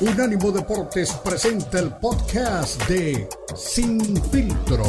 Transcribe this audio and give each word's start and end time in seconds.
Unánimo 0.00 0.52
Deportes 0.52 1.12
presenta 1.24 1.80
el 1.80 1.90
podcast 1.90 2.80
de 2.88 3.28
Sin 3.56 4.00
Filtro. 4.30 4.84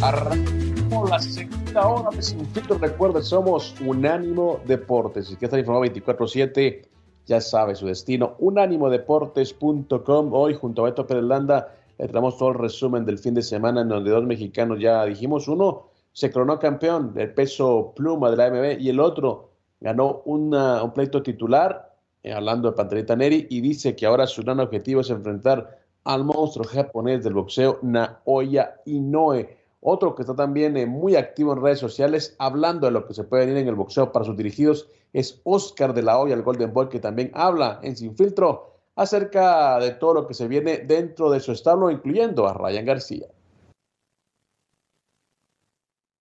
Arrancamos 0.00 1.10
la 1.10 1.18
segunda 1.18 1.88
hora 1.88 2.10
de 2.16 2.22
Sin 2.22 2.46
Filtro. 2.46 2.78
Recuerda, 2.78 3.20
somos 3.20 3.74
Unánimo 3.84 4.60
Deportes. 4.64 5.26
Si 5.26 5.34
quieres 5.34 5.48
estar 5.48 5.58
informado 5.58 5.86
24-7, 5.86 6.86
ya 7.26 7.40
sabe 7.40 7.74
su 7.74 7.88
destino. 7.88 8.36
Unánimodeportes.com. 8.38 10.32
Hoy, 10.32 10.54
junto 10.54 10.82
a 10.82 10.84
Beto 10.84 11.04
Pérez 11.04 11.24
Landa, 11.24 11.79
le 12.00 12.08
todo 12.08 12.48
el 12.48 12.54
resumen 12.54 13.04
del 13.04 13.18
fin 13.18 13.34
de 13.34 13.42
semana 13.42 13.82
en 13.82 13.88
donde 13.88 14.10
dos 14.10 14.24
mexicanos 14.24 14.78
ya 14.80 15.04
dijimos. 15.04 15.48
Uno 15.48 15.88
se 16.12 16.30
coronó 16.30 16.58
campeón 16.58 17.12
del 17.14 17.32
peso 17.34 17.92
pluma 17.94 18.30
de 18.30 18.36
la 18.36 18.46
AMB 18.46 18.80
y 18.80 18.88
el 18.88 19.00
otro 19.00 19.50
ganó 19.80 20.22
una- 20.24 20.82
un 20.82 20.92
pleito 20.92 21.22
titular, 21.22 21.94
eh, 22.22 22.32
hablando 22.32 22.70
de 22.70 22.76
Panterita 22.76 23.16
Neri, 23.16 23.46
y 23.50 23.60
dice 23.60 23.94
que 23.94 24.06
ahora 24.06 24.26
su 24.26 24.42
gran 24.42 24.60
objetivo 24.60 25.00
es 25.02 25.10
enfrentar 25.10 25.78
al 26.04 26.24
monstruo 26.24 26.66
japonés 26.66 27.22
del 27.22 27.34
boxeo, 27.34 27.78
Naoya 27.82 28.80
Inoue. 28.86 29.56
Otro 29.82 30.14
que 30.14 30.22
está 30.22 30.34
también 30.34 30.76
eh, 30.76 30.86
muy 30.86 31.16
activo 31.16 31.52
en 31.52 31.62
redes 31.62 31.78
sociales, 31.78 32.34
hablando 32.38 32.86
de 32.86 32.92
lo 32.92 33.06
que 33.06 33.14
se 33.14 33.24
puede 33.24 33.46
venir 33.46 33.62
en 33.62 33.68
el 33.68 33.74
boxeo 33.74 34.12
para 34.12 34.24
sus 34.24 34.36
dirigidos, 34.36 34.88
es 35.12 35.40
Oscar 35.44 35.92
de 35.94 36.02
la 36.02 36.18
Hoya, 36.18 36.34
el 36.34 36.42
Golden 36.42 36.72
Boy, 36.72 36.88
que 36.88 37.00
también 37.00 37.30
habla 37.34 37.80
en 37.82 37.96
Sin 37.96 38.14
Filtro 38.16 38.69
acerca 39.00 39.78
de 39.78 39.92
todo 39.92 40.12
lo 40.12 40.26
que 40.26 40.34
se 40.34 40.46
viene 40.46 40.78
dentro 40.78 41.30
de 41.30 41.40
su 41.40 41.52
establo, 41.52 41.90
incluyendo 41.90 42.46
a 42.46 42.52
Ryan 42.52 42.84
García. 42.84 43.26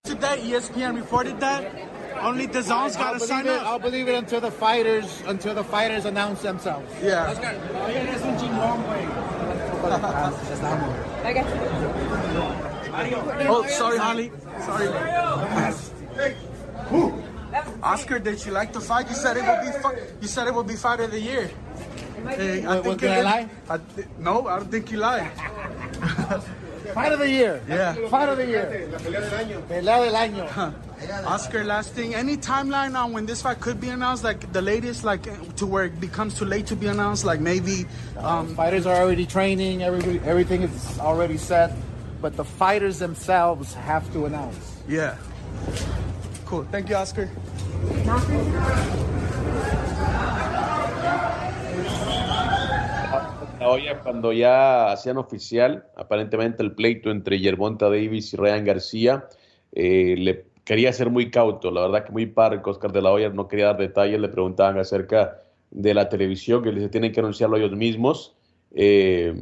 Today, 0.03 0.39
ESPN 0.39 0.95
reported 0.95 1.37
that 1.41 1.65
only 2.21 2.47
the 2.47 2.61
zones 2.61 2.95
got 2.95 3.07
I'll 3.07 3.13
to 3.13 3.19
believe, 3.19 3.27
sign 3.27 3.45
it, 3.47 3.51
up. 3.51 3.67
I'll 3.67 3.79
believe 3.79 4.07
it 4.07 4.15
until 4.15 4.39
the 4.39 4.49
fighters 4.49 5.21
until 5.27 5.53
the 5.53 5.63
fighters 5.63 6.05
announce 6.05 6.41
themselves. 6.41 6.87
Yeah. 7.03 7.35
Oh, 13.47 13.65
sorry, 13.67 13.97
Holly. 13.97 14.31
Sorry. 14.65 14.87
Oscar, 17.83 18.19
did 18.19 18.45
you 18.45 18.51
like 18.53 18.71
the 18.71 18.79
fight? 18.79 19.09
You 19.09 19.15
said 19.15 19.35
it 19.35 19.43
would 19.43 19.61
be. 19.61 19.71
You 20.21 20.27
said 20.27 20.47
it 20.47 20.53
would 20.53 20.67
be 20.67 20.75
fight 20.75 21.01
of 21.01 21.11
the 21.11 21.19
year. 21.19 21.49
Hey, 22.37 22.65
What- 22.65 22.85
what, 22.85 22.97
did 22.99 23.11
I 23.11 23.21
lie? 23.21 23.49
I 23.69 23.77
thi- 23.77 24.05
no, 24.19 24.47
I 24.47 24.57
don't 24.59 24.71
think 24.71 24.91
you 24.91 24.97
lied. 24.97 25.29
Fight 26.93 27.11
of 27.11 27.19
the 27.19 27.29
year. 27.29 27.61
Yeah. 27.69 27.93
Fight 28.09 28.29
of 28.29 28.37
the 28.37 28.47
year. 28.47 28.65
Pelea 29.69 30.05
del 30.05 30.15
año. 30.15 30.73
Oscar, 31.25 31.63
last 31.63 31.93
thing, 31.93 32.15
any 32.15 32.35
timeline 32.35 32.95
on 32.97 33.13
when 33.13 33.25
this 33.27 33.41
fight 33.43 33.59
could 33.59 33.79
be 33.79 33.89
announced? 33.89 34.23
Like 34.23 34.51
the 34.53 34.61
latest, 34.61 35.03
like 35.03 35.21
to 35.57 35.65
where 35.67 35.85
it 35.85 35.99
becomes 36.01 36.33
too 36.37 36.45
late 36.45 36.65
to 36.67 36.75
be 36.75 36.87
announced? 36.87 37.25
Like 37.25 37.41
maybe. 37.41 37.85
Um, 38.17 38.55
Fighters 38.55 38.85
are 38.87 38.95
already 38.95 39.25
training. 39.27 39.83
Everybody, 39.83 40.19
everything 40.25 40.63
is 40.63 40.99
already 40.99 41.37
set. 41.37 41.71
But 42.21 42.35
the 42.35 42.43
fighters 42.43 42.97
themselves 42.99 43.73
have 43.75 44.11
to 44.13 44.25
announce. 44.25 44.57
yeah. 44.87 45.15
Cool. 46.45 46.65
Thank 46.71 46.89
you, 46.89 46.95
Oscar. 46.95 47.29
Oye, 53.71 53.95
cuando 54.01 54.33
ya 54.33 54.91
hacían 54.91 55.17
oficial, 55.17 55.85
aparentemente 55.95 56.63
el 56.63 56.71
pleito 56.71 57.11
entre 57.11 57.39
Yerbonta 57.39 57.85
Davis 57.85 58.33
y 58.33 58.37
Ryan 58.37 58.65
García, 58.65 59.27
eh, 59.73 60.15
le 60.17 60.45
quería 60.63 60.91
ser 60.91 61.11
muy 61.11 61.29
cauto, 61.29 61.69
la 61.69 61.81
verdad 61.81 62.03
que 62.03 62.11
muy 62.11 62.25
parco, 62.25 62.71
Oscar 62.71 62.91
de 62.91 63.03
la 63.03 63.11
Hoya 63.11 63.29
no 63.29 63.47
quería 63.47 63.67
dar 63.67 63.77
detalles, 63.77 64.19
le 64.19 64.27
preguntaban 64.29 64.79
acerca 64.79 65.43
de 65.69 65.93
la 65.93 66.09
televisión, 66.09 66.63
que 66.63 66.71
les 66.71 66.89
tienen 66.89 67.11
que 67.11 67.19
anunciarlo 67.19 67.57
ellos 67.57 67.73
mismos, 67.73 68.35
eh, 68.71 69.35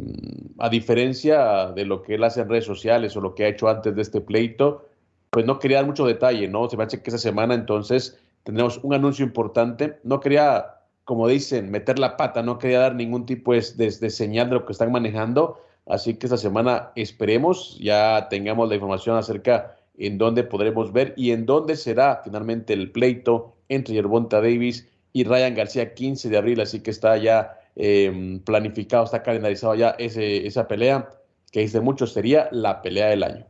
a 0.60 0.68
diferencia 0.68 1.68
de 1.68 1.86
lo 1.86 2.02
que 2.02 2.16
él 2.16 2.24
hace 2.26 2.42
en 2.42 2.50
redes 2.50 2.66
sociales 2.66 3.16
o 3.16 3.22
lo 3.22 3.34
que 3.34 3.46
ha 3.46 3.48
hecho 3.48 3.70
antes 3.70 3.96
de 3.96 4.02
este 4.02 4.20
pleito, 4.20 4.90
pues 5.30 5.46
no 5.46 5.58
quería 5.58 5.78
dar 5.78 5.86
mucho 5.86 6.06
detalle, 6.06 6.50
¿no? 6.50 6.68
Se 6.68 6.76
me 6.76 6.84
hace 6.84 7.02
que 7.02 7.12
esa 7.12 7.18
semana 7.18 7.54
entonces 7.54 8.20
tendremos 8.44 8.78
un 8.84 8.94
anuncio 8.94 9.24
importante, 9.24 10.00
no 10.04 10.20
quería 10.20 10.77
como 11.08 11.28
dicen, 11.28 11.72
meter 11.72 12.00
la 12.00 12.18
pata, 12.18 12.44
no 12.44 12.60
quería 12.60 12.80
dar 12.82 12.96
ningún 12.96 13.26
tipo 13.26 13.54
de, 13.54 13.64
de- 13.78 14.10
señal 14.12 14.50
de 14.50 14.56
lo 14.56 14.66
que 14.66 14.74
están 14.74 14.92
manejando, 14.92 15.60
así 15.88 16.16
que 16.16 16.28
esta 16.28 16.38
semana 16.38 16.92
esperemos, 16.96 17.78
ya 17.80 18.28
tengamos 18.30 18.68
la 18.70 18.76
información 18.76 19.16
acerca 19.18 19.78
en 19.98 20.18
dónde 20.20 20.44
podremos 20.44 20.92
ver 20.94 21.14
y 21.18 21.32
en 21.32 21.46
dónde 21.46 21.76
será 21.78 22.22
finalmente 22.24 22.74
el 22.74 22.92
pleito 22.92 23.56
entre 23.70 23.96
Yerbonta 23.96 24.42
Davis 24.42 24.88
y 25.14 25.24
Ryan 25.24 25.56
García 25.56 25.94
15 25.94 26.30
de 26.30 26.38
abril, 26.38 26.62
así 26.62 26.82
que 26.82 26.92
está 26.92 27.18
ya 27.18 27.60
eh, 27.76 28.42
planificado, 28.46 29.06
está 29.06 29.24
calendarizado 29.24 29.76
ya 29.76 29.92
ese, 29.98 30.46
esa 30.48 30.68
pelea, 30.68 31.10
que 31.52 31.62
dice 31.62 31.80
muchos 31.82 32.14
sería 32.14 32.50
la 32.52 32.82
pelea 32.82 33.08
del 33.08 33.24
año. 33.24 33.46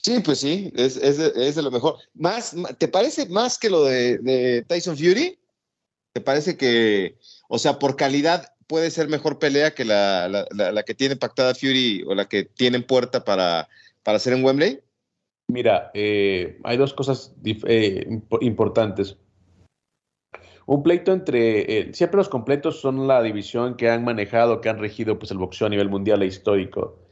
Sí, 0.00 0.20
pues 0.20 0.38
sí, 0.38 0.72
es, 0.76 0.96
es, 0.96 1.18
de, 1.18 1.32
es 1.48 1.56
de 1.56 1.62
lo 1.62 1.70
mejor. 1.70 1.96
Más, 2.14 2.54
¿Te 2.78 2.88
parece 2.88 3.28
más 3.28 3.58
que 3.58 3.68
lo 3.68 3.84
de, 3.84 4.64
Tyson 4.68 4.96
Fury? 4.96 5.38
¿Te 6.12 6.20
parece 6.20 6.56
que, 6.56 7.18
o 7.48 7.58
sea, 7.58 7.78
por 7.78 7.96
calidad 7.96 8.54
puede 8.66 8.90
ser 8.90 9.08
mejor 9.08 9.38
pelea 9.38 9.74
que 9.74 9.84
la, 9.84 10.28
la, 10.28 10.82
que 10.84 10.94
tiene 10.94 11.16
pactada 11.16 11.54
Fury 11.54 12.04
o 12.06 12.14
la 12.14 12.28
que 12.28 12.44
tiene 12.44 12.76
en 12.76 12.86
puerta 12.86 13.24
para, 13.24 13.68
para 14.02 14.16
hacer 14.16 14.34
en 14.34 14.44
Wembley? 14.44 14.80
Mira, 15.48 15.90
eh, 15.94 16.58
hay 16.64 16.76
dos 16.76 16.94
cosas 16.94 17.34
eh, 17.44 18.06
impo- 18.08 18.38
importantes. 18.42 19.16
Un 20.66 20.82
pleito 20.82 21.12
entre, 21.12 21.78
eh, 21.78 21.94
siempre 21.94 22.18
los 22.18 22.28
completos 22.28 22.80
son 22.80 23.08
la 23.08 23.22
división 23.22 23.74
que 23.76 23.88
han 23.88 24.04
manejado, 24.04 24.60
que 24.60 24.68
han 24.68 24.78
regido 24.78 25.18
pues, 25.18 25.30
el 25.30 25.38
boxeo 25.38 25.66
a 25.66 25.70
nivel 25.70 25.88
mundial 25.88 26.22
e 26.22 26.26
histórico. 26.26 27.07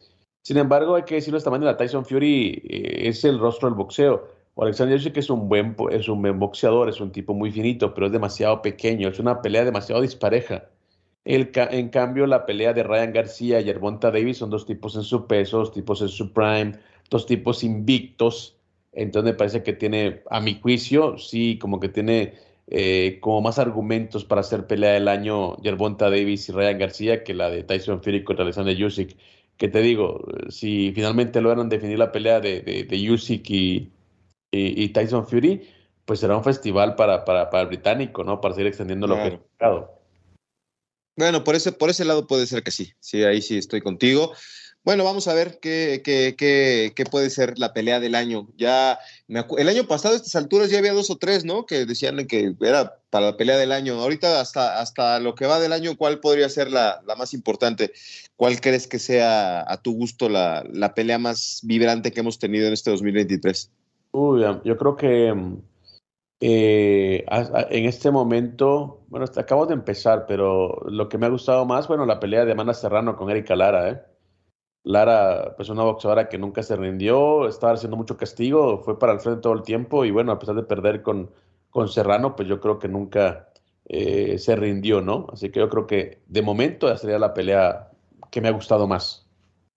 Sin 0.46 0.58
embargo, 0.58 0.94
hay 0.94 1.02
que 1.02 1.16
decirlo 1.16 1.34
de 1.34 1.38
esta 1.38 1.50
manera, 1.50 1.76
Tyson 1.76 2.04
Fury 2.04 2.62
eh, 2.68 3.08
es 3.08 3.24
el 3.24 3.40
rostro 3.40 3.68
del 3.68 3.76
boxeo. 3.76 4.28
Alexander 4.56 4.96
Usyk 4.96 5.16
es 5.16 5.28
un 5.28 5.48
buen, 5.48 5.74
es 5.90 6.08
un 6.08 6.22
buen 6.22 6.38
boxeador, 6.38 6.88
es 6.88 7.00
un 7.00 7.10
tipo 7.10 7.34
muy 7.34 7.50
finito, 7.50 7.92
pero 7.92 8.06
es 8.06 8.12
demasiado 8.12 8.62
pequeño, 8.62 9.08
es 9.08 9.18
una 9.18 9.42
pelea 9.42 9.64
demasiado 9.64 10.02
dispareja. 10.02 10.68
El 11.24 11.50
en 11.52 11.88
cambio, 11.88 12.28
la 12.28 12.46
pelea 12.46 12.72
de 12.72 12.84
Ryan 12.84 13.12
García 13.12 13.60
y 13.60 13.64
Yerbonta 13.64 14.12
Davis 14.12 14.38
son 14.38 14.50
dos 14.50 14.66
tipos 14.66 14.94
en 14.94 15.02
su 15.02 15.26
peso, 15.26 15.58
dos 15.58 15.72
tipos 15.72 16.00
en 16.00 16.10
su 16.10 16.32
prime, 16.32 16.74
dos 17.10 17.26
tipos 17.26 17.64
invictos. 17.64 18.56
Entonces 18.92 19.32
me 19.32 19.36
parece 19.36 19.64
que 19.64 19.72
tiene, 19.72 20.22
a 20.30 20.40
mi 20.40 20.60
juicio, 20.60 21.18
sí, 21.18 21.58
como 21.58 21.80
que 21.80 21.88
tiene 21.88 22.34
eh, 22.68 23.18
como 23.20 23.40
más 23.40 23.58
argumentos 23.58 24.24
para 24.24 24.42
hacer 24.42 24.68
pelea 24.68 24.92
del 24.92 25.08
año 25.08 25.56
Yerbonta 25.56 26.08
Davis 26.08 26.48
y 26.48 26.52
Ryan 26.52 26.78
García 26.78 27.24
que 27.24 27.34
la 27.34 27.50
de 27.50 27.64
Tyson 27.64 28.00
Fury 28.00 28.22
contra 28.22 28.44
Alexander 28.44 28.84
Usyk. 28.84 29.16
Que 29.56 29.68
te 29.68 29.80
digo, 29.80 30.24
si 30.50 30.92
finalmente 30.94 31.40
logran 31.40 31.68
definir 31.68 31.98
la 31.98 32.12
pelea 32.12 32.40
de, 32.40 32.60
de, 32.60 32.84
de 32.84 33.10
Usyk 33.10 33.48
y, 33.50 33.90
y, 34.50 34.84
y 34.84 34.88
Tyson 34.90 35.26
Fury, 35.26 35.66
pues 36.04 36.20
será 36.20 36.36
un 36.36 36.44
festival 36.44 36.94
para, 36.94 37.24
para, 37.24 37.50
para 37.50 37.62
el 37.62 37.68
británico, 37.68 38.22
¿no? 38.22 38.40
Para 38.40 38.54
seguir 38.54 38.68
extendiendo 38.68 39.06
lo 39.06 39.14
que 39.16 39.22
es 39.22 39.28
Claro. 39.28 39.34
el 39.34 39.50
mercado. 39.50 39.96
Bueno, 41.18 41.44
por 41.44 41.54
ese, 41.54 41.72
por 41.72 41.88
ese 41.88 42.04
lado 42.04 42.26
puede 42.26 42.46
ser 42.46 42.62
que 42.62 42.70
sí. 42.70 42.92
Sí, 43.00 43.24
ahí 43.24 43.40
sí 43.40 43.56
estoy 43.56 43.80
contigo. 43.80 44.34
Bueno, 44.86 45.02
vamos 45.02 45.26
a 45.26 45.34
ver 45.34 45.58
qué, 45.60 46.00
qué, 46.04 46.36
qué, 46.38 46.92
qué 46.94 47.04
puede 47.06 47.28
ser 47.28 47.58
la 47.58 47.72
pelea 47.72 47.98
del 47.98 48.14
año. 48.14 48.46
Ya 48.56 49.00
me 49.26 49.44
el 49.58 49.68
año 49.68 49.88
pasado 49.88 50.14
a 50.14 50.16
estas 50.16 50.36
alturas 50.36 50.70
ya 50.70 50.78
había 50.78 50.92
dos 50.92 51.10
o 51.10 51.16
tres, 51.16 51.44
¿no? 51.44 51.66
Que 51.66 51.86
decían 51.86 52.24
que 52.28 52.54
era 52.60 53.00
para 53.10 53.26
la 53.26 53.36
pelea 53.36 53.56
del 53.56 53.72
año. 53.72 54.00
Ahorita 54.00 54.40
hasta, 54.40 54.80
hasta 54.80 55.18
lo 55.18 55.34
que 55.34 55.46
va 55.46 55.58
del 55.58 55.72
año, 55.72 55.96
¿cuál 55.96 56.20
podría 56.20 56.48
ser 56.48 56.70
la, 56.70 57.02
la 57.04 57.16
más 57.16 57.34
importante? 57.34 57.90
¿Cuál 58.36 58.60
crees 58.60 58.86
que 58.86 59.00
sea 59.00 59.68
a 59.68 59.82
tu 59.82 59.92
gusto 59.92 60.28
la, 60.28 60.64
la 60.72 60.94
pelea 60.94 61.18
más 61.18 61.62
vibrante 61.64 62.12
que 62.12 62.20
hemos 62.20 62.38
tenido 62.38 62.68
en 62.68 62.74
este 62.74 62.92
2023? 62.92 63.72
Uy, 64.12 64.44
yo 64.62 64.76
creo 64.76 64.94
que 64.94 65.34
mm, 65.34 65.62
eh, 66.42 67.24
en 67.70 67.86
este 67.86 68.12
momento, 68.12 69.00
bueno, 69.08 69.26
acabamos 69.34 69.66
de 69.66 69.74
empezar, 69.74 70.26
pero 70.28 70.80
lo 70.88 71.08
que 71.08 71.18
me 71.18 71.26
ha 71.26 71.30
gustado 71.30 71.66
más, 71.66 71.88
bueno, 71.88 72.06
la 72.06 72.20
pelea 72.20 72.44
de 72.44 72.52
Amanda 72.52 72.72
Serrano 72.72 73.16
con 73.16 73.28
Erika 73.30 73.56
Lara, 73.56 73.90
¿eh? 73.90 74.15
Lara, 74.86 75.56
pues 75.56 75.68
una 75.68 75.82
boxeadora 75.82 76.28
que 76.28 76.38
nunca 76.38 76.62
se 76.62 76.76
rindió, 76.76 77.48
estaba 77.48 77.72
haciendo 77.72 77.96
mucho 77.96 78.16
castigo, 78.16 78.82
fue 78.84 79.00
para 79.00 79.12
el 79.12 79.18
frente 79.18 79.40
todo 79.40 79.54
el 79.54 79.62
tiempo 79.62 80.04
y 80.04 80.12
bueno, 80.12 80.30
a 80.30 80.38
pesar 80.38 80.54
de 80.54 80.62
perder 80.62 81.02
con, 81.02 81.28
con 81.70 81.88
Serrano, 81.88 82.36
pues 82.36 82.46
yo 82.46 82.60
creo 82.60 82.78
que 82.78 82.86
nunca 82.86 83.48
eh, 83.86 84.38
se 84.38 84.54
rindió, 84.54 85.00
¿no? 85.00 85.26
Así 85.32 85.50
que 85.50 85.58
yo 85.58 85.68
creo 85.68 85.88
que 85.88 86.20
de 86.28 86.40
momento 86.40 86.86
esa 86.86 86.98
sería 86.98 87.18
la 87.18 87.34
pelea 87.34 87.90
que 88.30 88.40
me 88.40 88.46
ha 88.46 88.52
gustado 88.52 88.86
más. 88.86 89.26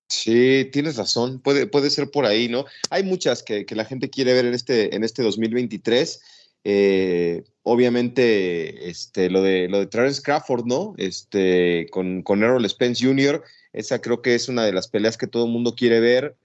Sí, 0.10 0.70
tienes 0.72 0.96
razón, 0.98 1.40
puede, 1.40 1.66
puede 1.66 1.90
ser 1.90 2.12
por 2.12 2.28
ahí, 2.28 2.48
¿no? 2.48 2.66
Hay 2.92 3.02
muchas 3.02 3.42
que, 3.42 3.66
que 3.66 3.74
la 3.74 3.86
gente 3.86 4.12
quiere 4.12 4.34
ver 4.34 4.46
en 4.46 4.54
este, 4.54 4.96
en 4.96 5.04
este 5.04 5.24
2023. 5.24 6.22
Eh, 6.64 7.44
obviamente, 7.64 8.90
este, 8.90 9.30
lo 9.30 9.42
de 9.42 9.68
lo 9.70 9.80
de 9.80 9.88
Terence 9.88 10.22
Crawford, 10.22 10.66
¿no? 10.66 10.94
Este, 10.98 11.88
con, 11.92 12.22
con 12.24 12.44
Errol 12.44 12.70
Spence 12.70 13.06
Jr., 13.06 13.44
esa 13.74 14.02
creo 14.02 14.22
que 14.22 14.36
es 14.36 14.50
una 14.50 14.66
de 14.66 14.74
las 14.74 14.88
peleas 14.88 15.18
que 15.18 15.28
todo 15.28 15.46
el 15.46 15.52
mundo 15.52 15.76
quiere 15.76 16.00
ver. 16.00 16.36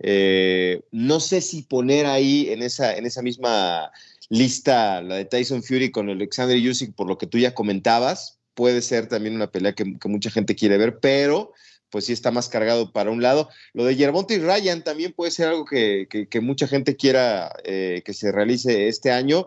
Eh, 0.00 0.82
no 0.90 1.20
sé 1.20 1.40
si 1.40 1.62
poner 1.62 2.06
ahí 2.06 2.48
en 2.50 2.62
esa, 2.62 2.96
en 2.96 3.06
esa 3.06 3.22
misma 3.22 3.90
lista 4.28 5.00
la 5.02 5.16
de 5.16 5.24
Tyson 5.24 5.62
Fury 5.62 5.90
con 5.90 6.10
Alexander 6.10 6.56
Usyk, 6.56 6.94
por 6.94 7.08
lo 7.08 7.18
que 7.18 7.26
tú 7.26 7.38
ya 7.38 7.54
comentabas, 7.54 8.38
puede 8.54 8.82
ser 8.82 9.08
también 9.08 9.34
una 9.34 9.50
pelea 9.50 9.74
que, 9.74 9.98
que 9.98 10.08
mucha 10.08 10.30
gente 10.30 10.54
quiere 10.54 10.78
ver, 10.78 10.98
pero 11.00 11.52
pues 11.94 12.06
sí 12.06 12.12
está 12.12 12.32
más 12.32 12.48
cargado 12.48 12.92
para 12.92 13.12
un 13.12 13.22
lado. 13.22 13.48
Lo 13.72 13.84
de 13.84 13.94
Yerbonte 13.94 14.34
y 14.34 14.38
Ryan 14.38 14.82
también 14.82 15.12
puede 15.12 15.30
ser 15.30 15.46
algo 15.46 15.64
que, 15.64 16.08
que, 16.28 16.40
mucha 16.40 16.66
gente 16.66 16.96
quiera 16.96 17.54
eh, 17.62 18.02
que 18.04 18.12
se 18.12 18.32
realice 18.32 18.88
este 18.88 19.12
año. 19.12 19.46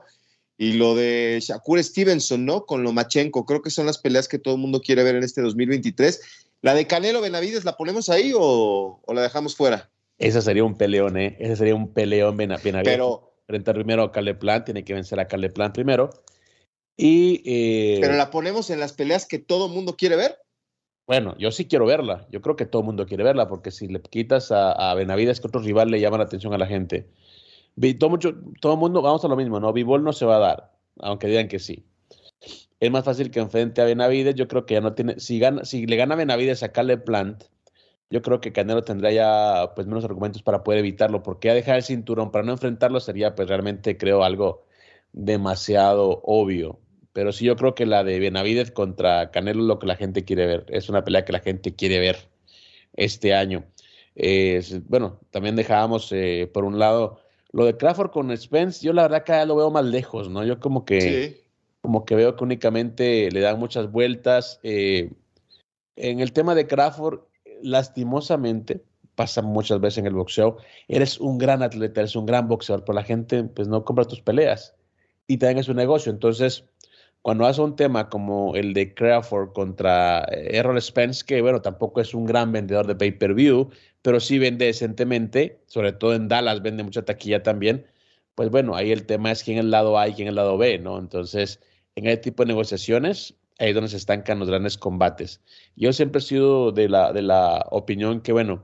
Y 0.58 0.74
lo 0.74 0.96
de 0.96 1.40
Shakur 1.42 1.84
Stevenson, 1.84 2.46
¿no? 2.46 2.66
Con 2.66 2.84
Lomachenko, 2.84 3.46
creo 3.46 3.62
que 3.62 3.70
son 3.70 3.86
las 3.86 4.00
peleas 4.00 4.28
que 4.28 4.40
todo 4.40 4.56
el 4.56 4.62
mundo 4.62 4.82
quiere 4.82 5.04
ver 5.04 5.16
en 5.16 5.24
este 5.24 5.42
2023. 5.42 6.22
¿La 6.62 6.74
de 6.74 6.88
Canelo 6.88 7.22
Benavides 7.22 7.64
la 7.64 7.78
ponemos 7.78 8.10
ahí 8.10 8.34
o, 8.36 9.00
o 9.06 9.14
la 9.14 9.22
dejamos 9.22 9.56
fuera? 9.56 9.90
Ese 10.18 10.42
sería 10.42 10.64
un 10.64 10.76
peleón, 10.76 11.18
¿eh? 11.18 11.38
Ese 11.40 11.58
sería 11.58 11.76
un 11.76 11.94
peleón 11.94 12.38
Benavides. 12.38 12.82
Pero, 12.84 13.28
Frente 13.46 13.74
primero 13.74 14.04
a 14.04 14.12
Caleplan, 14.12 14.66
tiene 14.66 14.84
que 14.84 14.94
vencer 14.94 15.20
a 15.22 15.28
Caleplan 15.28 15.72
primero. 15.72 16.10
Y, 16.98 17.42
eh, 17.46 18.00
Pero 18.02 18.16
la 18.16 18.30
ponemos 18.30 18.70
en 18.70 18.80
las 18.82 18.92
peleas 18.92 19.26
que 19.26 19.40
todo 19.40 19.68
el 19.68 19.72
mundo 19.72 19.96
quiere 19.96 20.18
ver. 20.18 20.38
Bueno, 21.06 21.34
yo 21.40 21.52
sí 21.52 21.66
quiero 21.66 21.86
verla. 21.86 22.28
Yo 22.30 22.42
creo 22.42 22.58
que 22.58 22.66
todo 22.66 22.82
el 22.82 22.88
mundo 22.88 23.06
quiere 23.06 23.24
verla, 23.24 23.48
porque 23.48 23.72
si 23.72 23.88
le 23.88 24.02
quitas 24.02 24.52
a, 24.52 24.94
Benavides, 24.96 25.40
que 25.40 25.48
otro 25.48 25.62
rival 25.62 25.90
le 25.90 26.02
llama 26.02 26.18
la 26.18 26.26
atención 26.26 26.54
a 26.54 26.58
la 26.58 26.68
gente. 26.68 27.08
Todo, 28.00 28.10
mucho, 28.10 28.34
todo 28.60 28.74
el 28.74 28.80
mundo, 28.80 29.02
vamos 29.02 29.24
a 29.24 29.28
lo 29.28 29.36
mismo, 29.36 29.60
¿no? 29.60 29.72
Bivol 29.74 30.04
no 30.04 30.14
se 30.14 30.26
va 30.26 30.38
a 30.38 30.40
dar, 30.40 30.72
aunque 31.00 31.28
digan 31.28 31.48
que 31.48 31.60
sí. 31.60 31.86
Es 32.80 32.92
más 32.92 33.06
fácil 33.06 33.32
que 33.32 33.40
enfrente 33.40 33.82
a 33.82 33.86
Benavides. 33.86 34.36
Yo 34.36 34.48
creo 34.48 34.66
que 34.66 34.76
ya 34.76 34.82
no 34.82 34.94
tiene. 34.94 35.20
Si, 35.20 35.40
gana, 35.40 35.66
si 35.66 35.88
le 35.88 35.96
gana 35.96 36.16
Benavides 36.16 36.64
a 36.64 36.72
Caleb 36.72 37.04
Plant, 37.04 37.44
yo 38.10 38.22
creo 38.22 38.40
que 38.40 38.54
Canelo 38.54 38.84
tendría 38.84 39.12
ya 39.12 39.74
pues 39.76 39.88
menos 39.88 40.06
argumentos 40.06 40.44
para 40.44 40.64
poder 40.64 40.80
evitarlo, 40.80 41.24
porque 41.24 41.50
a 41.50 41.54
dejar 41.54 41.78
el 41.78 41.84
cinturón 41.84 42.32
para 42.32 42.46
no 42.46 42.54
enfrentarlo 42.54 43.00
sería 43.00 43.36
pues 43.36 43.50
realmente 43.50 43.98
creo 43.98 44.24
algo 44.24 44.66
demasiado 45.14 46.22
obvio. 46.24 46.80
Pero 47.14 47.32
sí, 47.32 47.46
yo 47.46 47.56
creo 47.56 47.76
que 47.76 47.86
la 47.86 48.04
de 48.04 48.20
Benavides 48.20 48.72
contra 48.72 49.32
Canelo 49.32 49.62
es 49.62 49.68
lo 49.68 49.80
que 49.80 49.88
la 49.88 49.96
gente 49.96 50.24
quiere 50.26 50.46
ver. 50.46 50.66
Es 50.70 50.90
una 50.90 51.04
pelea 51.04 51.26
que 51.26 51.34
la 51.34 51.40
gente 51.40 51.76
quiere 51.76 52.00
ver 52.00 52.18
este 52.94 53.34
año. 53.34 53.66
bueno, 54.88 55.20
también 55.32 55.56
dejábamos 55.56 56.12
eh, 56.12 56.50
por 56.54 56.64
un 56.66 56.80
lado 56.80 57.20
lo 57.52 57.66
de 57.66 57.78
Crawford 57.78 58.12
con 58.12 58.36
Spence. 58.36 58.86
Yo 58.86 58.94
la 58.94 59.04
verdad 59.04 59.24
que 59.24 59.46
lo 59.46 59.56
veo 59.56 59.72
más 59.72 59.86
lejos, 59.86 60.30
¿no? 60.30 60.44
Yo 60.44 60.60
como 60.60 60.86
que, 60.86 61.44
como 61.82 62.06
que 62.06 62.16
veo 62.16 62.36
que 62.36 62.44
únicamente 62.44 63.32
le 63.32 63.40
dan 63.42 63.60
muchas 63.60 63.92
vueltas. 63.92 64.60
Eh, 64.64 65.12
en 65.96 66.20
el 66.20 66.34
tema 66.34 66.56
de 66.56 66.68
Crawford, 66.68 67.22
lastimosamente, 67.62 68.84
pasa 69.16 69.42
muchas 69.42 69.82
veces 69.82 69.98
en 70.00 70.06
el 70.06 70.14
boxeo, 70.14 70.58
eres 70.88 71.20
un 71.20 71.40
gran 71.40 71.64
atleta, 71.64 72.02
eres 72.02 72.16
un 72.16 72.28
gran 72.28 72.48
boxeador, 72.48 72.86
pero 72.86 72.94
la 72.94 73.04
gente 73.04 73.44
pues 73.44 73.68
no 73.68 73.84
compra 73.84 74.06
tus 74.06 74.22
peleas 74.22 74.76
y 75.26 75.38
también 75.38 75.58
es 75.58 75.70
un 75.70 75.78
negocio. 75.78 76.12
Entonces, 76.12 76.66
cuando 77.28 77.46
hace 77.46 77.60
un 77.60 77.76
tema 77.76 78.08
como 78.08 78.56
el 78.56 78.74
de 78.74 78.94
Crawford 78.94 79.52
contra 79.52 80.24
eh, 80.32 80.48
Errol 80.58 80.82
Spence, 80.82 81.26
que 81.26 81.42
bueno, 81.42 81.62
tampoco 81.62 82.00
es 82.00 82.14
un 82.14 82.26
gran 82.26 82.54
vendedor 82.54 82.88
de 82.88 82.96
pay-per-view, 82.96 83.70
pero 84.02 84.22
sí 84.22 84.40
vende 84.40 84.68
decentemente, 84.68 85.62
sobre 85.66 85.92
todo 85.92 86.14
en 86.16 86.30
Dallas 86.30 86.62
vende 86.62 86.84
mucha 86.84 87.04
taquilla 87.04 87.44
también, 87.44 87.86
pues 88.34 88.50
bueno, 88.50 88.78
ahí 88.78 88.94
el 88.94 89.06
tema 89.06 89.30
es 89.30 89.44
quién 89.44 89.58
es 89.58 89.66
el 89.66 89.72
lado 89.72 90.00
A 90.00 90.08
y 90.08 90.14
quién 90.14 90.30
es 90.30 90.30
el 90.30 90.36
lado 90.36 90.58
B, 90.58 90.80
¿no? 90.80 90.98
Entonces, 90.98 91.60
en 91.96 92.08
ese 92.08 92.16
tipo 92.16 92.44
de 92.44 92.48
negociaciones, 92.48 93.36
ahí 93.60 93.70
es 93.72 93.76
donde 93.76 93.90
se 93.90 93.98
estancan 93.98 94.40
los 94.40 94.48
grandes 94.48 94.78
combates. 94.78 95.42
Yo 95.76 95.92
siempre 95.92 96.20
he 96.20 96.22
sido 96.22 96.72
de 96.72 96.88
la, 96.88 97.12
de 97.12 97.24
la 97.24 97.68
opinión 97.72 98.22
que, 98.22 98.32
bueno, 98.32 98.64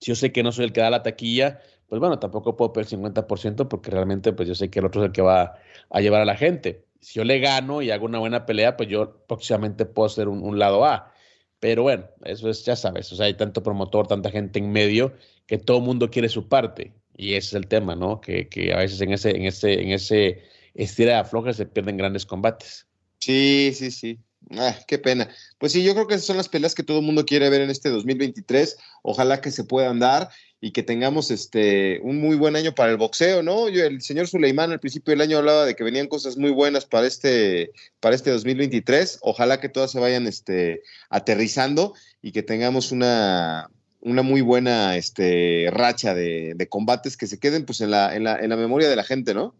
si 0.00 0.12
yo 0.12 0.14
sé 0.14 0.32
que 0.32 0.42
no 0.42 0.50
soy 0.50 0.64
el 0.64 0.72
que 0.72 0.80
da 0.80 0.88
la 0.88 1.02
taquilla, 1.02 1.60
pues 1.88 2.00
bueno, 2.00 2.18
tampoco 2.18 2.56
puedo 2.56 2.72
perder 2.72 2.94
el 2.94 3.00
50% 3.00 3.68
porque 3.68 3.90
realmente 3.90 4.32
pues 4.32 4.48
yo 4.48 4.54
sé 4.54 4.70
que 4.70 4.78
el 4.78 4.86
otro 4.86 5.02
es 5.02 5.08
el 5.08 5.12
que 5.12 5.20
va 5.20 5.58
a 5.90 6.00
llevar 6.00 6.22
a 6.22 6.24
la 6.24 6.36
gente 6.36 6.86
si 7.02 7.14
yo 7.14 7.24
le 7.24 7.40
gano 7.40 7.82
y 7.82 7.90
hago 7.90 8.06
una 8.06 8.20
buena 8.20 8.46
pelea, 8.46 8.76
pues 8.76 8.88
yo 8.88 9.26
próximamente 9.26 9.84
puedo 9.84 10.08
ser 10.08 10.28
un, 10.28 10.58
lado 10.58 10.84
A. 10.84 11.12
Pero 11.58 11.82
bueno, 11.82 12.06
eso 12.24 12.48
es, 12.48 12.64
ya 12.64 12.76
sabes, 12.76 13.12
o 13.12 13.16
sea, 13.16 13.26
hay 13.26 13.34
tanto 13.34 13.62
promotor, 13.62 14.06
tanta 14.06 14.30
gente 14.30 14.60
en 14.60 14.70
medio, 14.72 15.12
que 15.46 15.58
todo 15.58 15.78
el 15.78 15.84
mundo 15.84 16.10
quiere 16.10 16.28
su 16.28 16.48
parte. 16.48 16.92
Y 17.16 17.34
ese 17.34 17.48
es 17.48 17.54
el 17.54 17.66
tema, 17.66 17.96
¿no? 17.96 18.20
Que, 18.20 18.48
que 18.48 18.72
a 18.72 18.78
veces 18.78 19.00
en 19.00 19.12
ese, 19.12 19.36
en 19.36 19.44
ese, 19.44 19.82
en 19.82 19.90
ese 19.90 20.42
estira 20.74 21.12
de 21.12 21.18
afloja 21.18 21.52
se 21.52 21.66
pierden 21.66 21.96
grandes 21.96 22.24
combates. 22.24 22.86
Sí, 23.18 23.72
sí, 23.74 23.90
sí. 23.90 24.18
Ah, 24.50 24.76
qué 24.86 24.98
pena. 24.98 25.28
Pues 25.58 25.72
sí, 25.72 25.82
yo 25.82 25.94
creo 25.94 26.06
que 26.06 26.14
esas 26.14 26.26
son 26.26 26.36
las 26.36 26.48
peleas 26.48 26.74
que 26.74 26.82
todo 26.82 26.98
el 26.98 27.04
mundo 27.04 27.24
quiere 27.24 27.48
ver 27.48 27.62
en 27.62 27.70
este 27.70 27.88
2023. 27.88 28.76
Ojalá 29.02 29.40
que 29.40 29.50
se 29.50 29.64
puedan 29.64 29.98
dar 29.98 30.28
y 30.60 30.72
que 30.72 30.82
tengamos 30.82 31.30
este 31.30 32.00
un 32.02 32.20
muy 32.20 32.36
buen 32.36 32.56
año 32.56 32.74
para 32.74 32.90
el 32.90 32.96
boxeo, 32.96 33.42
¿no? 33.42 33.68
Yo, 33.68 33.84
el 33.84 34.02
señor 34.02 34.28
Suleimán 34.28 34.70
al 34.72 34.80
principio 34.80 35.12
del 35.12 35.22
año 35.22 35.38
hablaba 35.38 35.64
de 35.64 35.74
que 35.74 35.84
venían 35.84 36.06
cosas 36.06 36.36
muy 36.36 36.50
buenas 36.50 36.86
para 36.86 37.06
este 37.06 37.72
para 38.00 38.14
este 38.14 38.30
2023. 38.30 39.18
Ojalá 39.22 39.60
que 39.60 39.68
todas 39.68 39.90
se 39.90 40.00
vayan 40.00 40.26
este 40.26 40.82
aterrizando 41.08 41.94
y 42.20 42.32
que 42.32 42.42
tengamos 42.42 42.92
una 42.92 43.70
una 44.02 44.22
muy 44.22 44.40
buena 44.40 44.96
este 44.96 45.68
racha 45.72 46.14
de, 46.14 46.66
combates 46.68 47.16
que 47.16 47.26
se 47.26 47.38
queden 47.38 47.64
pues 47.64 47.80
en 47.80 47.90
la, 47.90 48.14
en 48.14 48.24
la, 48.24 48.36
en 48.36 48.50
la 48.50 48.56
memoria 48.56 48.88
de 48.88 48.96
la 48.96 49.04
gente, 49.04 49.32
¿no? 49.32 49.54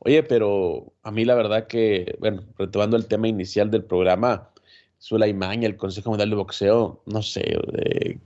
Oye, 0.00 0.22
pero 0.22 0.92
a 1.02 1.10
mí 1.10 1.24
la 1.24 1.34
verdad 1.34 1.66
que, 1.66 2.16
bueno, 2.20 2.44
retomando 2.58 2.96
el 2.96 3.06
tema 3.06 3.28
inicial 3.28 3.70
del 3.70 3.84
programa, 3.84 4.50
y 5.10 5.64
el 5.64 5.76
Consejo 5.76 6.10
Mundial 6.10 6.30
de 6.30 6.36
Boxeo, 6.36 7.02
no 7.06 7.22
sé, 7.22 7.58
eh, 7.78 8.18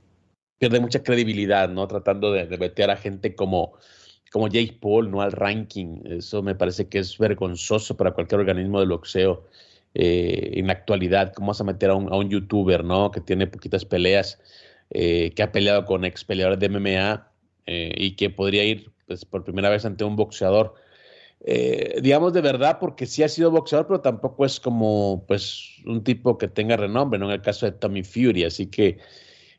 pierde 0.59 0.81
mucha 0.81 1.03
credibilidad, 1.03 1.69
¿no? 1.69 1.87
Tratando 1.87 2.33
de, 2.33 2.47
de 2.47 2.59
meter 2.59 2.91
a 2.91 2.97
gente 2.97 3.35
como, 3.35 3.75
como 4.31 4.49
Jake 4.49 4.79
Paul, 4.81 5.11
¿no? 5.11 5.21
Al 5.23 5.33
ranking. 5.33 6.03
Eso 6.05 6.43
me 6.43 6.55
parece 6.55 6.89
que 6.89 6.99
es 6.99 7.19
vergonzoso 7.19 7.97
para 7.97 8.13
cualquier 8.13 8.41
organismo 8.41 8.81
de 8.81 8.87
boxeo. 8.87 9.45
Eh, 9.95 10.53
en 10.55 10.69
la 10.69 10.75
actualidad, 10.75 11.33
¿cómo 11.35 11.49
vas 11.49 11.61
a 11.61 11.65
meter 11.65 11.91
a 11.91 11.95
un, 11.97 12.13
a 12.13 12.17
un 12.17 12.31
youtuber, 12.31 12.85
¿no? 12.85 13.11
Que 13.11 13.21
tiene 13.21 13.47
poquitas 13.47 13.85
peleas, 13.85 14.39
eh, 14.91 15.33
que 15.35 15.43
ha 15.43 15.53
peleado 15.53 15.85
con 15.85 16.05
ex 16.05 16.25
peleadores 16.25 16.61
de 16.61 16.69
MMA 16.69 17.29
eh, 17.67 17.93
y 17.97 18.17
que 18.17 18.31
podría 18.31 18.65
ir 18.65 18.93
pues, 19.07 19.25
por 19.25 19.45
primera 19.45 19.69
vez 19.71 19.85
ante 19.85 20.05
un 20.05 20.17
boxeador. 20.17 20.75
Digamos 21.43 22.33
de 22.33 22.41
verdad, 22.43 22.79
porque 22.79 23.07
sí 23.07 23.23
ha 23.23 23.29
sido 23.29 23.51
boxeador, 23.51 23.87
pero 23.87 24.01
tampoco 24.01 24.45
es 24.45 24.61
como 24.61 25.25
pues 25.27 25.79
un 25.87 26.05
tipo 26.05 26.37
que 26.37 26.49
tenga 26.49 26.77
renombre, 26.77 27.19
¿no? 27.19 27.27
En 27.27 27.33
el 27.33 27.43
caso 27.43 27.67
de 27.67 27.73
Tommy 27.73 28.03
Fury, 28.03 28.45
así 28.45 28.67
que 28.67 28.99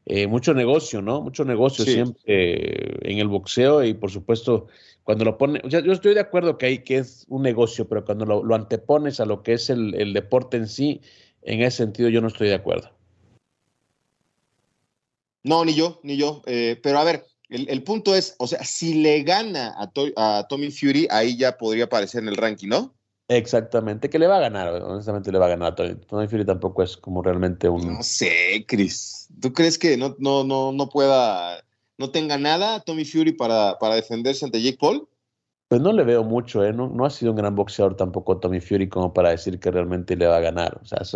eh, 0.05 0.25
mucho 0.25 0.53
negocio, 0.53 1.01
¿no? 1.01 1.21
Mucho 1.21 1.45
negocio 1.45 1.85
siempre 1.85 2.23
eh, 2.25 2.97
en 3.03 3.19
el 3.19 3.27
boxeo 3.27 3.83
y 3.83 3.93
por 3.93 4.09
supuesto 4.09 4.67
cuando 5.03 5.25
lo 5.25 5.37
pone, 5.37 5.61
yo 5.67 5.79
estoy 5.91 6.15
de 6.15 6.19
acuerdo 6.19 6.57
que, 6.57 6.65
hay, 6.65 6.83
que 6.83 6.97
es 6.97 7.25
un 7.29 7.43
negocio, 7.43 7.87
pero 7.87 8.03
cuando 8.03 8.25
lo, 8.25 8.55
antepones 8.55 9.19
a 9.19 9.25
lo 9.25 9.43
que 9.43 9.53
es 9.53 9.69
el, 9.69 10.13
deporte 10.13 10.57
en 10.57 10.67
sí, 10.67 11.01
en 11.43 11.61
ese 11.61 11.77
sentido 11.77 12.09
yo 12.09 12.21
no 12.21 12.27
estoy 12.27 12.47
de 12.49 12.55
acuerdo. 12.55 12.91
No, 15.43 15.65
ni 15.65 15.73
yo, 15.73 15.99
ni 16.03 16.17
yo. 16.17 16.41
Eh, 16.45 16.79
pero 16.81 16.99
a 16.99 17.03
ver, 17.03 17.25
el, 17.51 17.83
punto 17.83 18.15
es, 18.15 18.35
o 18.39 18.47
sea, 18.47 18.63
si 18.63 19.01
le 19.01 19.23
gana 19.23 19.75
a, 19.77 19.91
a 20.15 20.47
Tommy 20.47 20.71
Fury, 20.71 21.07
ahí 21.11 21.37
ya 21.37 21.57
podría 21.57 21.83
aparecer 21.83 22.23
en 22.23 22.29
el 22.29 22.37
ranking, 22.37 22.69
¿no? 22.69 22.93
Exactamente, 23.27 24.09
que 24.09 24.19
le 24.19 24.27
va 24.27 24.37
a 24.37 24.41
ganar, 24.41 24.73
honestamente 24.83 25.31
le 25.31 25.39
va 25.39 25.45
a 25.45 25.49
ganar 25.49 25.71
a 25.71 25.75
Tony. 25.75 25.95
Tony 25.95 26.27
Fury 26.27 26.45
tampoco 26.45 26.83
es 26.83 26.97
como 26.97 27.21
realmente 27.21 27.69
un... 27.69 27.93
No 27.93 28.03
sé, 28.03 28.65
Chris. 28.67 29.29
¿Tú 29.41 29.53
crees 29.53 29.77
que 29.77 29.95
no, 29.95 30.15
no, 30.19 30.43
no, 30.43 30.71
no 30.71 30.89
pueda, 30.89 31.63
no 31.97 32.11
tenga 32.11 32.37
nada 32.37 32.81
Tommy 32.81 33.05
Fury 33.05 33.33
para, 33.33 33.77
para 33.79 33.95
defenderse 33.95 34.43
ante 34.43 34.61
Jake 34.61 34.77
Paul? 34.79 35.07
Pues 35.69 35.79
no 35.79 35.93
le 35.93 36.03
veo 36.03 36.25
mucho, 36.25 36.65
¿eh? 36.65 36.73
No, 36.73 36.89
no, 36.89 37.05
ha 37.05 37.09
sido 37.09 37.31
un 37.31 37.37
gran 37.37 37.55
boxeador 37.55 37.95
tampoco 37.95 38.37
Tommy 38.37 38.59
Fury 38.59 38.89
como 38.89 39.13
para 39.13 39.29
decir 39.29 39.59
que 39.59 39.71
realmente 39.71 40.17
le 40.17 40.27
va 40.27 40.37
a 40.37 40.41
ganar. 40.41 40.79
O 40.81 40.85
sea, 40.85 40.99
es, 41.01 41.15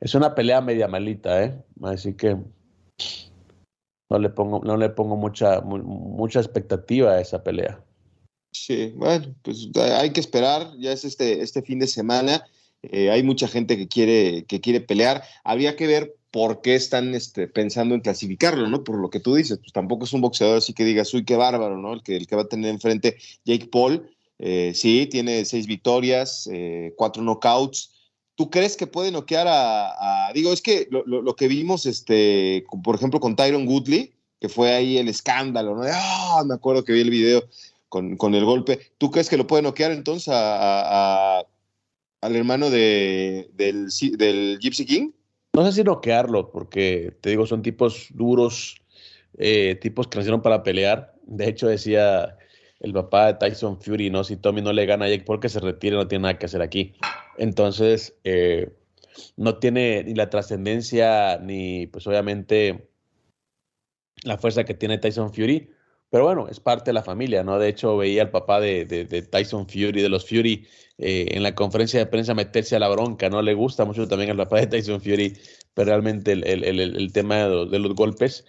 es 0.00 0.14
una 0.14 0.36
pelea 0.36 0.60
media 0.60 0.86
malita, 0.86 1.42
¿eh? 1.42 1.60
Así 1.82 2.14
que 2.14 2.36
no 4.12 4.18
le 4.18 4.28
pongo, 4.28 4.60
no 4.62 4.76
le 4.76 4.90
pongo 4.90 5.16
mucha, 5.16 5.60
mucha 5.62 6.40
expectativa 6.40 7.12
a 7.12 7.20
esa 7.20 7.42
pelea. 7.42 7.82
Sí, 8.52 8.92
bueno, 8.96 9.34
pues 9.42 9.70
hay 9.76 10.10
que 10.10 10.20
esperar, 10.20 10.70
ya 10.78 10.92
es 10.92 11.04
este, 11.04 11.40
este 11.40 11.62
fin 11.62 11.78
de 11.78 11.86
semana, 11.86 12.44
eh, 12.82 13.10
hay 13.10 13.22
mucha 13.22 13.48
gente 13.48 13.78
que 13.78 13.88
quiere, 13.88 14.44
que 14.44 14.60
quiere 14.60 14.82
pelear, 14.82 15.22
habría 15.42 15.76
que 15.76 15.86
ver 15.86 16.14
por 16.30 16.60
qué 16.60 16.74
están 16.74 17.14
este, 17.14 17.48
pensando 17.48 17.94
en 17.94 18.02
clasificarlo, 18.02 18.68
¿no? 18.68 18.84
Por 18.84 18.98
lo 18.98 19.08
que 19.08 19.20
tú 19.20 19.34
dices, 19.34 19.58
pues 19.58 19.72
tampoco 19.72 20.04
es 20.04 20.12
un 20.12 20.20
boxeador 20.20 20.58
así 20.58 20.74
que 20.74 20.84
digas, 20.84 21.12
uy, 21.14 21.24
qué 21.24 21.36
bárbaro, 21.36 21.78
¿no? 21.78 21.94
El 21.94 22.02
que, 22.02 22.16
el 22.16 22.26
que 22.26 22.36
va 22.36 22.42
a 22.42 22.48
tener 22.48 22.70
enfrente 22.70 23.16
Jake 23.44 23.68
Paul, 23.72 24.10
eh, 24.38 24.72
sí, 24.74 25.06
tiene 25.10 25.44
seis 25.46 25.66
victorias, 25.66 26.48
eh, 26.52 26.92
cuatro 26.96 27.22
knockouts, 27.22 27.91
¿Tú 28.34 28.50
crees 28.50 28.76
que 28.76 28.86
puede 28.86 29.10
noquear 29.10 29.46
a, 29.48 30.30
digo, 30.34 30.52
es 30.52 30.62
que 30.62 30.88
lo, 30.90 31.04
lo, 31.04 31.36
que 31.36 31.48
vimos, 31.48 31.84
este, 31.86 32.64
por 32.82 32.94
ejemplo, 32.94 33.20
con 33.20 33.36
Tyron 33.36 33.68
Woodley, 33.68 34.14
que 34.40 34.48
fue 34.48 34.72
ahí 34.72 34.98
el 34.98 35.08
escándalo, 35.08 35.76
¿no? 35.76 35.82
Ah, 35.84 36.42
me 36.46 36.54
acuerdo 36.54 36.84
que 36.84 36.92
vi 36.92 37.00
el 37.00 37.10
video 37.10 37.44
con, 37.88 38.16
con, 38.16 38.34
el 38.34 38.44
golpe. 38.44 38.80
¿Tú 38.98 39.10
crees 39.10 39.28
que 39.28 39.36
lo 39.36 39.46
puede 39.46 39.62
noquear 39.62 39.92
entonces 39.92 40.32
al 40.32 41.46
hermano 42.22 42.70
de, 42.70 43.50
del, 43.54 43.88
del 44.16 44.58
Gypsy 44.60 44.86
King? 44.86 45.10
No 45.54 45.66
sé 45.66 45.72
si 45.72 45.84
noquearlo, 45.84 46.50
porque 46.50 47.14
te 47.20 47.30
digo, 47.30 47.46
son 47.46 47.62
tipos 47.62 48.08
duros, 48.10 48.82
eh, 49.38 49.78
tipos 49.80 50.08
que 50.08 50.16
nacieron 50.16 50.40
para 50.40 50.62
pelear. 50.62 51.14
De 51.24 51.48
hecho, 51.48 51.68
decía 51.68 52.38
el 52.80 52.92
papá 52.94 53.26
de 53.26 53.34
Tyson 53.34 53.80
Fury, 53.80 54.08
¿no? 54.10 54.24
Si 54.24 54.36
Tommy 54.36 54.62
no 54.62 54.72
le 54.72 54.86
gana 54.86 55.04
a 55.04 55.08
Jake 55.08 55.24
Paul, 55.24 55.40
que 55.40 55.50
se 55.50 55.60
retire, 55.60 55.94
no 55.94 56.08
tiene 56.08 56.22
nada 56.22 56.38
que 56.38 56.46
hacer 56.46 56.62
aquí. 56.62 56.94
Entonces, 57.38 58.16
eh, 58.24 58.72
no 59.36 59.58
tiene 59.58 60.04
ni 60.04 60.14
la 60.14 60.30
trascendencia, 60.30 61.38
ni 61.38 61.86
pues 61.86 62.06
obviamente 62.06 62.88
la 64.24 64.38
fuerza 64.38 64.64
que 64.64 64.74
tiene 64.74 64.98
Tyson 64.98 65.32
Fury. 65.32 65.70
Pero 66.10 66.24
bueno, 66.24 66.46
es 66.48 66.60
parte 66.60 66.90
de 66.90 66.92
la 66.94 67.02
familia, 67.02 67.42
¿no? 67.42 67.58
De 67.58 67.68
hecho, 67.68 67.96
veía 67.96 68.22
al 68.22 68.30
papá 68.30 68.60
de, 68.60 68.84
de, 68.84 69.22
Tyson 69.22 69.66
Fury, 69.66 70.02
de 70.02 70.10
los 70.10 70.28
Fury, 70.28 70.66
eh, 70.98 71.26
en 71.30 71.42
la 71.42 71.54
conferencia 71.54 71.98
de 72.00 72.06
prensa 72.06 72.34
meterse 72.34 72.76
a 72.76 72.78
la 72.78 72.90
bronca, 72.90 73.30
¿no? 73.30 73.40
Le 73.40 73.54
gusta 73.54 73.86
mucho 73.86 74.06
también 74.06 74.30
al 74.30 74.36
papá 74.36 74.60
de 74.60 74.66
Tyson 74.66 75.00
Fury, 75.00 75.38
pero 75.72 75.86
realmente 75.86 76.32
el, 76.32 76.46
el, 76.46 76.64
el, 76.64 76.80
el 76.80 77.12
tema 77.12 77.36
de 77.48 77.78
los, 77.78 77.94
golpes. 77.94 78.44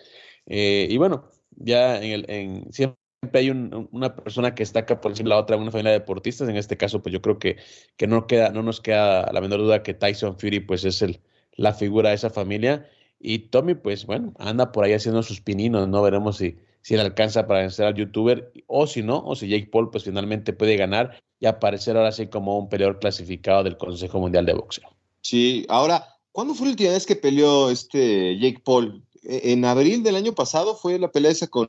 Eh, 0.45 0.87
y 0.89 0.97
bueno, 0.97 1.29
ya 1.51 2.03
en 2.03 2.11
el, 2.11 2.25
en, 2.29 2.73
siempre 2.73 3.02
hay 3.33 3.49
una 3.49 4.15
persona 4.15 4.55
que 4.55 4.63
destaca 4.63 5.01
por 5.01 5.11
encima 5.11 5.29
de 5.29 5.35
la 5.35 5.41
otra, 5.41 5.57
una 5.57 5.71
familia 5.71 5.91
de 5.91 5.99
deportistas. 5.99 6.49
En 6.49 6.57
este 6.57 6.77
caso, 6.77 7.01
pues 7.01 7.13
yo 7.13 7.21
creo 7.21 7.39
que, 7.39 7.57
que 7.97 8.07
no, 8.07 8.27
queda, 8.27 8.49
no 8.49 8.63
nos 8.63 8.81
queda 8.81 9.31
la 9.31 9.41
menor 9.41 9.59
duda 9.59 9.83
que 9.83 9.93
Tyson 9.93 10.37
Fury, 10.37 10.61
pues 10.61 10.85
es 10.85 11.01
el, 11.01 11.19
la 11.55 11.73
figura 11.73 12.09
de 12.09 12.15
esa 12.15 12.29
familia. 12.29 12.89
Y 13.19 13.39
Tommy, 13.39 13.75
pues 13.75 14.05
bueno, 14.05 14.33
anda 14.39 14.71
por 14.71 14.85
ahí 14.85 14.93
haciendo 14.93 15.23
sus 15.23 15.41
pininos, 15.41 15.87
¿no? 15.87 16.01
Veremos 16.01 16.37
si 16.37 16.57
si 16.83 16.95
le 16.95 17.01
alcanza 17.01 17.47
para 17.47 17.61
vencer 17.61 17.85
al 17.85 17.95
youtuber, 17.95 18.51
o 18.67 18.85
si 18.85 19.01
no, 19.01 19.23
o 19.25 19.35
si 19.35 19.47
Jake 19.47 19.69
Paul 19.71 19.89
pues 19.89 20.03
finalmente 20.03 20.53
puede 20.53 20.75
ganar 20.75 21.17
y 21.39 21.45
aparecer 21.45 21.97
ahora 21.97 22.11
sí 22.11 22.27
como 22.27 22.59
un 22.59 22.69
peleador 22.69 22.99
clasificado 22.99 23.63
del 23.63 23.77
Consejo 23.77 24.19
Mundial 24.19 24.45
de 24.45 24.53
Boxeo. 24.53 24.89
Sí, 25.21 25.65
ahora, 25.69 26.05
¿cuándo 26.33 26.53
fue 26.53 26.67
la 26.67 26.71
última 26.71 26.91
vez 26.91 27.05
que 27.05 27.15
peleó 27.15 27.69
este 27.69 28.37
Jake 28.37 28.61
Paul? 28.63 29.01
¿E-, 29.23 29.51
¿En 29.53 29.65
abril 29.65 30.03
del 30.03 30.15
año 30.15 30.33
pasado 30.33 30.75
fue 30.75 30.99
la 30.99 31.11
pelea 31.11 31.31
esa 31.31 31.47
con 31.47 31.67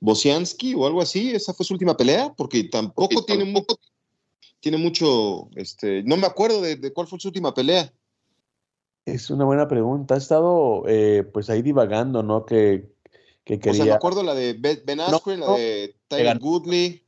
Bosiansky 0.00 0.74
o 0.74 0.86
algo 0.86 1.00
así? 1.00 1.30
¿Esa 1.30 1.54
fue 1.54 1.66
su 1.66 1.74
última 1.74 1.96
pelea? 1.96 2.32
Porque 2.36 2.64
tampoco 2.64 3.24
tiene 3.24 3.44
mucho, 3.44 3.78
tiene 4.60 4.78
mucho, 4.78 5.48
este, 5.56 6.02
no 6.04 6.16
me 6.16 6.26
acuerdo 6.26 6.60
de, 6.60 6.92
cuál 6.92 7.06
fue 7.06 7.20
su 7.20 7.28
última 7.28 7.54
pelea. 7.54 7.92
Es 9.04 9.30
una 9.30 9.44
buena 9.44 9.66
pregunta. 9.68 10.14
Ha 10.14 10.18
estado 10.18 10.84
eh, 10.86 11.24
pues 11.32 11.48
ahí 11.48 11.62
divagando, 11.62 12.22
¿no? 12.22 12.44
Que 12.44 12.90
o 13.56 13.74
sea, 13.74 13.84
me 13.84 13.92
acuerdo 13.92 14.22
la 14.22 14.34
de 14.34 14.52
Ben 14.52 15.00
Askren, 15.00 15.40
la 15.40 15.52
de 15.54 15.96
Tyler 16.08 16.38
Goodley, 16.38 17.02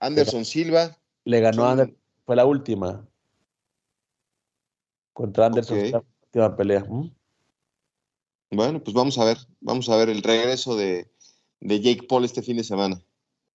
Anderson 0.00 0.44
Silva. 0.44 0.96
Le 1.24 1.40
ganó 1.40 1.64
a 1.64 1.72
Anderson, 1.72 1.96
fue 2.24 2.36
la 2.36 2.46
última. 2.46 3.06
Contra 5.12 5.46
Anderson, 5.46 5.90
la 5.90 6.02
última 6.22 6.56
pelea. 6.56 6.86
Bueno, 8.54 8.84
pues 8.84 8.92
vamos 8.94 9.18
a 9.18 9.24
ver, 9.24 9.38
vamos 9.60 9.88
a 9.88 9.96
ver 9.96 10.10
el 10.10 10.22
regreso 10.22 10.76
de, 10.76 11.10
de 11.60 11.80
Jake 11.80 12.06
Paul 12.06 12.24
este 12.24 12.42
fin 12.42 12.58
de 12.58 12.64
semana. 12.64 13.00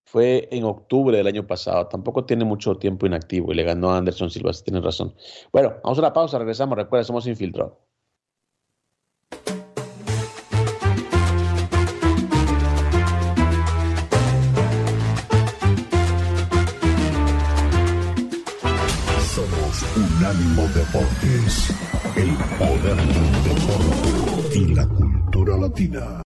Fue 0.04 0.48
en 0.50 0.64
octubre 0.64 1.16
del 1.16 1.26
año 1.26 1.46
pasado, 1.46 1.86
tampoco 1.86 2.24
tiene 2.24 2.44
mucho 2.44 2.76
tiempo 2.78 3.06
inactivo 3.06 3.52
y 3.52 3.54
le 3.54 3.62
ganó 3.62 3.90
a 3.90 3.98
Anderson 3.98 4.30
Silva, 4.30 4.52
si 4.52 4.64
tienes 4.64 4.82
razón. 4.82 5.14
Bueno, 5.52 5.74
vamos 5.84 5.98
a 5.98 6.00
una 6.00 6.12
pausa, 6.12 6.38
regresamos, 6.38 6.76
recuerda, 6.76 7.04
somos 7.04 7.26
infiltrados. 7.28 7.74
Unánimo 19.96 20.62
Deportes, 20.74 21.70
el 22.16 22.34
poder 22.58 22.96
del 22.96 23.42
deporte 23.44 24.17
y 24.58 24.74
la 24.74 24.88
cultura 24.88 25.56
latina. 25.56 26.20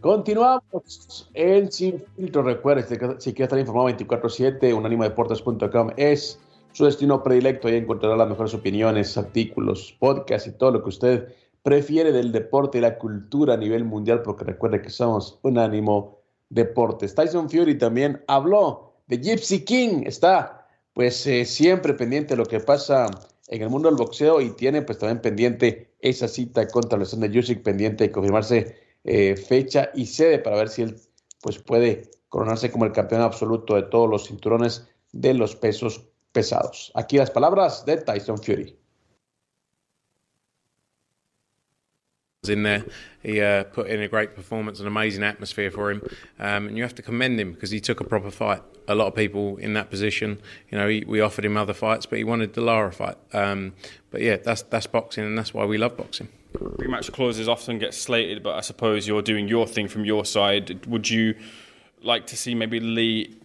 Continuamos 0.00 1.28
en 1.34 1.70
Sin 1.70 2.02
Filtro. 2.16 2.42
Recuerda, 2.42 2.82
si 3.18 3.34
quieres 3.34 3.40
estar 3.40 3.58
informado 3.58 3.90
24-7, 3.90 4.74
unánimodeportes.com 4.74 5.90
es 5.98 6.40
su 6.72 6.86
destino 6.86 7.22
predilecto. 7.22 7.68
Ahí 7.68 7.76
encontrará 7.76 8.16
las 8.16 8.30
mejores 8.30 8.54
opiniones, 8.54 9.18
artículos, 9.18 9.94
podcasts 10.00 10.48
y 10.48 10.52
todo 10.52 10.70
lo 10.70 10.82
que 10.82 10.88
usted 10.88 11.28
prefiere 11.62 12.12
del 12.12 12.32
deporte 12.32 12.78
y 12.78 12.80
la 12.80 12.98
cultura 12.98 13.54
a 13.54 13.56
nivel 13.56 13.84
mundial, 13.84 14.22
porque 14.22 14.44
recuerde 14.44 14.82
que 14.82 14.90
somos 14.90 15.38
un 15.42 15.58
ánimo 15.58 16.20
deportes. 16.48 17.14
Tyson 17.14 17.48
Fury 17.48 17.78
también 17.78 18.22
habló 18.28 18.94
de 19.06 19.18
Gypsy 19.18 19.64
King. 19.64 20.02
Está 20.04 20.66
pues 20.92 21.26
eh, 21.26 21.44
siempre 21.44 21.94
pendiente 21.94 22.34
de 22.34 22.38
lo 22.38 22.46
que 22.46 22.60
pasa 22.60 23.06
en 23.48 23.62
el 23.62 23.68
mundo 23.68 23.88
del 23.88 23.96
boxeo 23.96 24.40
y 24.40 24.50
tiene 24.50 24.82
pues 24.82 24.98
también 24.98 25.20
pendiente 25.20 25.94
esa 26.00 26.28
cita 26.28 26.66
contra 26.68 26.98
la 26.98 27.04
de 27.04 27.38
Usyk, 27.38 27.62
pendiente 27.62 28.04
de 28.04 28.12
confirmarse 28.12 28.76
eh, 29.04 29.36
fecha 29.36 29.90
y 29.94 30.06
sede 30.06 30.38
para 30.38 30.56
ver 30.56 30.68
si 30.68 30.82
él 30.82 30.96
pues 31.42 31.58
puede 31.58 32.10
coronarse 32.28 32.70
como 32.70 32.84
el 32.84 32.92
campeón 32.92 33.22
absoluto 33.22 33.74
de 33.74 33.82
todos 33.84 34.08
los 34.08 34.28
cinturones 34.28 34.88
de 35.12 35.34
los 35.34 35.56
pesos 35.56 36.06
pesados. 36.32 36.92
Aquí 36.94 37.18
las 37.18 37.30
palabras 37.30 37.84
de 37.84 37.96
Tyson 37.96 38.38
Fury. 38.38 38.79
In 42.48 42.62
there. 42.62 42.86
He 43.22 43.40
uh, 43.42 43.64
put 43.64 43.88
in 43.88 44.00
a 44.00 44.08
great 44.08 44.34
performance, 44.34 44.80
an 44.80 44.86
amazing 44.86 45.22
atmosphere 45.22 45.70
for 45.70 45.90
him, 45.90 46.02
um, 46.38 46.68
and 46.68 46.76
you 46.76 46.82
have 46.82 46.94
to 46.94 47.02
commend 47.02 47.38
him 47.38 47.52
because 47.52 47.70
he 47.70 47.80
took 47.80 48.00
a 48.00 48.04
proper 48.04 48.30
fight. 48.30 48.62
A 48.88 48.94
lot 48.94 49.08
of 49.08 49.14
people 49.14 49.58
in 49.58 49.74
that 49.74 49.90
position, 49.90 50.40
you 50.70 50.78
know, 50.78 50.88
he, 50.88 51.04
we 51.06 51.20
offered 51.20 51.44
him 51.44 51.58
other 51.58 51.74
fights, 51.74 52.06
but 52.06 52.16
he 52.16 52.24
wanted 52.24 52.54
the 52.54 52.62
Lara 52.62 52.92
fight. 52.92 53.18
Um, 53.34 53.74
but 54.10 54.22
yeah, 54.22 54.36
that's 54.36 54.62
that's 54.62 54.86
boxing, 54.86 55.24
and 55.24 55.36
that's 55.36 55.52
why 55.52 55.66
we 55.66 55.76
love 55.76 55.98
boxing. 55.98 56.28
Rematch 56.54 57.12
clauses 57.12 57.46
often 57.46 57.78
get 57.78 57.92
slated, 57.92 58.42
but 58.42 58.56
I 58.56 58.62
suppose 58.62 59.06
you're 59.06 59.22
doing 59.22 59.46
your 59.46 59.66
thing 59.66 59.86
from 59.86 60.06
your 60.06 60.24
side. 60.24 60.86
Would 60.86 61.10
you 61.10 61.34
like 62.02 62.26
to 62.28 62.38
see 62.38 62.54
maybe 62.54 62.80
Lee 62.80 63.36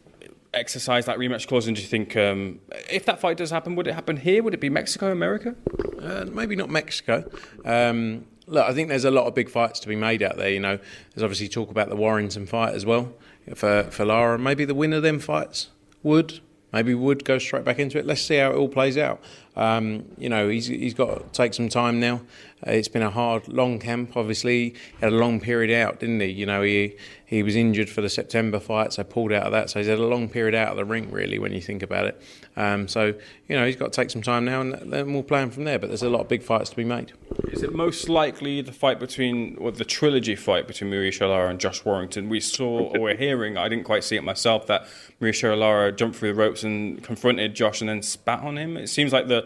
exercise 0.53 1.05
that 1.05 1.17
rematch 1.17 1.47
clause? 1.47 1.67
And 1.67 1.75
do 1.75 1.81
you 1.81 1.87
think 1.87 2.15
um, 2.15 2.59
if 2.89 3.05
that 3.05 3.19
fight 3.19 3.37
does 3.37 3.51
happen, 3.51 3.75
would 3.75 3.87
it 3.87 3.93
happen 3.93 4.15
here? 4.15 4.41
Would 4.41 4.53
it 4.53 4.61
be 4.61 4.69
Mexico, 4.69 5.11
America? 5.11 5.53
Uh, 6.01 6.25
maybe 6.31 6.55
not 6.55 6.69
Mexico. 6.69 7.29
Um, 7.65 8.25
look, 8.47 8.67
I 8.67 8.73
think 8.73 8.89
there's 8.89 9.05
a 9.05 9.11
lot 9.11 9.25
of 9.25 9.35
big 9.35 9.49
fights 9.49 9.79
to 9.81 9.87
be 9.87 9.95
made 9.95 10.23
out 10.23 10.37
there. 10.37 10.49
You 10.49 10.59
know, 10.59 10.79
there's 11.13 11.23
obviously 11.23 11.47
talk 11.47 11.69
about 11.69 11.89
the 11.89 11.95
Warrington 11.95 12.45
fight 12.45 12.73
as 12.73 12.85
well 12.85 13.13
for 13.55 13.83
for 13.83 14.05
Lara. 14.05 14.37
Maybe 14.39 14.65
the 14.65 14.75
winner 14.75 14.97
of 14.97 15.03
them 15.03 15.19
fights 15.19 15.69
would 16.03 16.39
maybe 16.71 16.93
would 16.93 17.23
go 17.23 17.37
straight 17.37 17.63
back 17.63 17.79
into 17.79 17.97
it. 17.97 18.05
Let's 18.05 18.21
see 18.21 18.37
how 18.37 18.51
it 18.51 18.55
all 18.55 18.69
plays 18.69 18.97
out. 18.97 19.21
Um, 19.55 20.05
you 20.17 20.29
know, 20.29 20.49
he's 20.49 20.67
he's 20.67 20.93
got 20.93 21.19
to 21.19 21.23
take 21.31 21.53
some 21.53 21.69
time 21.69 21.99
now. 21.99 22.21
Uh, 22.65 22.71
it's 22.71 22.87
been 22.87 23.01
a 23.01 23.09
hard, 23.09 23.47
long 23.47 23.79
camp. 23.79 24.17
Obviously, 24.17 24.69
he 24.69 24.75
had 25.01 25.13
a 25.13 25.15
long 25.15 25.39
period 25.39 25.71
out, 25.71 25.99
didn't 25.99 26.19
he? 26.19 26.27
You 26.27 26.45
know, 26.45 26.61
he 26.61 26.95
he 27.25 27.41
was 27.43 27.55
injured 27.55 27.89
for 27.89 28.01
the 28.01 28.09
September 28.09 28.59
fight, 28.59 28.93
so 28.93 29.03
pulled 29.03 29.31
out 29.31 29.43
of 29.43 29.51
that. 29.51 29.69
So 29.69 29.79
he's 29.79 29.87
had 29.87 29.99
a 29.99 30.05
long 30.05 30.29
period 30.29 30.55
out 30.55 30.69
of 30.69 30.77
the 30.77 30.85
ring, 30.85 31.11
really, 31.11 31.39
when 31.39 31.53
you 31.53 31.61
think 31.61 31.83
about 31.83 32.05
it. 32.05 32.21
Um, 32.55 32.87
so 32.87 33.13
you 33.47 33.55
know, 33.55 33.65
he's 33.65 33.75
got 33.75 33.93
to 33.93 34.01
take 34.01 34.09
some 34.09 34.21
time 34.21 34.45
now, 34.45 34.61
and 34.61 34.73
then 34.91 35.13
we'll 35.13 35.23
him 35.23 35.51
from 35.51 35.63
there. 35.65 35.79
But 35.79 35.87
there's 35.87 36.03
a 36.03 36.09
lot 36.09 36.21
of 36.21 36.27
big 36.27 36.43
fights 36.43 36.69
to 36.71 36.75
be 36.75 36.83
made. 36.83 37.13
Is 37.51 37.61
it 37.61 37.73
most 37.73 38.09
likely 38.09 38.61
the 38.61 38.71
fight 38.71 38.99
between, 38.99 39.57
or 39.59 39.71
the 39.71 39.85
trilogy 39.85 40.35
fight 40.35 40.67
between 40.67 40.91
Mauricio 40.91 41.29
Lara 41.29 41.49
and 41.49 41.59
Josh 41.59 41.83
Warrington? 41.85 42.29
We 42.29 42.39
saw, 42.39 42.89
or 42.89 42.99
we're 42.99 43.17
hearing, 43.17 43.57
I 43.57 43.69
didn't 43.69 43.83
quite 43.83 44.03
see 44.03 44.15
it 44.15 44.23
myself, 44.23 44.67
that 44.67 44.87
Mauricio 45.21 45.57
Lara 45.57 45.91
jumped 45.91 46.17
through 46.17 46.29
the 46.29 46.35
ropes 46.35 46.63
and 46.63 47.03
confronted 47.03 47.53
Josh 47.55 47.81
and 47.81 47.89
then 47.89 48.01
spat 48.01 48.41
on 48.41 48.57
him. 48.57 48.77
It 48.77 48.87
seems 48.87 49.13
like 49.13 49.27
the 49.27 49.44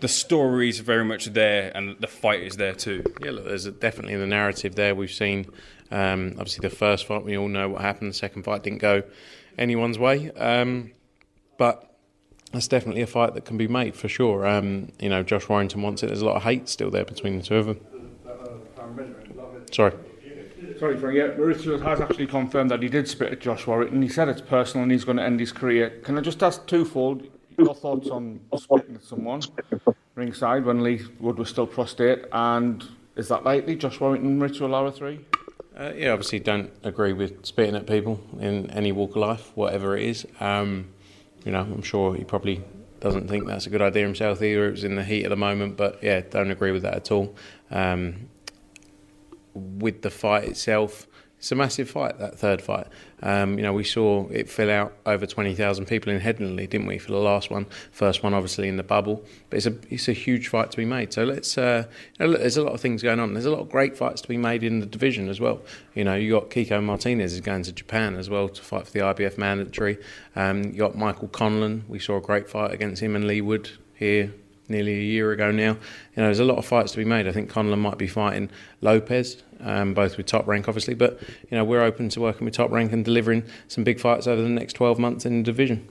the 0.00 0.08
story 0.08 0.68
is 0.68 0.80
very 0.80 1.04
much 1.04 1.26
there, 1.26 1.72
and 1.74 1.96
the 2.00 2.06
fight 2.06 2.42
is 2.42 2.56
there 2.56 2.74
too. 2.74 3.04
Yeah, 3.22 3.32
look, 3.32 3.44
there's 3.44 3.66
definitely 3.66 4.16
the 4.16 4.26
narrative 4.26 4.74
there. 4.74 4.94
We've 4.94 5.10
seen 5.10 5.46
um, 5.90 6.34
obviously 6.38 6.68
the 6.68 6.74
first 6.74 7.06
fight. 7.06 7.24
We 7.24 7.36
all 7.36 7.48
know 7.48 7.68
what 7.68 7.80
happened. 7.80 8.10
The 8.10 8.14
second 8.14 8.44
fight 8.44 8.62
didn't 8.62 8.80
go 8.80 9.02
anyone's 9.56 9.98
way, 9.98 10.30
um, 10.32 10.92
but 11.56 11.94
that's 12.52 12.68
definitely 12.68 13.02
a 13.02 13.06
fight 13.06 13.34
that 13.34 13.44
can 13.44 13.56
be 13.56 13.68
made 13.68 13.94
for 13.94 14.08
sure. 14.08 14.46
Um, 14.46 14.92
you 14.98 15.08
know, 15.08 15.22
Josh 15.22 15.48
Warrington 15.48 15.82
wants 15.82 16.02
it. 16.02 16.06
There's 16.06 16.22
a 16.22 16.26
lot 16.26 16.36
of 16.36 16.42
hate 16.42 16.68
still 16.68 16.90
there 16.90 17.04
between 17.04 17.38
the 17.38 17.44
two 17.44 17.56
of 17.56 17.66
them. 17.66 17.80
Sorry. 19.70 19.92
Sorry, 20.78 20.96
Frank. 20.96 21.16
Yeah, 21.16 21.28
Mauricio 21.28 21.82
has 21.82 22.00
actually 22.00 22.26
confirmed 22.26 22.70
that 22.70 22.82
he 22.82 22.88
did 22.88 23.08
spit 23.08 23.32
at 23.32 23.40
Josh 23.40 23.66
Warrington. 23.66 24.00
He 24.00 24.08
said 24.08 24.28
it's 24.28 24.40
personal 24.40 24.84
and 24.84 24.92
he's 24.92 25.04
going 25.04 25.16
to 25.16 25.24
end 25.24 25.40
his 25.40 25.50
career. 25.50 25.90
Can 26.04 26.16
I 26.16 26.20
just 26.20 26.42
ask 26.42 26.64
twofold? 26.66 27.26
Your 27.58 27.74
thoughts 27.74 28.08
on 28.08 28.40
spitting 28.56 28.94
at 28.94 29.02
someone 29.02 29.42
ringside 30.14 30.64
when 30.64 30.82
Lee 30.82 31.02
Wood 31.20 31.38
was 31.38 31.48
still 31.48 31.66
prostate, 31.66 32.24
and 32.32 32.84
is 33.16 33.28
that 33.28 33.44
likely? 33.44 33.76
Josh 33.76 34.00
Warrington, 34.00 34.40
Ritual 34.40 34.70
Lara 34.70 34.92
3? 34.92 35.20
Uh, 35.76 35.92
yeah, 35.96 36.10
obviously 36.10 36.40
don't 36.40 36.70
agree 36.82 37.12
with 37.12 37.44
spitting 37.44 37.76
at 37.76 37.86
people 37.86 38.20
in 38.40 38.70
any 38.70 38.92
walk 38.92 39.10
of 39.10 39.16
life, 39.16 39.52
whatever 39.54 39.96
it 39.96 40.04
is. 40.04 40.26
Um, 40.40 40.88
you 41.44 41.52
know, 41.52 41.60
I'm 41.60 41.82
sure 41.82 42.14
he 42.14 42.24
probably 42.24 42.62
doesn't 43.00 43.28
think 43.28 43.46
that's 43.46 43.66
a 43.66 43.70
good 43.70 43.82
idea 43.82 44.04
himself 44.04 44.42
either. 44.42 44.68
It 44.68 44.72
was 44.72 44.84
in 44.84 44.96
the 44.96 45.04
heat 45.04 45.24
of 45.24 45.30
the 45.30 45.36
moment, 45.36 45.76
but 45.76 46.02
yeah, 46.02 46.20
don't 46.20 46.50
agree 46.50 46.72
with 46.72 46.82
that 46.82 46.94
at 46.94 47.12
all. 47.12 47.34
Um, 47.70 48.28
with 49.54 50.02
the 50.02 50.10
fight 50.10 50.44
itself, 50.44 51.06
it's 51.38 51.52
a 51.52 51.54
massive 51.54 51.88
fight, 51.88 52.18
that 52.18 52.36
third 52.36 52.60
fight. 52.60 52.88
Um, 53.22 53.58
you 53.58 53.62
know, 53.62 53.72
we 53.72 53.84
saw 53.84 54.26
it 54.28 54.50
fill 54.50 54.70
out 54.70 54.92
over 55.06 55.24
20,000 55.24 55.86
people 55.86 56.12
in 56.12 56.20
Headingley, 56.20 56.68
didn't 56.68 56.86
we, 56.86 56.98
for 56.98 57.12
the 57.12 57.18
last 57.18 57.48
one? 57.48 57.66
First 57.92 58.24
one, 58.24 58.34
obviously, 58.34 58.68
in 58.68 58.76
the 58.76 58.82
bubble. 58.82 59.24
But 59.48 59.58
it's 59.58 59.66
a, 59.66 59.76
it's 59.88 60.08
a 60.08 60.12
huge 60.12 60.48
fight 60.48 60.72
to 60.72 60.76
be 60.76 60.84
made. 60.84 61.12
So 61.12 61.22
let's, 61.22 61.56
uh, 61.56 61.86
you 62.18 62.26
know, 62.26 62.36
there's 62.36 62.56
a 62.56 62.64
lot 62.64 62.74
of 62.74 62.80
things 62.80 63.04
going 63.04 63.20
on. 63.20 63.34
There's 63.34 63.46
a 63.46 63.52
lot 63.52 63.60
of 63.60 63.70
great 63.70 63.96
fights 63.96 64.20
to 64.22 64.28
be 64.28 64.36
made 64.36 64.64
in 64.64 64.80
the 64.80 64.86
division 64.86 65.28
as 65.28 65.38
well. 65.38 65.62
You 65.94 66.02
know, 66.02 66.16
you 66.16 66.32
got 66.32 66.50
Kiko 66.50 66.82
Martinez 66.82 67.32
is 67.32 67.40
going 67.40 67.62
to 67.62 67.72
Japan 67.72 68.16
as 68.16 68.28
well 68.28 68.48
to 68.48 68.62
fight 68.62 68.86
for 68.86 68.92
the 68.92 69.00
IBF 69.00 69.38
mandatory. 69.38 69.98
Um, 70.34 70.64
you 70.64 70.72
got 70.72 70.96
Michael 70.96 71.28
Conlan. 71.28 71.88
We 71.88 72.00
saw 72.00 72.16
a 72.16 72.20
great 72.20 72.50
fight 72.50 72.72
against 72.72 73.00
him 73.00 73.14
and 73.14 73.28
Leigh 73.28 73.42
Wood 73.42 73.70
here 73.94 74.34
nearly 74.68 74.94
a 74.94 75.02
year 75.02 75.32
ago 75.32 75.50
now. 75.50 75.72
You 75.72 76.22
know, 76.22 76.24
there's 76.24 76.38
a 76.38 76.44
lot 76.44 76.58
of 76.58 76.66
fights 76.66 76.92
to 76.92 76.98
be 76.98 77.04
made. 77.04 77.26
I 77.26 77.32
think 77.32 77.50
Conlan 77.50 77.78
might 77.78 77.98
be 77.98 78.06
fighting 78.06 78.50
Lopez, 78.80 79.42
um, 79.60 79.94
both 79.94 80.16
with 80.16 80.26
top 80.26 80.46
rank, 80.46 80.68
obviously. 80.68 80.94
But 80.94 81.20
you 81.50 81.56
know, 81.56 81.64
we're 81.64 81.82
open 81.82 82.08
to 82.10 82.20
working 82.20 82.44
with 82.44 82.54
top 82.54 82.70
rank 82.70 82.92
and 82.92 83.04
delivering 83.04 83.44
some 83.68 83.84
big 83.84 84.00
fights 84.00 84.26
over 84.26 84.40
the 84.42 84.48
next 84.48 84.74
12 84.74 84.98
months 84.98 85.26
in 85.26 85.38
the 85.38 85.42
division. 85.42 85.88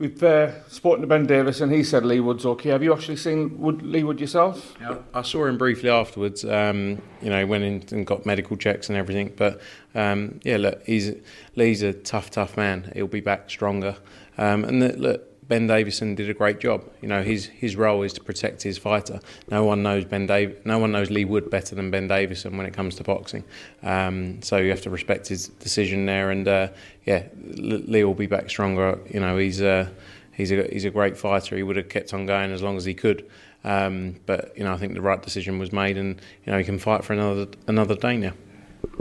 We've 0.00 0.22
uh, 0.22 0.66
spoken 0.66 1.02
to 1.02 1.06
Ben 1.06 1.26
Davis, 1.26 1.60
and 1.60 1.70
he 1.70 1.84
said 1.84 2.06
Lee 2.06 2.20
Wood's 2.20 2.46
okay. 2.46 2.70
Have 2.70 2.82
you 2.82 2.94
actually 2.94 3.16
seen 3.16 3.60
Wood, 3.60 3.82
Leigh 3.82 4.02
Wood 4.02 4.18
yourself? 4.18 4.74
Yeah, 4.80 4.96
I 5.12 5.20
saw 5.20 5.44
him 5.44 5.58
briefly 5.58 5.90
afterwards. 5.90 6.42
Um, 6.42 7.02
you 7.20 7.28
know, 7.28 7.46
went 7.46 7.64
in 7.64 7.84
and 7.90 8.06
got 8.06 8.24
medical 8.24 8.56
checks 8.56 8.88
and 8.88 8.96
everything. 8.96 9.34
But 9.36 9.60
um, 9.94 10.40
yeah, 10.42 10.56
look, 10.56 10.82
he's 10.86 11.12
Leigh's 11.54 11.82
a 11.82 11.92
tough, 11.92 12.30
tough 12.30 12.56
man. 12.56 12.90
He'll 12.94 13.08
be 13.08 13.20
back 13.20 13.50
stronger. 13.50 13.94
Um, 14.38 14.64
and 14.64 14.80
the, 14.80 14.96
look, 14.96 15.29
Ben 15.50 15.66
Davison 15.66 16.14
did 16.14 16.30
a 16.30 16.32
great 16.32 16.60
job. 16.60 16.88
You 17.02 17.08
know, 17.08 17.24
his 17.24 17.46
his 17.46 17.74
role 17.74 18.02
is 18.02 18.12
to 18.12 18.20
protect 18.22 18.62
his 18.62 18.78
fighter. 18.78 19.18
No 19.50 19.64
one 19.64 19.82
knows 19.82 20.04
Ben 20.04 20.26
Dav- 20.26 20.64
no 20.64 20.78
one 20.78 20.92
knows 20.92 21.10
Leigh 21.10 21.24
Wood 21.24 21.50
better 21.50 21.74
than 21.74 21.90
Ben 21.90 22.06
Davison 22.06 22.56
when 22.56 22.66
it 22.66 22.72
comes 22.72 22.94
to 22.94 23.02
boxing. 23.02 23.42
Um, 23.82 24.40
so 24.42 24.58
you 24.58 24.70
have 24.70 24.82
to 24.82 24.90
respect 24.90 25.26
his 25.26 25.48
decision 25.48 26.06
there. 26.06 26.30
And 26.30 26.46
uh, 26.46 26.68
yeah, 27.04 27.26
Leigh 27.42 28.04
will 28.04 28.14
be 28.14 28.28
back 28.28 28.48
stronger. 28.48 29.00
You 29.12 29.18
know, 29.18 29.38
he's 29.38 29.60
uh, 29.60 29.88
he's 30.32 30.52
a 30.52 30.68
he's 30.72 30.84
a 30.84 30.90
great 30.90 31.18
fighter. 31.18 31.56
He 31.56 31.64
would 31.64 31.76
have 31.76 31.88
kept 31.88 32.14
on 32.14 32.26
going 32.26 32.52
as 32.52 32.62
long 32.62 32.76
as 32.76 32.84
he 32.84 32.94
could. 32.94 33.28
Um, 33.64 34.20
but 34.26 34.56
you 34.56 34.62
know, 34.62 34.72
I 34.72 34.76
think 34.76 34.94
the 34.94 35.02
right 35.02 35.20
decision 35.20 35.58
was 35.58 35.72
made, 35.72 35.98
and 35.98 36.20
you 36.46 36.52
know, 36.52 36.58
he 36.58 36.64
can 36.64 36.78
fight 36.78 37.02
for 37.02 37.12
another 37.12 37.48
another 37.66 37.96
day 37.96 38.16
now. 38.16 38.34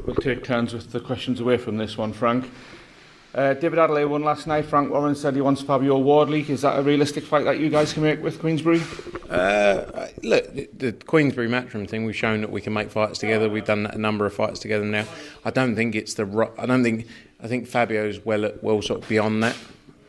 We'll 0.04 0.16
take 0.16 0.44
turns 0.44 0.74
with 0.74 0.92
the 0.92 1.00
questions 1.00 1.40
away 1.40 1.58
from 1.58 1.78
this 1.78 1.96
one, 1.96 2.12
Frank. 2.12 2.50
Uh, 3.34 3.54
David 3.54 3.78
Adelaide 3.78 4.06
won 4.06 4.24
last 4.24 4.48
night. 4.48 4.66
Frank 4.66 4.92
Warren 4.92 5.14
said 5.14 5.36
he 5.36 5.42
wants 5.42 5.62
Fabio 5.62 6.00
Wardley. 6.00 6.42
Is 6.50 6.62
that 6.64 6.80
a 6.80 6.82
realistic 6.82 7.24
fight 7.24 7.46
that 7.46 7.60
you 7.60 7.70
guys 7.70 7.94
can 7.94 8.02
make 8.02 8.24
with 8.24 8.40
Queensbury? 8.40 8.82
Uh, 9.30 10.08
look, 10.24 10.52
the, 10.54 10.68
the 10.76 10.92
Queensbury 10.94 11.48
Matchroom 11.48 11.88
thing. 11.88 12.06
We've 12.06 12.16
shown 12.16 12.42
that 12.42 12.52
we 12.52 12.62
can 12.62 12.74
make 12.74 12.90
fights 12.90 13.20
together. 13.20 13.48
We've 13.48 13.66
done 13.66 13.86
a 13.86 13.98
number 13.98 14.26
of 14.26 14.34
fights 14.34 14.60
together 14.60 14.86
now. 14.86 15.06
I 15.46 15.52
don't 15.52 15.76
think 15.76 15.94
it's 15.94 16.16
the. 16.16 16.52
I 16.58 16.66
don't 16.66 16.84
think. 16.84 17.06
I 17.42 17.48
think 17.48 17.68
Fabio's 17.68 18.26
well, 18.26 18.52
well, 18.62 18.82
sort 18.82 19.04
of 19.04 19.10
beyond 19.10 19.44
that 19.44 19.56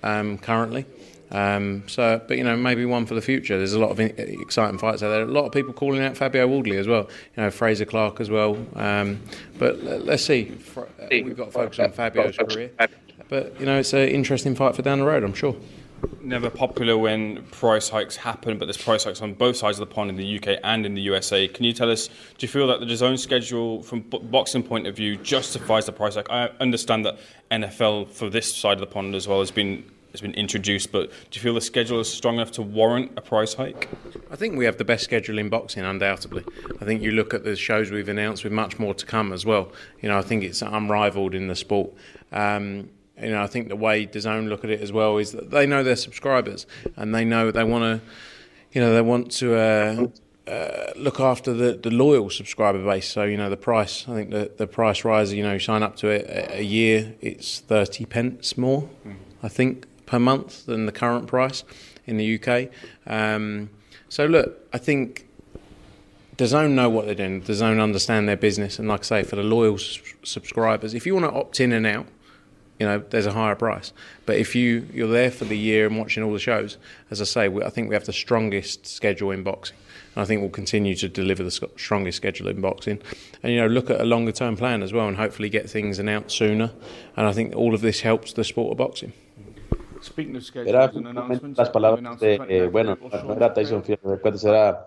um, 0.02 0.38
currently. 0.38 0.86
Um, 1.30 1.84
so, 1.86 2.20
but 2.26 2.38
you 2.38 2.44
know, 2.44 2.56
maybe 2.56 2.84
one 2.86 3.06
for 3.06 3.14
the 3.14 3.20
future. 3.20 3.56
There's 3.56 3.74
a 3.74 3.78
lot 3.78 3.90
of 3.90 4.00
exciting 4.00 4.78
fights 4.78 5.02
out 5.02 5.10
there. 5.10 5.22
A 5.22 5.26
lot 5.26 5.44
of 5.44 5.52
people 5.52 5.72
calling 5.72 6.02
out 6.02 6.16
Fabio 6.16 6.48
Wardley 6.48 6.78
as 6.78 6.88
well. 6.88 7.08
You 7.36 7.44
know, 7.44 7.50
Frazer 7.50 7.84
Clarke 7.84 8.20
as 8.20 8.30
well. 8.30 8.58
Um, 8.74 9.20
but 9.58 9.80
let's 9.82 10.24
see. 10.24 10.56
We've 11.10 11.36
got 11.36 11.46
to 11.46 11.50
focus 11.52 11.78
on 11.78 11.92
Fabio's 11.92 12.36
career. 12.36 12.70
But 13.30 13.58
you 13.60 13.64
know, 13.64 13.78
it's 13.78 13.92
an 13.94 14.08
interesting 14.08 14.54
fight 14.54 14.74
for 14.74 14.82
down 14.82 14.98
the 14.98 15.06
road. 15.06 15.22
I'm 15.22 15.32
sure. 15.32 15.56
Never 16.20 16.50
popular 16.50 16.98
when 16.98 17.44
price 17.44 17.88
hikes 17.88 18.16
happen, 18.16 18.58
but 18.58 18.66
there's 18.66 18.82
price 18.82 19.04
hikes 19.04 19.22
on 19.22 19.34
both 19.34 19.56
sides 19.56 19.78
of 19.78 19.88
the 19.88 19.94
pond 19.94 20.10
in 20.10 20.16
the 20.16 20.36
UK 20.36 20.58
and 20.64 20.84
in 20.84 20.94
the 20.94 21.02
USA. 21.02 21.46
Can 21.46 21.64
you 21.64 21.72
tell 21.72 21.90
us? 21.90 22.08
Do 22.08 22.14
you 22.40 22.48
feel 22.48 22.66
that 22.66 22.80
the 22.80 22.96
zone 22.96 23.18
schedule, 23.18 23.82
from 23.82 24.00
boxing 24.00 24.62
point 24.62 24.86
of 24.86 24.96
view, 24.96 25.16
justifies 25.16 25.86
the 25.86 25.92
price 25.92 26.16
hike? 26.16 26.30
I 26.30 26.50
understand 26.58 27.06
that 27.06 27.18
NFL 27.50 28.10
for 28.10 28.28
this 28.28 28.54
side 28.54 28.74
of 28.74 28.80
the 28.80 28.86
pond 28.86 29.14
as 29.14 29.28
well 29.28 29.38
has 29.40 29.50
been 29.50 29.84
has 30.10 30.20
been 30.20 30.34
introduced, 30.34 30.90
but 30.90 31.08
do 31.30 31.38
you 31.38 31.40
feel 31.40 31.54
the 31.54 31.60
schedule 31.60 32.00
is 32.00 32.12
strong 32.12 32.34
enough 32.34 32.50
to 32.50 32.62
warrant 32.62 33.12
a 33.16 33.20
price 33.20 33.54
hike? 33.54 33.88
I 34.28 34.34
think 34.34 34.58
we 34.58 34.64
have 34.64 34.76
the 34.76 34.84
best 34.84 35.04
schedule 35.04 35.38
in 35.38 35.48
boxing, 35.48 35.84
undoubtedly. 35.84 36.44
I 36.80 36.84
think 36.84 37.00
you 37.00 37.12
look 37.12 37.32
at 37.32 37.44
the 37.44 37.54
shows 37.54 37.92
we've 37.92 38.08
announced 38.08 38.42
with 38.42 38.52
much 38.52 38.80
more 38.80 38.92
to 38.92 39.06
come 39.06 39.32
as 39.32 39.46
well. 39.46 39.70
You 40.00 40.08
know, 40.08 40.18
I 40.18 40.22
think 40.22 40.42
it's 40.42 40.62
unrivaled 40.62 41.32
in 41.32 41.46
the 41.46 41.54
sport. 41.54 41.92
Um, 42.32 42.88
you 43.22 43.30
know, 43.30 43.42
I 43.42 43.46
think 43.46 43.68
the 43.68 43.76
way 43.76 44.06
DAZN 44.06 44.48
look 44.48 44.64
at 44.64 44.70
it 44.70 44.80
as 44.80 44.92
well 44.92 45.18
is 45.18 45.32
that 45.32 45.50
they 45.50 45.66
know 45.66 45.82
their 45.82 45.96
subscribers 45.96 46.66
and 46.96 47.14
they 47.14 47.24
know 47.24 47.50
they 47.50 47.64
want 47.64 47.84
to, 47.84 48.06
you 48.72 48.80
know, 48.80 48.92
they 48.94 49.02
want 49.02 49.30
to 49.32 49.54
uh, 49.56 50.06
uh, 50.50 50.92
look 50.96 51.20
after 51.20 51.52
the, 51.52 51.74
the 51.74 51.90
loyal 51.90 52.30
subscriber 52.30 52.82
base. 52.84 53.08
So 53.08 53.24
you 53.24 53.36
know, 53.36 53.50
the 53.50 53.56
price. 53.56 54.06
I 54.08 54.14
think 54.14 54.30
the 54.30 54.50
the 54.56 54.66
price 54.66 55.04
rises. 55.04 55.34
You 55.34 55.44
know, 55.44 55.52
you 55.52 55.58
sign 55.58 55.82
up 55.82 55.96
to 55.96 56.08
it 56.08 56.26
a, 56.26 56.58
a 56.58 56.62
year, 56.62 57.14
it's 57.20 57.60
thirty 57.60 58.04
pence 58.04 58.58
more, 58.58 58.88
mm. 59.06 59.16
I 59.42 59.48
think, 59.48 59.86
per 60.06 60.18
month 60.18 60.66
than 60.66 60.86
the 60.86 60.92
current 60.92 61.26
price 61.26 61.62
in 62.06 62.16
the 62.16 62.40
UK. 62.40 62.70
Um, 63.06 63.70
so 64.08 64.26
look, 64.26 64.66
I 64.72 64.78
think 64.78 65.28
DAZN 66.36 66.72
know 66.72 66.90
what 66.90 67.06
they're 67.06 67.14
doing. 67.14 67.42
DAZN 67.42 67.80
understand 67.80 68.28
their 68.28 68.36
business, 68.36 68.78
and 68.78 68.88
like 68.88 69.00
I 69.00 69.04
say, 69.04 69.22
for 69.22 69.36
the 69.36 69.44
loyal 69.44 69.78
subscribers, 69.78 70.94
if 70.94 71.06
you 71.06 71.14
want 71.14 71.26
to 71.26 71.32
opt 71.32 71.60
in 71.60 71.72
and 71.72 71.86
out 71.86 72.06
you 72.80 72.86
know, 72.86 72.98
there's 73.10 73.26
a 73.26 73.32
higher 73.32 73.54
price. 73.54 73.92
But 74.24 74.36
if 74.36 74.56
you 74.56 74.88
you're 74.92 75.12
there 75.12 75.30
for 75.30 75.44
the 75.44 75.56
year 75.56 75.86
and 75.86 75.98
watching 75.98 76.22
all 76.22 76.32
the 76.32 76.38
shows, 76.38 76.78
as 77.10 77.20
I 77.20 77.24
say, 77.24 77.48
we, 77.48 77.62
I 77.62 77.68
think 77.68 77.90
we 77.90 77.94
have 77.94 78.06
the 78.06 78.12
strongest 78.12 78.86
schedule 78.86 79.30
in 79.30 79.42
boxing. 79.42 79.76
And 80.16 80.22
I 80.22 80.24
think 80.24 80.40
we'll 80.40 80.50
continue 80.50 80.96
to 80.96 81.08
deliver 81.08 81.44
the 81.44 81.52
strongest 81.76 82.16
schedule 82.16 82.48
in 82.48 82.60
boxing, 82.60 83.00
and 83.42 83.52
you 83.52 83.60
know, 83.60 83.68
look 83.68 83.90
at 83.90 84.00
a 84.00 84.04
longer 84.04 84.32
term 84.32 84.56
plan 84.56 84.82
as 84.82 84.92
well, 84.92 85.06
and 85.06 85.16
hopefully 85.16 85.48
get 85.50 85.70
things 85.70 86.00
announced 86.00 86.36
sooner. 86.36 86.72
And 87.16 87.28
I 87.28 87.32
think 87.32 87.54
all 87.54 87.74
of 87.74 87.80
this 87.82 88.00
helps 88.00 88.32
the 88.32 88.42
sport 88.42 88.72
of 88.72 88.78
boxing. 88.78 89.12
Speaking 90.00 90.34
of 90.34 90.42
schedules 90.42 90.96
and 90.96 91.06
announcements, 91.06 91.58
las 91.58 91.68
palabras 91.68 92.18
de, 92.18 92.40
eh, 92.48 92.66
bueno, 92.66 92.96
no 92.96 93.34
era 93.34 93.52
Tyson 93.52 93.84
Fury, 93.84 93.98
era 94.44 94.84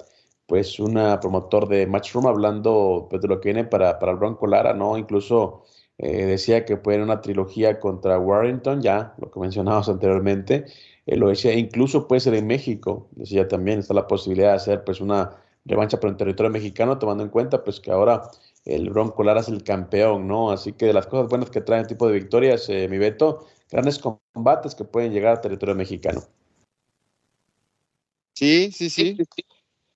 pues 0.48 0.80
una 0.80 1.20
promotor 1.20 1.70
de 1.70 1.86
Matchroom 1.86 2.28
hablando 2.28 3.08
pues, 3.10 3.22
de 3.22 3.28
lo 3.28 3.40
que 3.40 3.54
viene 3.54 3.64
para, 3.64 4.00
para 4.00 4.12
el 4.12 4.18
Bronco 4.18 4.48
Lara, 4.48 4.74
¿no? 4.74 4.98
Incluso 4.98 5.64
eh, 5.98 6.26
decía 6.26 6.66
que 6.66 6.78
puede 6.78 7.02
una 7.02 7.22
trilogía 7.22 7.80
contra 7.80 8.20
Warrington, 8.20 8.82
ya 8.82 9.14
lo 9.20 9.32
que 9.32 9.40
mencionábamos 9.40 9.90
anteriormente. 9.90 10.66
Eh, 11.06 11.18
lo 11.18 11.30
decía, 11.30 11.54
incluso 11.54 12.08
puede 12.08 12.22
ser 12.22 12.34
en 12.36 12.48
México. 12.48 13.08
Decía 13.12 13.48
también, 13.48 13.80
está 13.80 13.94
la 13.94 14.08
posibilidad 14.08 14.50
de 14.50 14.56
hacer 14.56 14.84
pues 14.84 15.02
una 15.02 15.38
revancha 15.66 16.00
por 16.00 16.10
el 16.10 16.18
territorio 16.18 16.52
mexicano, 16.52 16.98
tomando 17.00 17.24
en 17.24 17.30
cuenta 17.30 17.64
pues 17.64 17.80
que 17.80 17.92
ahora 17.92 18.30
el 18.66 18.90
Bronco 18.90 19.24
Lara 19.24 19.42
es 19.42 19.50
el 19.50 19.64
campeón, 19.64 20.28
¿no? 20.28 20.52
Así 20.52 20.74
que 20.74 20.86
de 20.88 20.94
las 20.94 21.08
cosas 21.08 21.30
buenas 21.30 21.50
que 21.50 21.62
trae 21.62 21.82
el 21.82 21.88
tipo 21.88 22.08
de 22.08 22.14
victorias, 22.14 22.68
eh, 22.70 22.88
mi 22.90 22.98
Beto, 22.98 23.46
grandes 23.72 24.00
combates 24.00 24.76
que 24.76 24.84
pueden 24.86 25.12
llegar 25.14 25.34
al 25.34 25.42
territorio 25.42 25.76
mexicano. 25.76 26.22
Sí, 28.34 28.72
sí, 28.72 28.90
sí. 28.90 29.18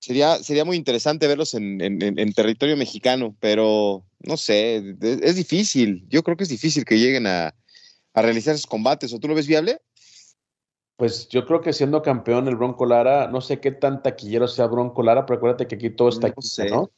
Sería, 0.00 0.36
sería 0.36 0.64
muy 0.64 0.76
interesante 0.76 1.26
verlos 1.26 1.54
en, 1.54 1.80
en 1.80 2.32
territorio 2.32 2.76
mexicano, 2.76 3.34
pero 3.40 4.04
no 4.20 4.36
sé, 4.36 4.96
es, 5.00 5.36
difícil. 5.36 6.06
Yo 6.08 6.22
creo 6.22 6.36
que 6.36 6.44
es 6.44 6.50
difícil 6.50 6.84
que 6.84 6.98
lleguen 6.98 7.26
a, 7.26 7.54
realizar 8.14 8.54
esos 8.54 8.66
combates. 8.66 9.12
¿O 9.12 9.20
tú 9.20 9.28
lo 9.28 9.34
ves 9.34 9.46
viable? 9.46 9.80
Pues 10.96 11.28
yo 11.28 11.46
creo 11.46 11.60
que 11.60 11.72
siendo 11.72 12.02
campeón 12.02 12.48
el 12.48 12.56
Bronco 12.56 12.84
Lara, 12.84 13.28
no 13.28 13.40
sé 13.40 13.60
qué 13.60 13.70
tan 13.70 14.02
taquillero 14.02 14.48
sea 14.48 14.66
Bronco 14.66 15.04
Lara, 15.04 15.24
pero 15.24 15.36
acuérdate 15.36 15.68
que 15.68 15.76
aquí 15.76 15.90
todo 15.90 16.08
está 16.08 16.26
aquí, 16.26 16.40
¿no? 16.68 16.90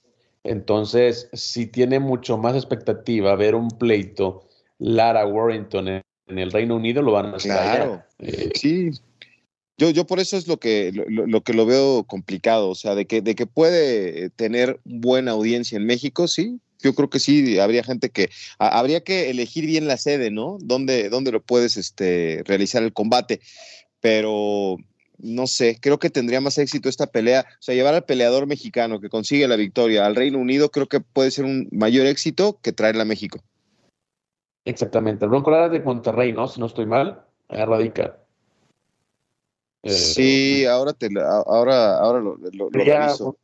Entonces, 0.42 1.28
si 1.34 1.66
tiene 1.66 2.00
mucho 2.00 2.38
más 2.38 2.54
expectativa 2.54 3.36
ver 3.36 3.54
un 3.54 3.68
pleito 3.68 4.48
Lara 4.78 5.26
Warrington 5.26 5.88
en, 5.88 6.02
el 6.28 6.50
Reino 6.50 6.76
Unido, 6.76 7.02
lo 7.02 7.12
van 7.12 7.26
a 7.26 7.36
hacer. 7.36 7.52
Claro, 7.52 8.02
eh, 8.20 8.50
sí. 8.54 8.90
Yo, 9.80 9.88
yo 9.88 10.06
por 10.06 10.20
eso 10.20 10.36
es 10.36 10.46
lo 10.46 10.58
que 10.58 10.92
lo, 10.92 11.40
que 11.40 11.54
lo 11.54 11.64
veo 11.64 12.04
complicado, 12.04 12.68
o 12.68 12.74
sea, 12.74 12.94
de 12.94 13.06
que, 13.06 13.22
de 13.22 13.34
que 13.34 13.46
puede 13.46 14.28
tener 14.28 14.78
buena 14.84 15.30
audiencia 15.30 15.76
en 15.78 15.86
México, 15.86 16.28
sí, 16.28 16.60
yo 16.80 16.94
creo 16.94 17.08
que 17.08 17.18
sí, 17.18 17.58
habría 17.58 17.82
gente 17.82 18.10
que, 18.10 18.28
habría 18.58 19.00
que 19.00 19.30
elegir 19.30 19.64
bien 19.64 19.88
la 19.88 19.96
sede, 19.96 20.30
¿no? 20.30 20.58
¿Dónde, 20.60 21.08
lo 21.08 21.40
puedes 21.40 21.78
este, 21.78 22.42
realizar 22.44 22.82
el 22.82 22.92
combate? 22.92 23.40
Pero 24.00 24.76
no 25.16 25.46
sé, 25.46 25.78
creo 25.80 25.98
que 25.98 26.10
tendría 26.10 26.42
más 26.42 26.58
éxito 26.58 26.90
esta 26.90 27.06
pelea, 27.06 27.46
o 27.48 27.62
sea, 27.62 27.74
llevar 27.74 27.94
al 27.94 28.04
peleador 28.04 28.46
mexicano 28.46 29.00
que 29.00 29.08
consigue 29.08 29.48
la 29.48 29.56
victoria 29.56 30.04
al 30.04 30.14
Reino 30.14 30.36
Unido, 30.36 30.70
creo 30.70 30.88
que 30.88 31.00
puede 31.00 31.30
ser 31.30 31.46
un 31.46 31.70
mayor 31.72 32.04
éxito 32.04 32.58
que 32.60 32.72
traerla 32.72 33.04
a 33.04 33.06
México. 33.06 33.40
Exactamente, 34.66 35.24
el 35.24 35.30
Bronco 35.30 35.50
Lara 35.50 35.70
de 35.70 35.80
Monterrey, 35.80 36.34
¿no? 36.34 36.48
Si 36.48 36.60
no 36.60 36.66
estoy 36.66 36.84
mal, 36.84 37.24
radica. 37.48 38.19
Sí, 39.84 40.64
ahora 40.66 40.92
te 40.92 41.08
ahora, 41.46 41.98
ahora 41.98 42.20
lo, 42.20 42.36
lo, 42.52 42.68
reviso 42.70 43.36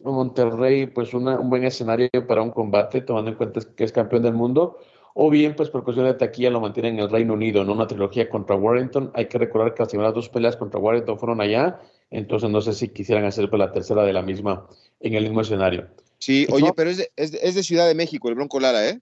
Monterrey, 0.00 0.86
pues 0.86 1.12
un 1.14 1.50
buen 1.50 1.64
escenario 1.64 2.08
para 2.26 2.42
un 2.42 2.50
combate, 2.50 3.00
tomando 3.00 3.30
en 3.30 3.36
cuenta 3.36 3.60
que 3.76 3.84
es 3.84 3.92
campeón 3.92 4.22
del 4.22 4.34
mundo, 4.34 4.78
o 5.14 5.30
bien, 5.30 5.54
pues 5.54 5.70
por 5.70 5.84
cuestión 5.84 6.06
de 6.06 6.14
taquilla 6.14 6.50
lo 6.50 6.60
mantienen 6.60 6.94
en 6.94 7.00
el 7.00 7.10
Reino 7.10 7.34
Unido, 7.34 7.62
en 7.62 7.70
una 7.70 7.86
trilogía 7.86 8.28
contra 8.28 8.56
Warrington. 8.56 9.12
Hay 9.14 9.26
que 9.26 9.38
recordar 9.38 9.74
que 9.74 9.82
las 9.82 9.88
primeras 9.88 10.14
dos 10.14 10.28
peleas 10.28 10.56
contra 10.56 10.80
Warrington 10.80 11.18
fueron 11.18 11.40
allá, 11.40 11.80
entonces 12.10 12.50
no 12.50 12.60
sé 12.60 12.72
si 12.72 12.88
quisieran 12.88 13.24
hacer 13.24 13.48
pues, 13.48 13.58
la 13.60 13.72
tercera 13.72 14.02
de 14.04 14.12
la 14.12 14.22
misma 14.22 14.66
en 15.00 15.14
el 15.14 15.24
mismo 15.24 15.40
escenario. 15.40 15.88
Sí, 16.18 16.46
oye, 16.50 16.72
pero 16.74 16.90
es 16.90 16.96
de, 16.96 17.10
es, 17.16 17.54
de, 17.54 17.62
Ciudad 17.62 17.86
de 17.86 17.94
México, 17.94 18.28
el 18.28 18.34
Bronco 18.34 18.58
Lara, 18.58 18.88
¿eh? 18.88 19.00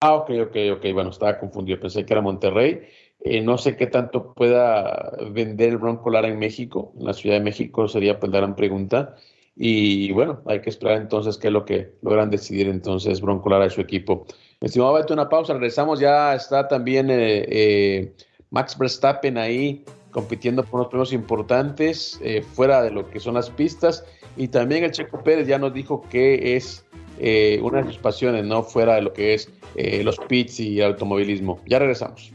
Ah, 0.00 0.14
ok, 0.14 0.30
ok, 0.48 0.56
ok, 0.76 0.92
bueno, 0.92 1.10
estaba 1.10 1.38
confundido, 1.38 1.80
pensé 1.80 2.04
que 2.04 2.12
era 2.12 2.20
Monterrey. 2.20 2.82
Eh, 3.26 3.40
no 3.40 3.56
sé 3.56 3.76
qué 3.76 3.86
tanto 3.86 4.34
pueda 4.34 5.16
vender 5.32 5.70
el 5.70 5.78
Bronco 5.78 6.10
Lara 6.10 6.28
en 6.28 6.38
México, 6.38 6.92
en 6.98 7.06
la 7.06 7.14
Ciudad 7.14 7.36
de 7.36 7.42
México 7.42 7.88
sería 7.88 8.20
pues 8.20 8.30
la 8.30 8.38
gran 8.38 8.54
pregunta. 8.54 9.16
Y 9.56 10.10
bueno, 10.12 10.42
hay 10.46 10.60
que 10.60 10.70
esperar 10.70 10.98
entonces 10.98 11.38
qué 11.38 11.46
es 11.46 11.52
lo 11.52 11.64
que 11.64 11.92
logran 12.02 12.30
decidir 12.30 12.68
entonces 12.68 13.20
Bronco 13.20 13.48
Lara 13.48 13.66
y 13.66 13.70
su 13.70 13.80
equipo. 13.80 14.26
Estimado 14.60 14.94
Beto, 14.94 15.14
una 15.14 15.28
pausa, 15.28 15.52
regresamos, 15.52 16.00
ya 16.00 16.34
está 16.34 16.66
también 16.66 17.10
eh, 17.10 17.44
eh, 17.48 18.12
Max 18.50 18.76
Verstappen 18.76 19.38
ahí 19.38 19.84
compitiendo 20.10 20.62
por 20.64 20.80
unos 20.80 20.88
premios 20.88 21.12
importantes 21.12 22.20
eh, 22.22 22.42
fuera 22.42 22.82
de 22.82 22.90
lo 22.90 23.08
que 23.10 23.20
son 23.20 23.34
las 23.34 23.50
pistas 23.50 24.04
y 24.36 24.48
también 24.48 24.84
el 24.84 24.90
Checo 24.90 25.22
Pérez 25.22 25.46
ya 25.46 25.58
nos 25.58 25.72
dijo 25.72 26.02
que 26.08 26.56
es 26.56 26.84
una 27.62 27.82
de 27.82 27.84
sus 27.84 27.98
pasiones, 27.98 28.44
no 28.44 28.64
fuera 28.64 28.96
de 28.96 29.02
lo 29.02 29.12
que 29.12 29.34
es 29.34 29.48
los 30.02 30.18
pits 30.18 30.58
y 30.58 30.80
el 30.80 30.86
automovilismo. 30.86 31.60
Ya 31.66 31.78
regresamos. 31.78 32.32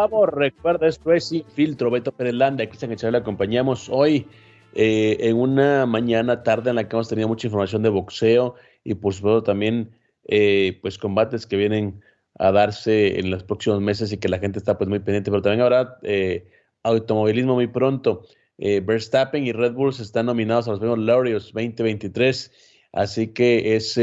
Continuamos, 0.00 0.34
recuerda, 0.34 0.88
esto 0.88 1.12
es 1.12 1.26
Sin 1.26 1.44
Filtro, 1.44 1.90
Beto 1.90 2.10
Pérez 2.12 2.32
Landa, 2.32 2.66
Cristian 2.66 2.90
Echave, 2.90 3.12
le 3.12 3.18
acompañamos 3.18 3.90
hoy 3.90 4.26
eh, 4.72 5.18
en 5.20 5.36
una 5.36 5.84
mañana 5.84 6.42
tarde 6.42 6.70
en 6.70 6.76
la 6.76 6.88
que 6.88 6.96
hemos 6.96 7.10
tenido 7.10 7.28
mucha 7.28 7.48
información 7.48 7.82
de 7.82 7.90
boxeo 7.90 8.54
y 8.82 8.94
por 8.94 9.12
supuesto 9.12 9.42
también 9.42 9.90
eh, 10.24 10.78
pues 10.80 10.96
combates 10.96 11.46
que 11.46 11.58
vienen 11.58 12.00
a 12.38 12.50
darse 12.50 13.20
en 13.20 13.30
los 13.30 13.44
próximos 13.44 13.82
meses 13.82 14.10
y 14.10 14.16
que 14.16 14.30
la 14.30 14.38
gente 14.38 14.58
está 14.58 14.78
pues 14.78 14.88
muy 14.88 15.00
pendiente, 15.00 15.30
pero 15.30 15.42
también 15.42 15.60
habrá 15.60 15.98
eh, 16.02 16.46
automovilismo 16.82 17.52
muy 17.54 17.66
pronto. 17.66 18.22
Verstappen 18.56 19.46
y 19.46 19.52
Red 19.52 19.74
Bull 19.74 19.90
están 19.90 20.24
nominados 20.24 20.66
a 20.66 20.70
los 20.70 20.80
premios 20.80 20.98
Laureus 21.00 21.52
2023, 21.52 22.50
así 22.92 23.34
que 23.34 23.76
es 23.76 24.00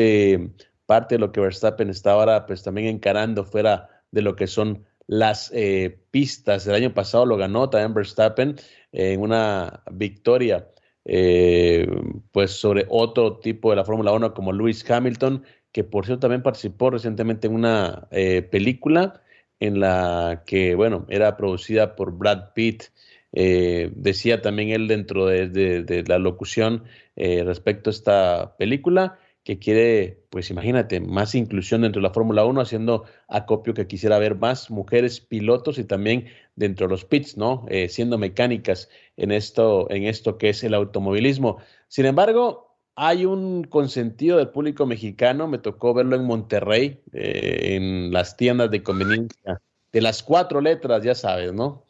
parte 0.86 1.16
de 1.16 1.20
lo 1.20 1.32
que 1.32 1.42
Verstappen 1.42 1.90
está 1.90 2.12
ahora 2.12 2.46
pues 2.46 2.62
también 2.62 2.88
encarando 2.88 3.44
fuera 3.44 3.90
de 4.12 4.22
lo 4.22 4.36
que 4.36 4.46
son 4.46 4.87
las 5.08 5.52
eh, 5.54 6.00
pistas. 6.12 6.68
El 6.68 6.76
año 6.76 6.94
pasado 6.94 7.26
lo 7.26 7.38
ganó 7.38 7.70
también 7.70 7.94
Verstappen 7.94 8.56
en 8.92 9.22
una 9.22 9.82
victoria 9.92 10.68
eh, 11.06 11.88
pues 12.32 12.52
sobre 12.52 12.86
otro 12.90 13.38
tipo 13.40 13.70
de 13.70 13.78
la 13.78 13.86
Fórmula 13.86 14.12
1 14.12 14.34
como 14.34 14.52
Lewis 14.52 14.90
Hamilton, 14.90 15.44
que 15.72 15.84
por 15.84 16.06
cierto 16.06 16.22
también 16.22 16.44
participó 16.44 16.90
recientemente 16.90 17.48
en 17.48 17.56
una 17.56 18.08
eh, 18.12 18.42
película 18.42 19.22
en 19.60 19.80
la 19.80 20.44
que, 20.46 20.76
bueno, 20.76 21.06
era 21.10 21.38
producida 21.38 21.96
por 21.96 22.12
Brad 22.16 22.54
Pitt. 22.54 22.84
decía 23.32 24.42
también 24.42 24.70
él 24.70 24.88
dentro 24.88 25.26
de 25.26 26.04
la 26.08 26.20
locución 26.20 26.84
respecto 27.16 27.90
a 27.90 27.92
esta 27.92 28.56
película 28.58 29.20
que 29.48 29.60
quiere, 29.60 30.26
pues 30.30 30.50
imagínate, 30.50 31.00
más 31.00 31.34
inclusión 31.34 31.84
dentro 31.84 32.02
de 32.02 32.08
la 32.10 32.14
Fórmula 32.14 32.44
1, 32.44 32.60
haciendo 32.60 33.06
acopio 33.30 33.74
que 33.74 33.88
quisiera 33.88 34.20
ver 34.20 34.36
más 34.36 34.70
mujeres 34.70 35.22
pilotos 35.22 35.80
y 35.80 35.86
también 35.86 36.26
dentro 36.58 36.86
de 36.86 36.92
los 36.92 37.06
pits, 37.06 37.38
¿no? 37.38 37.66
Eh, 37.70 37.88
siendo 37.88 38.18
mecánicas 38.18 38.90
en 39.16 39.32
esto, 39.32 39.90
en 39.90 40.04
esto 40.04 40.38
que 40.38 40.50
es 40.50 40.66
el 40.66 40.74
automovilismo. 40.74 41.60
Sin 41.88 42.06
embargo, 42.06 42.76
hay 42.98 43.24
un 43.24 43.64
consentido 43.64 44.38
del 44.38 44.50
público 44.50 44.86
mexicano, 44.86 45.48
me 45.48 45.60
tocó 45.60 45.94
verlo 45.94 46.18
en 46.18 46.26
Monterrey, 46.26 47.00
eh, 47.14 47.78
en 47.78 48.12
las 48.12 48.36
tiendas 48.36 48.70
de 48.70 48.84
conveniencia, 48.84 49.62
de 49.94 50.02
las 50.02 50.24
cuatro 50.24 50.60
letras, 50.60 51.06
ya 51.06 51.16
sabes, 51.16 51.54
¿no? 51.54 51.86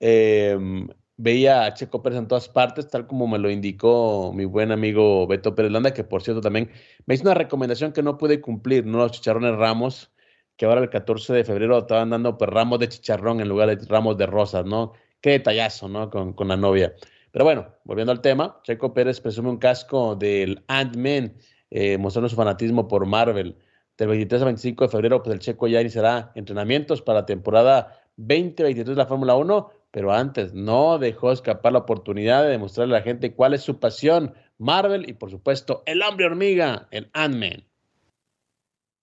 Eh, 0.00 0.56
veía 1.16 1.64
a 1.64 1.74
Checo 1.74 2.02
Pérez 2.02 2.18
en 2.18 2.28
todas 2.28 2.48
partes, 2.48 2.88
tal 2.88 3.06
como 3.06 3.26
me 3.26 3.38
lo 3.38 3.50
indicó 3.50 4.32
mi 4.34 4.44
buen 4.44 4.72
amigo 4.72 5.26
Beto 5.26 5.54
Pérez 5.54 5.72
Landa, 5.72 5.94
que 5.94 6.04
por 6.04 6.22
cierto 6.22 6.40
también 6.40 6.70
me 7.06 7.14
hizo 7.14 7.24
una 7.24 7.34
recomendación 7.34 7.92
que 7.92 8.02
no 8.02 8.18
pude 8.18 8.40
cumplir, 8.40 8.86
¿no? 8.86 8.98
Los 8.98 9.12
chicharrones 9.12 9.56
ramos, 9.56 10.12
que 10.56 10.66
ahora 10.66 10.80
el 10.82 10.90
14 10.90 11.32
de 11.32 11.44
febrero 11.44 11.78
estaban 11.78 12.10
dando 12.10 12.36
pues, 12.38 12.50
ramos 12.50 12.78
de 12.80 12.88
chicharrón 12.88 13.40
en 13.40 13.48
lugar 13.48 13.76
de 13.76 13.86
ramos 13.86 14.16
de 14.18 14.26
rosas, 14.26 14.64
¿no? 14.66 14.92
Qué 15.20 15.30
detallazo, 15.30 15.88
¿no? 15.88 16.10
Con, 16.10 16.32
con 16.32 16.48
la 16.48 16.56
novia. 16.56 16.94
Pero 17.30 17.44
bueno, 17.44 17.66
volviendo 17.84 18.12
al 18.12 18.20
tema, 18.20 18.60
Checo 18.62 18.94
Pérez 18.94 19.20
presume 19.20 19.50
un 19.50 19.58
casco 19.58 20.14
del 20.14 20.62
Ant-Man, 20.68 21.34
eh, 21.70 21.98
mostrando 21.98 22.28
su 22.28 22.36
fanatismo 22.36 22.86
por 22.86 23.06
Marvel. 23.06 23.56
Del 23.96 24.08
23 24.08 24.42
al 24.42 24.46
25 24.46 24.84
de 24.84 24.90
febrero, 24.90 25.22
pues 25.22 25.34
el 25.34 25.40
Checo 25.40 25.66
ya 25.66 25.80
iniciará 25.80 26.32
entrenamientos 26.34 27.02
para 27.02 27.20
la 27.20 27.26
temporada 27.26 28.00
2023 28.16 28.86
de 28.86 28.94
la 28.94 29.06
Fórmula 29.06 29.34
1 29.34 29.70
pero 29.94 30.12
antes 30.12 30.52
no 30.54 30.98
dejó 30.98 31.30
escapar 31.30 31.72
la 31.72 31.78
oportunidad 31.78 32.42
de 32.42 32.50
demostrarle 32.50 32.96
a 32.96 32.98
la 32.98 33.04
gente 33.04 33.32
cuál 33.32 33.54
es 33.54 33.62
su 33.62 33.78
pasión, 33.78 34.34
Marvel 34.58 35.08
y 35.08 35.12
por 35.12 35.30
supuesto 35.30 35.84
el 35.86 36.02
hombre 36.02 36.26
hormiga, 36.26 36.88
el 36.90 37.10
Ant-Man. 37.12 37.64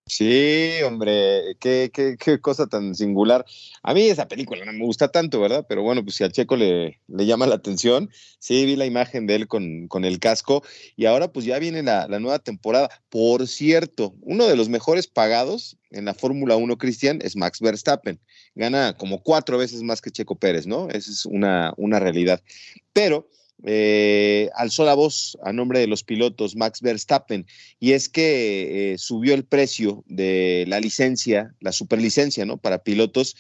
Sí, 0.08 0.74
hombre, 0.86 1.56
qué, 1.60 1.90
qué, 1.94 2.18
qué, 2.20 2.42
cosa 2.42 2.68
tan 2.68 2.96
singular. 2.96 3.46
A 3.84 3.94
mí 3.94 4.02
esa 4.10 4.28
película 4.28 4.66
no 4.66 4.74
me 4.74 4.84
gusta 4.84 5.08
tanto, 5.10 5.40
¿verdad? 5.40 5.66
Pero 5.70 5.84
bueno, 5.84 6.04
pues 6.04 6.16
si 6.16 6.24
a 6.24 6.30
Checo 6.30 6.58
le, 6.58 7.00
le 7.08 7.26
llama 7.26 7.48
la 7.48 7.56
atención, 7.56 8.10
sí 8.40 8.66
vi 8.66 8.76
la 8.76 8.86
imagen 8.86 9.26
de 9.26 9.36
él 9.36 9.48
con, 9.48 9.88
con 9.88 10.04
el 10.04 10.20
casco 10.20 10.64
y 10.98 11.06
ahora 11.06 11.32
pues 11.32 11.46
ya 11.46 11.60
viene 11.60 11.82
la, 11.84 12.08
la, 12.08 12.20
nueva 12.20 12.40
temporada. 12.40 12.90
Por 13.10 13.48
cierto, 13.48 14.14
uno 14.22 14.48
de 14.48 14.56
los 14.58 14.70
mejores 14.70 15.08
pagados 15.08 15.78
en 15.92 16.06
la 16.06 16.14
Fórmula 16.14 16.58
1, 16.58 16.78
Cristian, 16.78 17.20
es 17.22 17.36
Max 17.38 17.62
Verstappen. 17.62 18.20
Gana 18.56 18.98
como 18.98 19.22
cuatro 19.24 19.58
veces 19.58 19.82
más 19.84 20.02
que 20.02 20.12
Checo 20.12 20.36
Pérez, 20.36 20.68
¿no? 20.68 20.90
Esa 20.90 21.12
es 21.12 21.26
una, 21.26 21.74
una 21.78 22.00
realidad. 22.00 22.42
Pero 22.92 23.30
eh, 23.64 24.50
alzó 24.56 24.86
la 24.86 24.96
voz 24.96 25.38
a 25.44 25.54
nombre 25.54 25.80
de 25.80 25.88
los 25.88 26.04
pilotos 26.04 26.56
Max 26.56 26.82
Verstappen 26.82 27.46
y 27.80 27.92
es 27.92 28.10
que 28.10 28.94
eh, 28.94 28.98
subió 28.98 29.36
el 29.36 29.44
precio 29.44 30.04
de 30.08 30.66
la 30.68 30.80
licencia, 30.80 31.54
la 31.60 31.72
superlicencia, 31.72 32.46
¿no? 32.46 32.58
Para 32.58 32.84
pilotos 32.84 33.36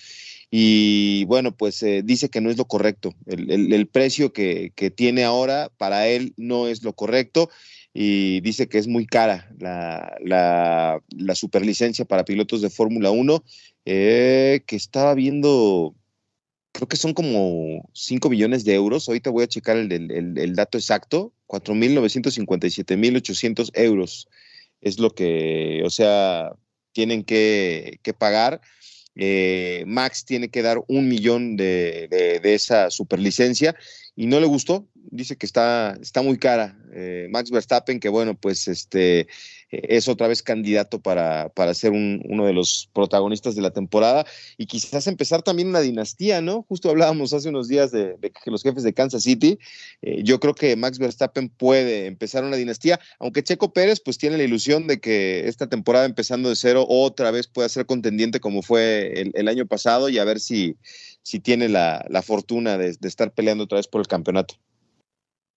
y 0.51 1.25
bueno, 1.25 1.55
pues 1.55 1.81
eh, 1.81 2.01
dice 2.03 2.29
que 2.29 2.41
no 2.41 2.51
es 2.51 2.57
lo 2.57 2.65
correcto. 2.65 3.15
El, 3.25 3.87
precio 3.87 4.33
que, 4.33 4.71
tiene 4.95 5.23
ahora 5.23 5.71
para 5.77 6.07
él 6.07 6.33
no 6.35 6.67
es 6.67 6.83
lo 6.83 6.93
correcto 6.93 7.49
y 7.93 8.41
dice 8.41 8.67
que 8.67 8.77
es 8.77 8.87
muy 8.87 9.05
cara 9.05 9.49
la, 9.59 10.17
la, 10.23 11.01
la 11.09 11.35
superlicencia 11.35 12.05
para 12.05 12.25
pilotos 12.25 12.61
de 12.61 12.69
Fórmula 12.69 13.11
1, 13.11 13.43
que 13.85 14.61
estaba 14.69 15.13
viendo 15.15 15.95
creo 16.71 16.87
que 16.87 16.97
son 16.97 17.13
como 17.13 17.87
5 17.93 18.29
billones 18.29 18.65
de 18.65 18.73
euros. 18.73 19.07
Ahorita 19.07 19.29
voy 19.29 19.43
a 19.43 19.47
checar 19.47 19.77
el, 19.77 19.91
el, 19.91 20.37
el 20.37 20.55
dato 20.55 20.77
exacto. 20.77 21.33
4.957.800 21.47 23.71
euros 23.73 24.27
es 24.81 24.99
lo 24.99 25.11
que, 25.11 25.81
o 25.85 25.89
sea, 25.89 26.51
tienen 26.91 27.23
que, 27.23 27.99
pagar. 28.17 28.61
Eh, 29.15 29.83
Max 29.87 30.25
tiene 30.25 30.49
que 30.49 30.61
dar 30.61 30.81
un 30.87 31.07
millón 31.07 31.57
de, 31.57 32.07
de, 32.09 32.39
de, 32.39 32.53
esa 32.53 32.89
superlicencia 32.89 33.75
y 34.15 34.25
no 34.25 34.39
le 34.39 34.47
gustó. 34.47 34.87
Dice 34.95 35.35
que 35.35 35.45
está, 35.45 35.97
está 36.01 36.21
muy 36.21 36.37
cara. 36.37 36.77
Eh, 36.93 37.27
Max 37.29 37.51
Verstappen, 37.51 37.99
que 37.99 38.09
bueno, 38.09 38.35
pues 38.35 38.67
este 38.67 39.27
es 39.71 40.07
otra 40.07 40.27
vez 40.27 40.43
candidato 40.43 40.99
para, 40.99 41.49
para 41.49 41.73
ser 41.73 41.91
un, 41.91 42.21
uno 42.27 42.45
de 42.45 42.53
los 42.53 42.89
protagonistas 42.93 43.55
de 43.55 43.61
la 43.61 43.71
temporada 43.71 44.25
y 44.57 44.65
quizás 44.65 45.07
empezar 45.07 45.41
también 45.41 45.69
una 45.69 45.79
dinastía, 45.79 46.41
¿no? 46.41 46.63
Justo 46.67 46.89
hablábamos 46.89 47.33
hace 47.33 47.49
unos 47.49 47.67
días 47.67 47.91
de, 47.91 48.17
de 48.17 48.31
los 48.45 48.63
jefes 48.63 48.83
de 48.83 48.93
Kansas 48.93 49.23
City. 49.23 49.57
Eh, 50.01 50.21
yo 50.23 50.39
creo 50.39 50.53
que 50.53 50.75
Max 50.75 50.99
Verstappen 50.99 51.49
puede 51.49 52.07
empezar 52.07 52.43
una 52.43 52.57
dinastía, 52.57 52.99
aunque 53.19 53.43
Checo 53.43 53.73
Pérez 53.73 54.01
pues 54.03 54.17
tiene 54.17 54.37
la 54.37 54.43
ilusión 54.43 54.87
de 54.87 54.99
que 54.99 55.47
esta 55.47 55.67
temporada 55.67 56.05
empezando 56.05 56.49
de 56.49 56.55
cero 56.55 56.85
otra 56.87 57.31
vez 57.31 57.47
pueda 57.47 57.69
ser 57.69 57.85
contendiente 57.85 58.39
como 58.39 58.61
fue 58.61 59.21
el, 59.21 59.31
el 59.33 59.47
año 59.47 59.65
pasado 59.65 60.09
y 60.09 60.17
a 60.17 60.25
ver 60.25 60.39
si, 60.39 60.75
si 61.23 61.39
tiene 61.39 61.69
la, 61.69 62.05
la 62.09 62.21
fortuna 62.21 62.77
de, 62.77 62.95
de 62.99 63.07
estar 63.07 63.33
peleando 63.33 63.63
otra 63.63 63.77
vez 63.77 63.87
por 63.87 64.01
el 64.01 64.07
campeonato. 64.07 64.55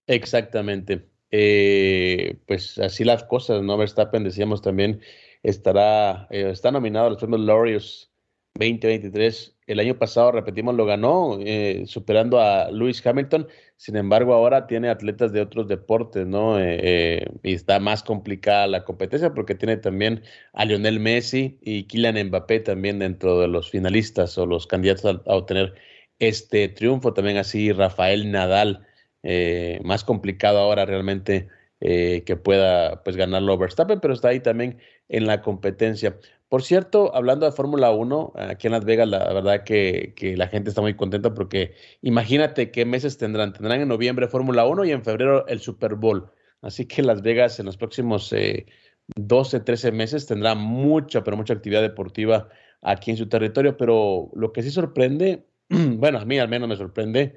Exactamente. 0.06 1.13
Eh, 1.36 2.36
pues 2.46 2.78
así 2.78 3.02
las 3.02 3.24
cosas, 3.24 3.60
¿no? 3.64 3.76
Verstappen 3.76 4.22
decíamos 4.22 4.62
también 4.62 5.00
estará, 5.42 6.28
eh, 6.30 6.48
está 6.52 6.70
nominado 6.70 7.06
a 7.08 7.10
los 7.10 7.18
premios 7.18 7.40
Laureus 7.40 8.12
2023. 8.54 9.56
El 9.66 9.80
año 9.80 9.98
pasado, 9.98 10.30
repetimos, 10.30 10.76
lo 10.76 10.86
ganó, 10.86 11.38
eh, 11.40 11.86
superando 11.88 12.38
a 12.38 12.70
Lewis 12.70 13.04
Hamilton. 13.04 13.48
Sin 13.76 13.96
embargo, 13.96 14.32
ahora 14.32 14.68
tiene 14.68 14.88
atletas 14.90 15.32
de 15.32 15.40
otros 15.40 15.66
deportes, 15.66 16.24
¿no? 16.24 16.60
Y 16.60 17.24
está 17.42 17.80
más 17.80 18.04
complicada 18.04 18.68
la 18.68 18.84
competencia 18.84 19.34
porque 19.34 19.56
tiene 19.56 19.76
también 19.76 20.22
a 20.52 20.64
Lionel 20.64 21.00
Messi 21.00 21.58
y 21.62 21.84
Kylian 21.88 22.28
Mbappé 22.28 22.60
también 22.60 23.00
dentro 23.00 23.40
de 23.40 23.48
los 23.48 23.70
finalistas 23.70 24.38
o 24.38 24.46
los 24.46 24.68
candidatos 24.68 25.20
a 25.26 25.34
obtener 25.34 25.74
este 26.20 26.68
triunfo. 26.68 27.12
También 27.12 27.38
así 27.38 27.72
Rafael 27.72 28.30
Nadal, 28.30 28.86
más 29.82 30.04
complicado 30.04 30.58
ahora 30.58 30.84
realmente 30.84 31.48
que 31.80 32.40
pueda 32.42 33.02
pues 33.02 33.16
ganarlo 33.16 33.58
Verstappen, 33.58 34.00
pero 34.00 34.14
está 34.14 34.28
ahí 34.28 34.40
también 34.40 34.78
en 35.08 35.26
la 35.26 35.42
competencia. 35.42 36.18
Por 36.54 36.62
cierto, 36.62 37.12
hablando 37.16 37.46
de 37.46 37.52
Fórmula 37.52 37.90
1, 37.90 38.34
aquí 38.36 38.68
en 38.68 38.74
Las 38.74 38.84
Vegas, 38.84 39.08
la 39.08 39.32
verdad 39.32 39.64
que, 39.64 40.12
que, 40.14 40.36
la 40.36 40.46
gente 40.46 40.68
está 40.68 40.82
muy 40.82 40.94
contenta 40.94 41.34
porque 41.34 41.74
imagínate 42.00 42.70
qué 42.70 42.84
meses 42.84 43.18
tendrán. 43.18 43.52
Tendrán 43.52 43.80
en 43.80 43.88
noviembre 43.88 44.28
Fórmula 44.28 44.64
1 44.64 44.84
y 44.84 44.92
en 44.92 45.02
febrero 45.02 45.48
el 45.48 45.58
Super 45.58 45.96
Bowl. 45.96 46.30
Así 46.62 46.86
que 46.86 47.02
Las 47.02 47.22
Vegas 47.22 47.58
en 47.58 47.66
los 47.66 47.76
próximos 47.76 48.32
eh, 48.32 48.66
12, 49.16 49.60
13 49.60 49.90
meses 49.92 50.26
tendrá 50.26 50.54
mucha, 50.54 51.24
pero 51.24 51.36
mucha 51.36 51.54
actividad 51.54 51.82
deportiva 51.82 52.48
aquí 52.82 53.10
en 53.10 53.16
su 53.16 53.28
territorio. 53.28 53.76
Pero 53.76 54.30
lo 54.34 54.52
que 54.52 54.62
sí 54.62 54.70
sorprende, 54.70 55.46
bueno, 55.68 56.20
a 56.20 56.24
mí 56.24 56.38
al 56.38 56.48
menos 56.48 56.68
me 56.68 56.76
sorprende, 56.76 57.36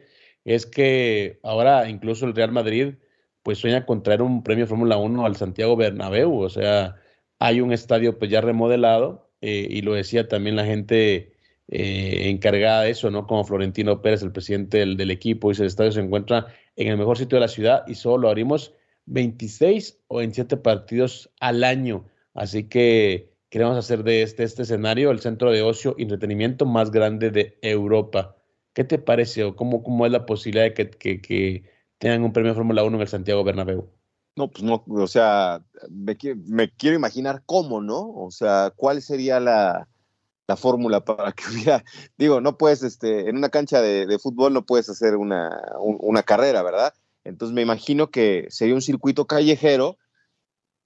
es 0.54 0.66
que 0.66 1.40
ahora 1.44 1.90
incluso 1.90 2.26
el 2.26 2.36
Real 2.36 2.52
Madrid 2.52 2.96
pues 3.44 3.60
sueña 3.60 3.86
con 3.86 4.04
traer 4.04 4.22
un 4.22 4.44
premio 4.44 4.68
Fórmula 4.68 4.98
1 4.98 5.26
al 5.26 5.36
Santiago 5.36 5.76
Bernabéu. 5.76 6.38
O 6.38 6.50
sea, 6.50 6.96
hay 7.40 7.62
un 7.62 7.72
estadio 7.72 8.18
pues 8.20 8.32
ya 8.32 8.42
remodelado 8.42 9.30
eh, 9.42 9.68
y 9.70 9.82
lo 9.82 9.94
decía 9.94 10.28
también 10.28 10.56
la 10.56 10.66
gente 10.66 11.34
eh, 11.70 12.30
encargada 12.30 12.84
de 12.84 12.92
eso, 12.92 13.12
¿no? 13.12 13.28
Como 13.28 13.44
Florentino 13.44 14.02
Pérez, 14.02 14.22
el 14.24 14.32
presidente 14.32 14.80
del, 14.80 15.12
equipo, 15.12 15.50
dice 15.50 15.64
el 15.64 15.68
estadio 15.68 15.92
se 15.92 16.02
encuentra 16.02 16.48
en 16.76 16.88
el 16.88 16.98
mejor 16.98 17.18
sitio 17.18 17.38
de 17.38 17.42
la 17.42 17.48
ciudad 17.50 17.84
y 17.88 17.96
solo 17.96 18.20
lo 18.20 18.30
abrimos 18.30 18.74
26 19.06 20.00
o 20.08 20.18
27 20.18 20.58
partidos 20.58 21.30
al 21.42 21.64
año. 21.66 22.06
Así 22.34 22.70
que 22.70 23.34
queremos 23.50 23.78
hacer 23.78 24.04
de 24.04 24.24
este, 24.24 24.44
este 24.44 24.64
escenario 24.64 25.12
el 25.12 25.20
centro 25.20 25.52
de 25.52 25.62
ocio 25.62 25.96
y 25.98 26.04
entretenimiento 26.04 26.66
más 26.66 26.92
grande 26.92 27.32
de 27.32 27.58
Europa. 27.62 28.37
¿Qué 28.78 28.84
te 28.84 29.00
parece 29.00 29.44
o 29.44 29.56
cómo, 29.56 29.82
cómo 29.82 30.06
es 30.06 30.12
la 30.12 30.28
posibilidad 30.28 30.66
de 30.66 30.76
que, 30.76 31.20
que, 31.20 31.64
tengan 31.98 32.22
un 32.22 32.32
premio 32.32 32.54
Fórmula 32.54 32.84
1 32.84 32.96
en 32.96 33.02
el 33.02 33.08
Santiago 33.08 33.44
Bernabéu? 33.44 33.90
No, 34.36 34.52
pues 34.52 34.64
no, 34.64 34.84
o 34.88 35.08
sea, 35.08 35.66
me, 35.90 36.16
quiero 36.16 36.96
imaginar 36.96 37.42
cómo, 37.48 37.82
¿no? 37.82 38.08
O 38.14 38.30
sea, 38.30 38.72
cuál 38.76 39.02
sería 39.02 39.40
la, 39.40 39.88
la 40.48 40.56
fórmula 40.58 41.04
para 41.04 41.32
que 41.32 41.46
hubiera, 41.52 41.84
digo, 42.20 42.40
no 42.40 42.60
puedes, 42.60 42.84
este, 42.84 43.28
en 43.28 43.38
una 43.38 43.50
cancha 43.50 43.82
de, 43.82 44.06
de 44.06 44.20
fútbol 44.20 44.54
no 44.54 44.64
puedes 44.64 44.88
hacer 44.90 45.16
una, 45.16 45.60
un, 45.80 45.98
una, 46.00 46.22
carrera, 46.22 46.62
¿verdad? 46.62 46.94
Entonces 47.24 47.56
me 47.56 47.64
imagino 47.64 48.12
que 48.12 48.46
sería 48.50 48.76
un 48.76 48.84
circuito 48.84 49.26
callejero 49.26 49.98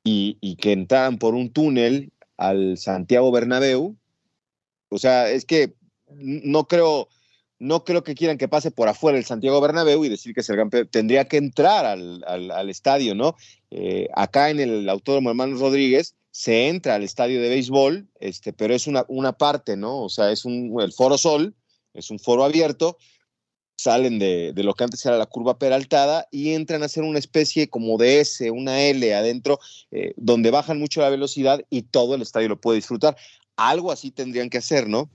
y, 0.01 0.38
y, 0.39 0.56
que 0.56 0.71
entraran 0.71 1.17
por 1.17 1.36
un 1.36 1.51
túnel 1.51 2.13
al 2.38 2.77
Santiago 2.77 3.34
Bernabéu. 3.34 3.97
O 4.88 4.97
sea, 4.97 5.30
es 5.30 5.43
que 5.43 5.75
no 6.08 6.69
creo, 6.69 7.10
no 7.62 7.84
creo 7.84 8.04
que 8.04 8.15
quieran 8.15 8.39
que 8.39 8.47
pase 8.47 8.71
por 8.71 8.88
afuera 8.88 9.19
el 9.19 9.24
Santiago 9.24 9.62
Bernabéu 9.62 10.04
y 10.04 10.10
decir 10.10 10.34
que 10.34 10.41
es 10.41 10.50
el 10.50 10.56
campeón. 10.56 10.88
Tendría 10.88 11.26
que 11.26 11.38
entrar 11.38 11.86
al, 11.86 12.24
al, 12.26 12.69
estadio, 12.71 13.13
¿no? 13.13 13.36
Eh, 13.69 14.08
acá 14.15 14.50
en 14.50 14.60
el 14.60 14.89
Autódromo 14.89 15.30
Hermanos 15.30 15.60
Rodríguez 15.60 16.15
se 16.32 16.69
entra 16.69 16.95
al 16.95 17.04
estadio 17.04 17.39
de 17.39 17.50
béisbol, 17.50 18.08
este, 18.19 18.52
pero 18.52 18.74
es 18.74 18.88
una, 18.88 19.06
una 19.10 19.34
parte, 19.34 19.78
¿no? 19.78 20.02
O 20.02 20.10
sea, 20.10 20.32
es 20.32 20.43
un, 20.43 20.76
el 20.82 20.91
Foro 20.91 21.19
Sol, 21.19 21.54
es 21.93 22.10
un 22.10 22.17
foro 22.17 22.43
abierto, 22.43 22.97
salen 23.78 24.17
de, 24.17 24.54
de, 24.54 24.63
lo 24.63 24.74
que 24.74 24.86
antes 24.86 25.06
era 25.06 25.19
la 25.19 25.28
curva 25.28 25.60
peraltada 25.60 26.28
y 26.32 26.54
entran 26.54 26.82
a 26.82 26.88
hacer 26.88 27.04
una 27.04 27.19
especie 27.19 27.69
como 27.69 28.00
de 28.00 28.21
S, 28.21 28.50
una 28.50 28.82
L 28.82 29.13
adentro, 29.13 29.60
eh, 29.91 30.13
donde 30.17 30.50
bajan 30.50 30.80
mucho 30.80 31.02
la 31.02 31.10
velocidad 31.10 31.63
y 31.69 31.84
todo 31.84 32.15
el 32.15 32.24
estadio 32.24 32.50
lo 32.50 32.60
puede 32.60 32.78
disfrutar. 32.78 33.15
Algo 33.56 33.91
así 33.91 34.10
tendrían 34.10 34.50
que 34.50 34.58
hacer, 34.58 34.88
¿no? 34.88 35.12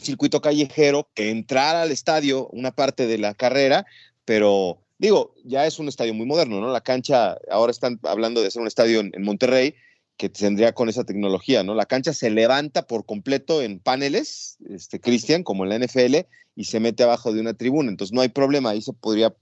Circuito 0.00 0.40
callejero 0.40 1.08
que 1.14 1.30
entrara 1.30 1.82
al 1.82 1.90
estadio 1.90 2.48
una 2.48 2.70
parte 2.70 3.06
de 3.06 3.18
la 3.18 3.34
carrera, 3.34 3.86
pero 4.24 4.80
digo, 4.98 5.34
ya 5.44 5.66
es 5.66 5.78
un 5.78 5.88
estadio 5.88 6.14
muy 6.14 6.26
moderno, 6.26 6.60
¿no? 6.60 6.70
La 6.70 6.82
cancha, 6.82 7.38
ahora 7.50 7.70
están 7.70 7.98
hablando 8.02 8.40
de 8.40 8.48
hacer 8.48 8.60
un 8.60 8.68
estadio 8.68 9.00
en, 9.00 9.22
Monterrey 9.22 9.74
que 10.16 10.28
tendría 10.28 10.72
con 10.72 10.90
esa 10.90 11.04
tecnología, 11.04 11.62
¿no? 11.64 11.74
La 11.74 11.86
cancha 11.86 12.12
se 12.12 12.28
levanta 12.28 12.86
por 12.86 13.06
completo 13.06 13.62
en 13.62 13.80
paneles, 13.80 14.58
este 14.68 15.00
Cristian, 15.00 15.42
como 15.42 15.64
en 15.64 15.70
la 15.70 15.78
NFL, 15.78 16.26
y 16.54 16.64
se 16.64 16.80
mete 16.80 17.02
abajo 17.02 17.32
de 17.32 17.40
una 17.40 17.54
tribuna, 17.54 17.90
entonces 17.90 18.12
no 18.12 18.20
hay 18.20 18.28
problema, 18.28 18.70
ahí 18.70 18.82
se 18.82 18.92
podría 18.92 19.34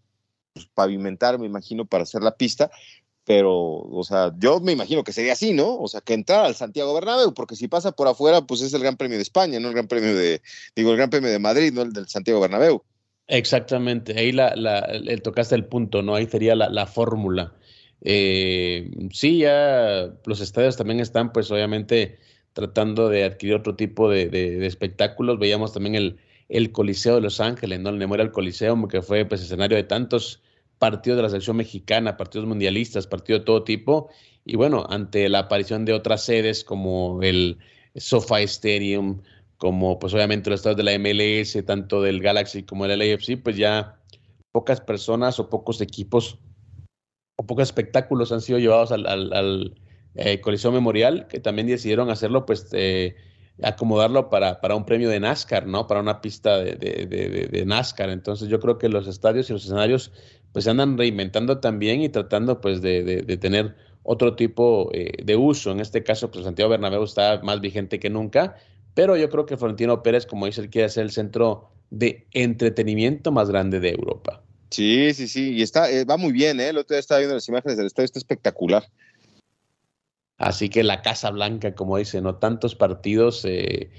pues, 0.53 0.67
pavimentar, 0.73 1.41
me 1.41 1.47
imagino, 1.47 1.85
para 1.85 2.05
hacer 2.05 2.23
la 2.23 2.37
pista, 2.37 2.71
pero, 3.29 3.53
o 3.53 4.05
sea, 4.05 4.33
yo 4.39 4.59
me 4.59 4.73
imagino 4.73 5.05
que 5.05 5.13
sería 5.13 5.35
así, 5.35 5.53
¿no? 5.53 5.77
O 5.77 5.87
sea, 5.87 6.01
que 6.01 6.15
entrar 6.15 6.47
al 6.47 6.55
Santiago 6.55 6.95
Bernabéu, 6.95 7.35
porque 7.35 7.57
si 7.57 7.69
pasa 7.69 7.93
por 7.93 8.09
afuera, 8.09 8.41
pues 8.41 8.63
es 8.63 8.73
el 8.73 8.81
Gran 8.81 8.97
Premio 8.97 9.19
de 9.19 9.23
España, 9.23 9.61
no 9.61 9.69
el 9.69 9.75
Gran 9.75 9.87
Premio 9.87 10.17
de, 10.17 10.41
digo, 10.75 10.93
el 10.93 10.97
Gran 10.97 11.11
Premio 11.11 11.29
de 11.29 11.39
Madrid, 11.39 11.71
no 11.75 11.83
el 11.83 11.93
del 11.93 12.09
Santiago 12.09 12.41
Bernabéu. 12.41 12.83
Exactamente, 13.27 14.19
ahí 14.19 14.33
la, 14.33 14.57
la, 14.57 14.83
tocaste 15.23 15.55
el 15.55 15.67
punto, 15.67 16.01
¿no? 16.01 16.15
Ahí 16.15 16.27
sería 16.27 16.57
la, 16.57 16.71
la 16.71 16.87
fórmula. 16.87 17.53
Eh, 18.01 18.91
sí, 19.13 19.41
ya 19.41 20.11
los 20.25 20.41
estadios 20.41 20.79
también 20.79 21.01
están, 21.01 21.31
pues 21.31 21.51
obviamente, 21.51 22.19
tratando 22.55 23.11
de 23.11 23.25
adquirir 23.25 23.57
otro 23.57 23.77
tipo 23.77 24.09
de, 24.09 24.31
de, 24.31 24.67
espectáculos. 24.67 25.39
Veíamos 25.39 25.75
también 25.75 25.97
el, 25.97 26.17
el, 26.49 26.73
Coliseo 26.73 27.17
de 27.17 27.21
Los 27.21 27.43
Ángeles, 27.43 27.79
¿no? 27.79 27.91
El 27.91 27.97
Memorial 27.99 28.33
Coliseum, 28.33 28.89
que 28.89 29.03
fue 29.03 29.27
pues 29.27 29.43
escenario 29.43 29.77
de 29.77 29.85
tantos 29.85 30.41
partidos 30.79 31.17
de 31.17 31.23
la 31.23 31.29
selección 31.29 31.57
mexicana, 31.57 32.17
partidos 32.17 32.47
mundialistas, 32.47 33.07
partidos 33.07 33.43
de 33.43 33.45
todo 33.47 33.65
tipo. 33.65 34.09
Y 34.45 34.57
bueno, 34.57 34.87
ante 34.89 35.29
la 35.29 35.41
aparición 35.41 35.85
de 35.85 35.93
otras 35.93 36.25
sedes 36.25 36.65
como 36.65 37.21
el 37.23 37.59
SoFi 37.97 38.45
Stadium, 38.45 39.23
como 39.57 39.99
pues 39.99 40.15
obviamente 40.15 40.51
los 40.51 40.61
estados 40.61 40.77
de 40.77 40.85
la 40.85 40.99
MLS, 40.99 41.65
tanto 41.67 42.01
del 42.01 42.23
Galaxy 42.23 42.63
como 42.63 42.87
del 42.87 43.01
LAFC, 43.01 43.43
pues 43.43 43.57
ya 43.57 44.01
pocas 44.53 44.81
personas 44.81 45.39
o 45.41 45.51
pocos 45.51 45.81
equipos 45.81 46.39
o 47.37 47.47
pocos 47.47 47.65
espectáculos 47.65 48.33
han 48.33 48.41
sido 48.41 48.59
llevados 48.59 48.91
al, 48.93 49.07
al, 49.07 49.75
eh, 50.15 50.41
Coliseo 50.41 50.73
Memorial, 50.73 51.29
que 51.29 51.39
también 51.39 51.69
decidieron 51.69 52.11
hacerlo, 52.11 52.47
pues 52.47 52.69
eh, 52.73 53.15
acomodarlo 53.63 54.31
para, 54.31 54.61
para, 54.61 54.75
un 54.77 54.85
premio 54.85 55.09
de 55.11 55.21
NASCAR, 55.21 55.67
¿no? 55.67 55.87
Para 55.87 56.01
una 56.01 56.21
pista 56.21 56.59
de, 56.59 56.77
de, 56.77 57.07
de, 57.07 57.49
de, 57.51 57.67
NASCAR. 57.67 58.11
Entonces 58.11 58.49
yo 58.49 58.61
creo 58.61 58.79
que 58.79 58.89
los 58.89 59.07
estadios 59.07 59.51
y 59.51 59.53
los 59.53 59.65
escenarios 59.65 60.13
pues 60.53 60.65
se 60.65 60.71
andan 60.71 60.97
reinventando 60.97 61.59
también 61.59 62.01
y 62.03 62.09
tratando 62.09 62.61
pues 62.61 62.81
de, 62.81 63.23
tener 63.41 63.75
otro 64.03 64.37
tipo 64.37 64.91
eh, 64.93 65.13
de 65.23 65.37
uso. 65.37 65.71
En 65.73 65.81
este 65.81 66.03
caso, 66.03 66.31
pues 66.31 66.45
Santiago 66.45 66.71
Bernabéu 66.71 67.05
está 67.05 67.41
más 67.43 67.61
vigente 67.61 67.99
que 67.99 68.11
nunca, 68.11 68.57
pero 68.95 69.17
yo 69.17 69.29
creo 69.29 69.47
que 69.47 69.57
Florentino 69.57 70.03
Pérez, 70.03 70.27
como 70.27 70.47
dice, 70.47 70.69
quiere 70.71 70.89
ser 70.89 71.05
el 71.05 71.11
centro 71.11 71.69
de 71.91 72.27
entretenimiento 72.33 73.33
más 73.33 73.51
grande 73.51 73.81
de 73.81 73.91
Europa. 73.91 74.43
Sí, 74.71 75.15
sí, 75.15 75.29
sí, 75.29 75.55
y 75.55 75.63
está, 75.63 75.91
eh, 75.91 76.05
va 76.05 76.17
muy 76.17 76.33
bien, 76.33 76.61
¿eh? 76.61 76.69
El 76.69 76.79
otro 76.79 76.95
día 76.95 77.01
estaba 77.01 77.19
viendo 77.21 77.35
las 77.35 77.49
imágenes 77.49 77.79
del 77.79 77.87
estadio, 77.87 78.05
está 78.05 78.19
espectacular. 78.19 78.85
Así 80.39 80.69
que 80.69 80.83
la 80.83 81.03
Casa 81.03 81.31
Blanca, 81.31 81.75
como 81.75 81.99
dice, 81.99 82.21
¿no? 82.21 82.37
Tantos 82.37 82.75
partidos 82.75 83.45
eh, 83.45 83.91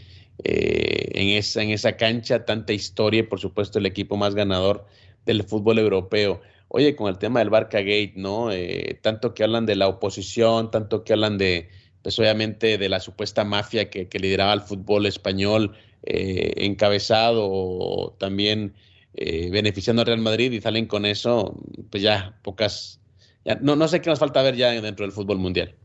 eh, 0.43 1.09
en, 1.13 1.29
esa, 1.29 1.61
en 1.61 1.71
esa 1.71 1.97
cancha, 1.97 2.45
tanta 2.45 2.73
historia 2.73 3.21
y 3.21 3.23
por 3.23 3.39
supuesto 3.39 3.79
el 3.79 3.85
equipo 3.85 4.17
más 4.17 4.35
ganador 4.35 4.85
del 5.25 5.43
fútbol 5.43 5.79
europeo. 5.79 6.41
Oye, 6.69 6.95
con 6.95 7.09
el 7.09 7.17
tema 7.17 7.39
del 7.39 7.49
Barca 7.49 7.79
Gate, 7.79 8.13
¿no? 8.15 8.51
Eh, 8.51 8.99
tanto 9.01 9.33
que 9.33 9.43
hablan 9.43 9.65
de 9.65 9.75
la 9.75 9.87
oposición, 9.87 10.71
tanto 10.71 11.03
que 11.03 11.13
hablan 11.13 11.37
de, 11.37 11.69
pues 12.03 12.17
obviamente, 12.19 12.77
de 12.77 12.89
la 12.89 12.99
supuesta 12.99 13.43
mafia 13.43 13.89
que, 13.89 14.07
lideraba 14.19 14.53
el 14.53 14.61
fútbol 14.61 15.05
español, 15.07 15.75
eh, 16.03 16.53
encabezado 16.57 18.15
también 18.19 18.75
eh, 19.15 19.49
beneficiando 19.49 20.01
al 20.03 20.07
Real 20.07 20.21
Madrid 20.21 20.51
y 20.51 20.61
salen 20.61 20.85
con 20.85 21.05
eso, 21.05 21.59
pues 21.89 22.03
ya 22.03 22.39
pocas, 22.43 23.01
ya, 23.45 23.55
no, 23.55 23.75
no 23.75 23.87
sé 23.87 24.01
qué 24.01 24.09
nos 24.09 24.19
falta 24.19 24.41
ver 24.43 24.55
ya 24.55 24.69
dentro 24.69 25.05
del 25.05 25.11
fútbol 25.11 25.39
mundial. 25.39 25.75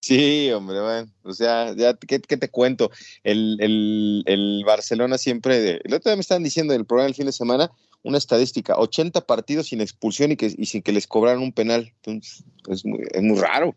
Sí, 0.00 0.50
hombre, 0.50 0.80
bueno, 0.80 1.12
o 1.22 1.32
sea, 1.34 1.74
ya, 1.74 1.94
¿qué, 1.94 2.20
qué 2.20 2.36
te 2.38 2.48
cuento? 2.48 2.90
El, 3.22 3.58
el, 3.60 4.22
el, 4.26 4.64
Barcelona 4.64 5.18
siempre, 5.18 5.80
el 5.84 5.94
otro 5.94 6.10
día 6.10 6.16
me 6.16 6.22
estaban 6.22 6.42
diciendo 6.42 6.72
en 6.72 6.80
el 6.80 6.86
programa 6.86 7.06
del 7.06 7.14
fin 7.14 7.26
de 7.26 7.32
semana, 7.32 7.70
una 8.02 8.18
estadística, 8.18 8.78
80 8.78 9.20
partidos 9.26 9.66
sin 9.66 9.82
expulsión 9.82 10.32
y, 10.32 10.36
que, 10.36 10.54
y 10.56 10.66
sin 10.66 10.80
que 10.82 10.92
les 10.92 11.06
cobraran 11.06 11.42
un 11.42 11.52
penal. 11.52 11.92
Entonces, 11.96 12.44
es 12.68 12.84
muy, 12.86 13.00
es 13.12 13.22
muy 13.22 13.38
raro. 13.38 13.74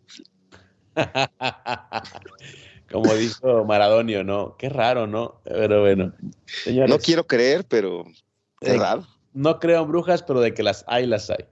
Como 2.92 3.14
dijo 3.16 3.66
Maradonio, 3.66 4.24
¿no? 4.24 4.56
Qué 4.58 4.70
raro, 4.70 5.08
¿no? 5.08 5.42
Pero 5.44 5.82
bueno. 5.82 6.14
Señores, 6.46 6.90
no 6.90 7.00
quiero 7.00 7.28
creer, 7.28 7.66
pero 7.68 8.06
es 8.62 8.74
eh, 8.74 8.78
raro. 8.78 9.08
No 9.34 9.60
creo 9.60 9.84
en 9.84 9.90
brujas, 9.90 10.24
pero 10.24 10.40
de 10.40 10.54
que 10.54 10.64
las 10.64 10.86
hay, 10.88 11.06
las 11.06 11.30
hay. 11.30 11.46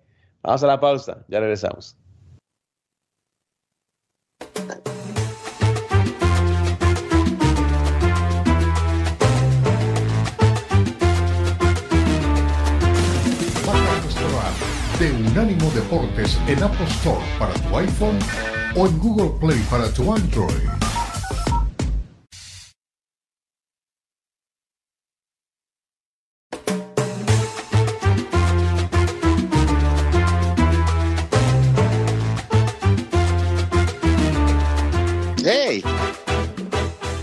Vamos 0.43 0.63
a 0.63 0.67
la 0.67 0.79
pausa, 0.79 1.25
ya 1.27 1.39
regresamos. 1.39 1.97
Unánimo 15.31 15.71
Deportes 15.71 16.37
en 16.45 16.61
Apple 16.61 16.85
Store 16.87 17.21
para 17.39 17.53
tu 17.53 17.77
iPhone 17.77 18.19
o 18.75 18.85
en 18.85 18.99
Google 18.99 19.31
Play 19.39 19.59
para 19.69 19.89
tu 19.93 20.13
Android. 20.13 20.51
¡Hey! 35.45 35.81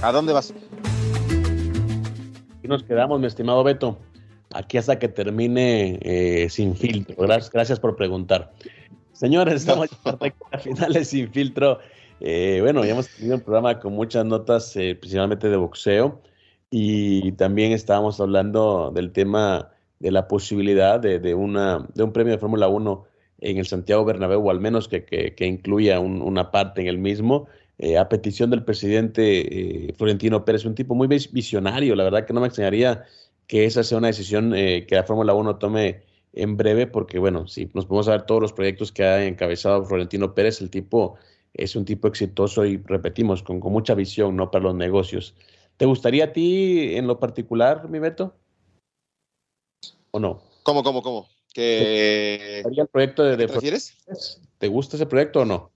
¿A 0.01 0.13
dónde 0.13 0.33
vas? 0.33 0.55
Y 2.63 2.69
nos 2.69 2.83
quedamos, 2.85 3.21
mi 3.21 3.27
estimado 3.27 3.63
Beto, 3.63 3.99
aquí 4.55 4.79
hasta 4.79 4.99
que 4.99 5.09
termine 5.09 5.99
eh, 6.03 6.49
sin 6.51 6.77
filtro. 6.77 7.17
Gracias, 7.19 7.51
gracias 7.51 7.81
por 7.81 7.97
preguntar. 7.97 8.53
Señores, 9.13 9.55
estamos 9.55 9.89
a 10.05 10.59
finales 10.59 11.09
sin 11.09 11.31
filtro. 11.33 11.79
Eh, 12.21 12.59
bueno, 12.63 12.85
ya 12.85 12.93
hemos 12.93 13.09
tenido 13.09 13.37
un 13.37 13.43
programa 13.43 13.79
con 13.79 13.93
muchas 13.93 14.25
notas, 14.25 14.75
eh, 14.77 14.97
principalmente 14.97 15.49
de 15.49 15.57
boxeo, 15.57 16.21
y 16.71 17.33
también 17.33 17.73
estábamos 17.73 18.21
hablando 18.21 18.91
del 18.95 19.13
tema 19.13 19.71
de 20.01 20.11
la 20.11 20.29
posibilidad 20.29 21.01
de, 21.01 21.19
de 21.19 21.35
una, 21.35 21.87
de 21.95 22.03
un 22.03 22.13
premio 22.13 22.33
de 22.33 22.39
Fórmula 22.39 22.69
1 22.69 23.05
en 23.41 23.59
el 23.59 23.67
Santiago 23.67 24.05
Bernabéu, 24.05 24.47
o 24.47 24.51
al 24.51 24.61
menos 24.61 24.89
que, 24.89 25.05
que, 25.05 25.35
que 25.35 25.47
incluya 25.47 26.01
un, 26.01 26.23
una 26.23 26.51
parte 26.51 26.81
en 26.81 26.89
el 26.89 26.99
mismo. 26.99 27.47
Eh, 27.79 27.97
a 27.97 28.09
petición 28.09 28.51
del 28.51 28.65
presidente 28.65 29.95
Florentino 29.97 30.45
Pérez, 30.45 30.65
un 30.65 30.75
tipo 30.75 30.97
muy 30.97 31.07
visionario, 31.07 31.95
la 31.95 32.05
verdad 32.05 32.27
que 32.27 32.33
no 32.33 32.41
me 32.41 32.49
extrañaría 32.49 33.05
que 33.49 33.65
esa 33.65 33.83
sea 33.83 33.99
una 33.99 34.09
decisión 34.09 34.55
eh, 34.55 34.87
que 34.87 34.95
la 34.95 35.03
Fórmula 35.05 35.35
1 35.35 35.57
tome 35.57 36.03
en 36.35 36.57
breve, 36.57 36.87
porque 36.87 37.19
bueno, 37.19 37.49
si 37.49 37.67
nos 37.75 37.87
podemos 37.87 38.07
ver 38.07 38.23
todos 38.23 38.41
los 38.41 38.53
proyectos 38.53 38.93
que 38.93 39.03
ha 39.05 39.25
encabezado 39.27 39.85
Florentino 39.85 40.35
Pérez, 40.35 40.61
el 40.61 40.71
tipo 40.71 41.17
es 41.55 41.75
un 41.75 41.85
tipo 41.85 42.07
exitoso 42.07 42.65
y 42.65 42.77
repetimos, 42.77 43.43
con, 43.43 43.59
con 43.59 43.73
mucha 43.73 43.95
visión, 43.95 44.37
¿no? 44.37 44.51
Para 44.51 44.65
los 44.65 44.75
negocios. 44.75 45.35
¿Te 45.79 45.87
gustaría 45.87 46.25
a 46.27 46.33
ti 46.33 46.95
en 46.95 47.07
lo 47.07 47.19
particular, 47.19 47.89
mi 47.89 47.99
Beto? 47.99 48.37
¿O 50.11 50.21
no? 50.21 50.43
¿Cómo, 50.63 50.83
cómo, 50.83 51.03
cómo? 51.03 51.29
¿Que... 51.55 52.61
el 52.61 52.89
proyecto 52.89 53.25
de, 53.25 53.37
de 53.37 53.47
¿Te 53.47 53.55
refieres? 53.55 53.97
¿Te 54.59 54.69
gusta 54.69 54.97
ese 54.97 55.07
proyecto 55.07 55.41
o 55.41 55.45
no? 55.47 55.73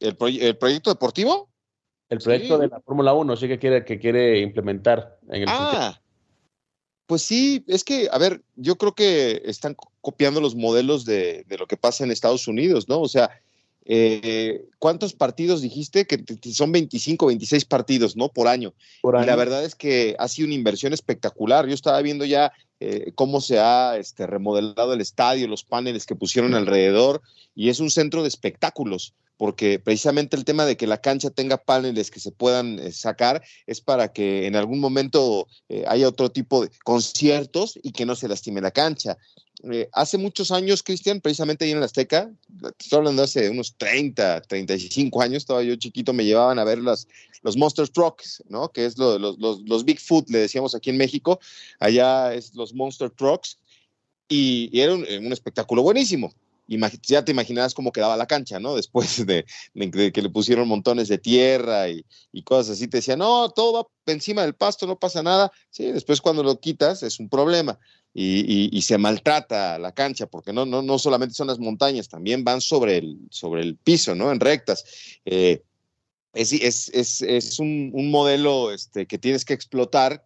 ¿El, 0.00 0.16
proy 0.16 0.40
el 0.40 0.56
proyecto 0.56 0.90
deportivo? 0.90 1.50
El 2.08 2.18
proyecto 2.18 2.56
Sí. 2.56 2.60
de 2.62 2.68
la 2.68 2.80
Fórmula 2.80 3.12
1 3.12 3.36
sí 3.36 3.48
que 3.48 3.58
quiere, 3.58 3.84
que 3.84 3.98
quiere 3.98 4.40
implementar 4.40 5.18
en 5.28 5.42
el 5.42 5.48
Ah, 5.48 6.00
pues 7.06 7.22
sí, 7.22 7.64
es 7.68 7.84
que, 7.84 8.08
a 8.10 8.18
ver, 8.18 8.42
yo 8.56 8.76
creo 8.76 8.94
que 8.94 9.42
están 9.44 9.74
co- 9.74 9.90
copiando 10.00 10.40
los 10.40 10.54
modelos 10.54 11.04
de, 11.04 11.44
de 11.48 11.58
lo 11.58 11.66
que 11.66 11.76
pasa 11.76 12.04
en 12.04 12.10
Estados 12.10 12.48
Unidos, 12.48 12.88
¿no? 12.88 13.00
O 13.00 13.08
sea, 13.08 13.30
eh, 13.86 14.64
¿cuántos 14.78 15.12
partidos 15.12 15.60
dijiste? 15.60 16.06
Que 16.06 16.22
son 16.52 16.72
25, 16.72 17.26
26 17.26 17.64
partidos, 17.66 18.16
¿no? 18.16 18.28
Por 18.30 18.48
año. 18.48 18.72
por 19.02 19.14
Y 19.14 19.26
la 19.26 19.32
año. 19.32 19.36
verdad 19.36 19.64
es 19.64 19.74
que 19.74 20.16
ha 20.18 20.28
sido 20.28 20.46
una 20.46 20.54
inversión 20.54 20.92
espectacular. 20.94 21.66
Yo 21.66 21.74
estaba 21.74 22.00
viendo 22.00 22.24
ya 22.24 22.52
eh, 22.84 23.12
cómo 23.14 23.40
se 23.40 23.58
ha 23.58 23.96
este, 23.96 24.26
remodelado 24.26 24.92
el 24.92 25.00
estadio, 25.00 25.48
los 25.48 25.64
paneles 25.64 26.06
que 26.06 26.14
pusieron 26.16 26.54
alrededor, 26.54 27.22
y 27.54 27.68
es 27.68 27.80
un 27.80 27.90
centro 27.90 28.22
de 28.22 28.28
espectáculos, 28.28 29.14
porque 29.36 29.78
precisamente 29.78 30.36
el 30.36 30.44
tema 30.44 30.64
de 30.64 30.76
que 30.76 30.86
la 30.86 31.00
cancha 31.00 31.30
tenga 31.30 31.56
paneles 31.56 32.10
que 32.10 32.20
se 32.20 32.30
puedan 32.30 32.78
eh, 32.78 32.92
sacar 32.92 33.42
es 33.66 33.80
para 33.80 34.12
que 34.12 34.46
en 34.46 34.54
algún 34.56 34.80
momento 34.80 35.46
eh, 35.68 35.84
haya 35.88 36.08
otro 36.08 36.30
tipo 36.30 36.62
de 36.62 36.70
conciertos 36.84 37.78
y 37.82 37.92
que 37.92 38.06
no 38.06 38.14
se 38.16 38.28
lastime 38.28 38.60
la 38.60 38.70
cancha. 38.70 39.16
Eh, 39.72 39.88
hace 39.92 40.18
muchos 40.18 40.50
años, 40.50 40.82
Cristian, 40.82 41.20
precisamente 41.20 41.64
ahí 41.64 41.70
en 41.70 41.80
la 41.80 41.86
Azteca, 41.86 42.30
te 42.60 42.84
estoy 42.84 42.98
hablando 42.98 43.22
hace 43.22 43.48
unos 43.48 43.74
30, 43.78 44.42
35 44.42 45.22
años, 45.22 45.38
estaba 45.38 45.62
yo 45.62 45.74
chiquito, 45.76 46.12
me 46.12 46.24
llevaban 46.24 46.58
a 46.58 46.64
ver 46.64 46.78
las, 46.78 47.08
los 47.42 47.56
Monster 47.56 47.88
Trucks, 47.88 48.42
¿no? 48.48 48.68
Que 48.70 48.84
es 48.84 48.98
lo- 48.98 49.18
los, 49.18 49.38
los, 49.38 49.60
los 49.62 49.84
Bigfoot, 49.84 50.28
le 50.28 50.38
decíamos 50.40 50.74
aquí 50.74 50.90
en 50.90 50.98
México, 50.98 51.40
allá 51.80 52.34
es 52.34 52.54
los 52.54 52.73
Monster 52.74 53.10
Trucks, 53.10 53.58
y, 54.28 54.70
y 54.72 54.80
era 54.80 54.94
un, 54.94 55.32
espectáculo 55.32 55.82
buenísimo. 55.82 56.32
Ya 57.02 57.22
te 57.22 57.32
imaginabas 57.32 57.74
cómo 57.74 57.92
quedaba 57.92 58.16
la 58.16 58.26
cancha, 58.26 58.58
¿no? 58.58 58.74
Después 58.76 59.24
de, 59.26 59.44
que 60.12 60.22
le 60.22 60.30
pusieron 60.30 60.66
montones 60.66 61.08
de 61.08 61.18
tierra 61.18 61.88
y, 61.88 62.04
cosas 62.42 62.76
así, 62.76 62.88
te 62.88 62.98
decían, 62.98 63.18
no, 63.18 63.50
todo 63.50 63.72
va 63.72 64.12
encima 64.12 64.42
del 64.42 64.54
pasto, 64.54 64.86
no 64.86 64.98
pasa 64.98 65.22
nada. 65.22 65.52
Sí, 65.70 65.92
después 65.92 66.20
cuando 66.20 66.42
lo 66.42 66.58
quitas 66.60 67.02
es 67.02 67.20
un 67.20 67.28
problema 67.28 67.78
y, 68.14 68.80
se 68.82 68.96
maltrata 68.96 69.78
la 69.78 69.92
cancha, 69.92 70.26
porque 70.26 70.52
no, 70.52 70.64
no, 70.64 70.82
no 70.82 70.98
solamente 70.98 71.34
son 71.34 71.48
las 71.48 71.58
montañas, 71.58 72.08
también 72.08 72.44
van 72.44 72.60
sobre 72.60 72.98
el, 72.98 73.18
sobre 73.30 73.62
el 73.62 73.76
piso, 73.76 74.14
¿no? 74.14 74.32
En 74.32 74.40
rectas. 74.40 74.84
Eh, 75.24 75.62
es, 76.32 76.52
es, 76.52 76.90
es, 76.92 77.22
es 77.22 77.58
un, 77.58 77.90
un 77.92 78.10
modelo 78.10 78.72
este, 78.72 79.06
que 79.06 79.18
tienes 79.18 79.44
que 79.44 79.54
explotar, 79.54 80.24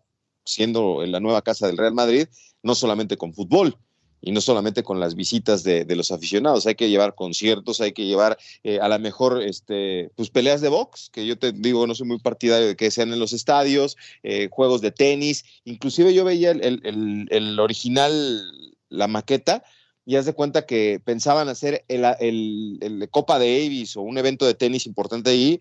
siendo 0.49 1.03
en 1.03 1.13
la 1.13 1.21
nueva 1.21 1.43
casa 1.43 1.67
del 1.67 1.77
Real 1.77 1.95
Madrid, 1.95 2.27
no 2.63 2.75
solamente 2.75 3.17
con 3.17 3.35
fútbol 3.35 3.77
y 4.21 4.33
no 4.33 4.41
solamente 4.41 4.83
con 4.83 4.99
las 4.99 5.15
visitas 5.15 5.63
de, 5.63 5.85
de 5.85 5.95
los 5.95 6.11
aficionados, 6.11 6.67
hay 6.67 6.75
que 6.75 6.89
llevar 6.89 7.15
conciertos, 7.15 7.81
hay 7.81 7.93
que 7.93 8.07
llevar 8.07 8.37
eh, 8.65 8.81
a 8.81 8.89
lo 8.89 8.99
mejor 8.99 9.43
este, 9.43 10.11
pues 10.17 10.31
peleas 10.31 10.61
de 10.61 10.69
box, 10.69 11.11
que 11.13 11.25
yo 11.27 11.39
te 11.39 11.53
digo, 11.53 11.87
no 11.87 11.95
soy 11.95 12.09
muy 12.09 12.19
partidario 12.19 12.67
de 12.67 12.77
que 12.77 12.91
sean 12.91 13.13
en 13.13 13.21
los 13.21 13.33
estadios, 13.33 13.97
eh, 14.23 14.49
juegos 14.51 14.81
de 14.81 14.91
tenis, 14.91 15.45
inclusive 15.65 16.15
yo 16.15 16.25
veía 16.25 16.51
el, 16.51 16.81
el, 16.83 17.29
el, 17.31 17.61
original, 17.61 18.43
la 18.89 19.07
maqueta, 19.07 19.63
y 20.09 20.17
haz 20.17 20.25
de 20.25 20.33
cuenta 20.33 20.65
que 20.65 21.03
pensaban 21.05 21.51
hacer 21.51 21.85
el, 21.87 23.09
Copa 23.11 23.39
Davis 23.39 23.95
o 23.95 24.01
un 24.01 24.17
evento 24.17 24.47
de 24.47 24.55
tenis 24.55 24.87
importante 24.87 25.29
ahí 25.29 25.61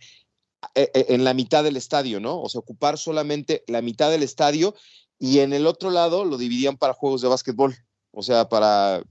en 0.73 1.23
la 1.23 1.33
mitad 1.33 1.63
del 1.63 1.77
estadio, 1.77 2.19
¿no? 2.19 2.41
O 2.41 2.49
sea, 2.49 2.59
ocupar 2.59 2.97
solamente 2.97 3.63
la 3.67 3.81
mitad 3.81 4.09
del 4.09 4.23
estadio 4.23 4.75
y 5.19 5.39
en 5.39 5.53
el 5.53 5.67
otro 5.67 5.89
lado 5.89 6.25
lo 6.25 6.37
dividían 6.37 6.77
para 6.77 6.93
juegos 6.93 7.21
de 7.21 7.27
básquetbol, 7.27 7.75
o 8.11 8.23
sea, 8.23 8.49
para 8.49 9.03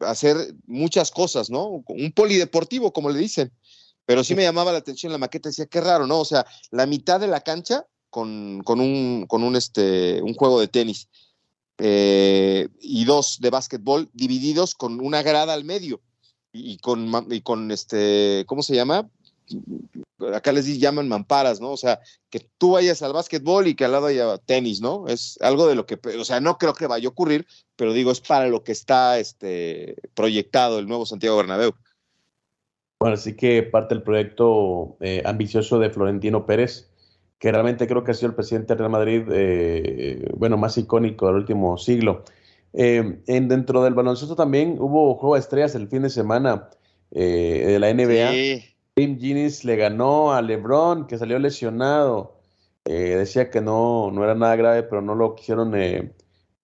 hacer 0.00 0.36
muchas 0.66 1.10
cosas, 1.10 1.50
¿no? 1.50 1.82
Un 1.86 2.12
polideportivo, 2.12 2.92
como 2.92 3.10
le 3.10 3.18
dicen. 3.18 3.52
Pero 4.04 4.24
sí 4.24 4.34
me 4.34 4.42
llamaba 4.42 4.72
la 4.72 4.78
atención 4.78 5.12
la 5.12 5.18
maqueta, 5.18 5.48
decía, 5.48 5.66
qué 5.66 5.80
raro, 5.80 6.06
¿no? 6.06 6.20
O 6.20 6.24
sea, 6.24 6.44
la 6.70 6.86
mitad 6.86 7.20
de 7.20 7.28
la 7.28 7.40
cancha 7.40 7.86
con, 8.10 8.62
con 8.64 8.80
un, 8.80 9.26
con 9.26 9.44
un, 9.44 9.56
este, 9.56 10.20
un 10.22 10.34
juego 10.34 10.60
de 10.60 10.68
tenis 10.68 11.08
eh, 11.78 12.68
y 12.80 13.04
dos 13.04 13.38
de 13.40 13.50
básquetbol 13.50 14.10
divididos 14.12 14.74
con 14.74 15.00
una 15.00 15.22
grada 15.22 15.54
al 15.54 15.64
medio 15.64 16.00
y 16.52 16.78
con, 16.78 17.10
y 17.30 17.40
con 17.40 17.70
este, 17.70 18.44
¿cómo 18.46 18.62
se 18.62 18.74
llama? 18.74 19.08
Acá 20.34 20.52
les 20.52 20.66
llaman 20.78 21.08
mamparas, 21.08 21.60
¿no? 21.60 21.70
O 21.70 21.76
sea, 21.76 22.00
que 22.30 22.40
tú 22.58 22.72
vayas 22.72 23.02
al 23.02 23.12
básquetbol 23.12 23.66
y 23.66 23.74
que 23.74 23.84
al 23.84 23.92
lado 23.92 24.06
haya 24.06 24.38
tenis, 24.38 24.80
¿no? 24.80 25.06
Es 25.08 25.38
algo 25.40 25.66
de 25.66 25.74
lo 25.74 25.86
que, 25.86 25.98
o 26.18 26.24
sea, 26.24 26.40
no 26.40 26.58
creo 26.58 26.74
que 26.74 26.86
vaya 26.86 27.06
a 27.06 27.10
ocurrir, 27.10 27.46
pero 27.76 27.92
digo, 27.92 28.10
es 28.10 28.20
para 28.20 28.48
lo 28.48 28.62
que 28.64 28.72
está 28.72 29.18
este, 29.18 29.96
proyectado 30.14 30.78
el 30.78 30.86
nuevo 30.86 31.06
Santiago 31.06 31.36
Bernabéu. 31.36 31.72
Bueno, 33.00 33.14
así 33.14 33.34
que 33.34 33.62
parte 33.62 33.94
del 33.94 34.04
proyecto 34.04 34.96
eh, 35.00 35.22
ambicioso 35.24 35.78
de 35.78 35.90
Florentino 35.90 36.46
Pérez, 36.46 36.90
que 37.38 37.50
realmente 37.50 37.88
creo 37.88 38.04
que 38.04 38.12
ha 38.12 38.14
sido 38.14 38.28
el 38.28 38.36
presidente 38.36 38.68
del 38.68 38.78
Real 38.78 38.90
Madrid, 38.90 39.22
eh, 39.32 40.28
bueno, 40.36 40.56
más 40.56 40.78
icónico 40.78 41.26
del 41.26 41.36
último 41.36 41.76
siglo. 41.78 42.24
Eh, 42.72 43.20
en, 43.26 43.48
dentro 43.48 43.82
del 43.82 43.94
baloncesto 43.94 44.36
también 44.36 44.76
hubo 44.78 45.16
juego 45.16 45.34
de 45.34 45.40
estrellas 45.40 45.74
el 45.74 45.88
fin 45.88 46.02
de 46.02 46.10
semana 46.10 46.70
de 47.10 47.78
la 47.78 47.92
NBA. 47.92 48.30
Sí. 48.30 48.71
Tim 49.02 49.18
Giannis 49.18 49.64
le 49.64 49.74
ganó 49.74 50.32
a 50.32 50.40
LeBron, 50.40 51.08
que 51.08 51.18
salió 51.18 51.36
lesionado. 51.40 52.36
Eh, 52.84 53.16
decía 53.16 53.50
que 53.50 53.60
no, 53.60 54.12
no 54.12 54.22
era 54.22 54.36
nada 54.36 54.54
grave, 54.54 54.84
pero 54.84 55.02
no 55.02 55.16
lo 55.16 55.34
quisieron 55.34 55.74
eh, 55.74 56.14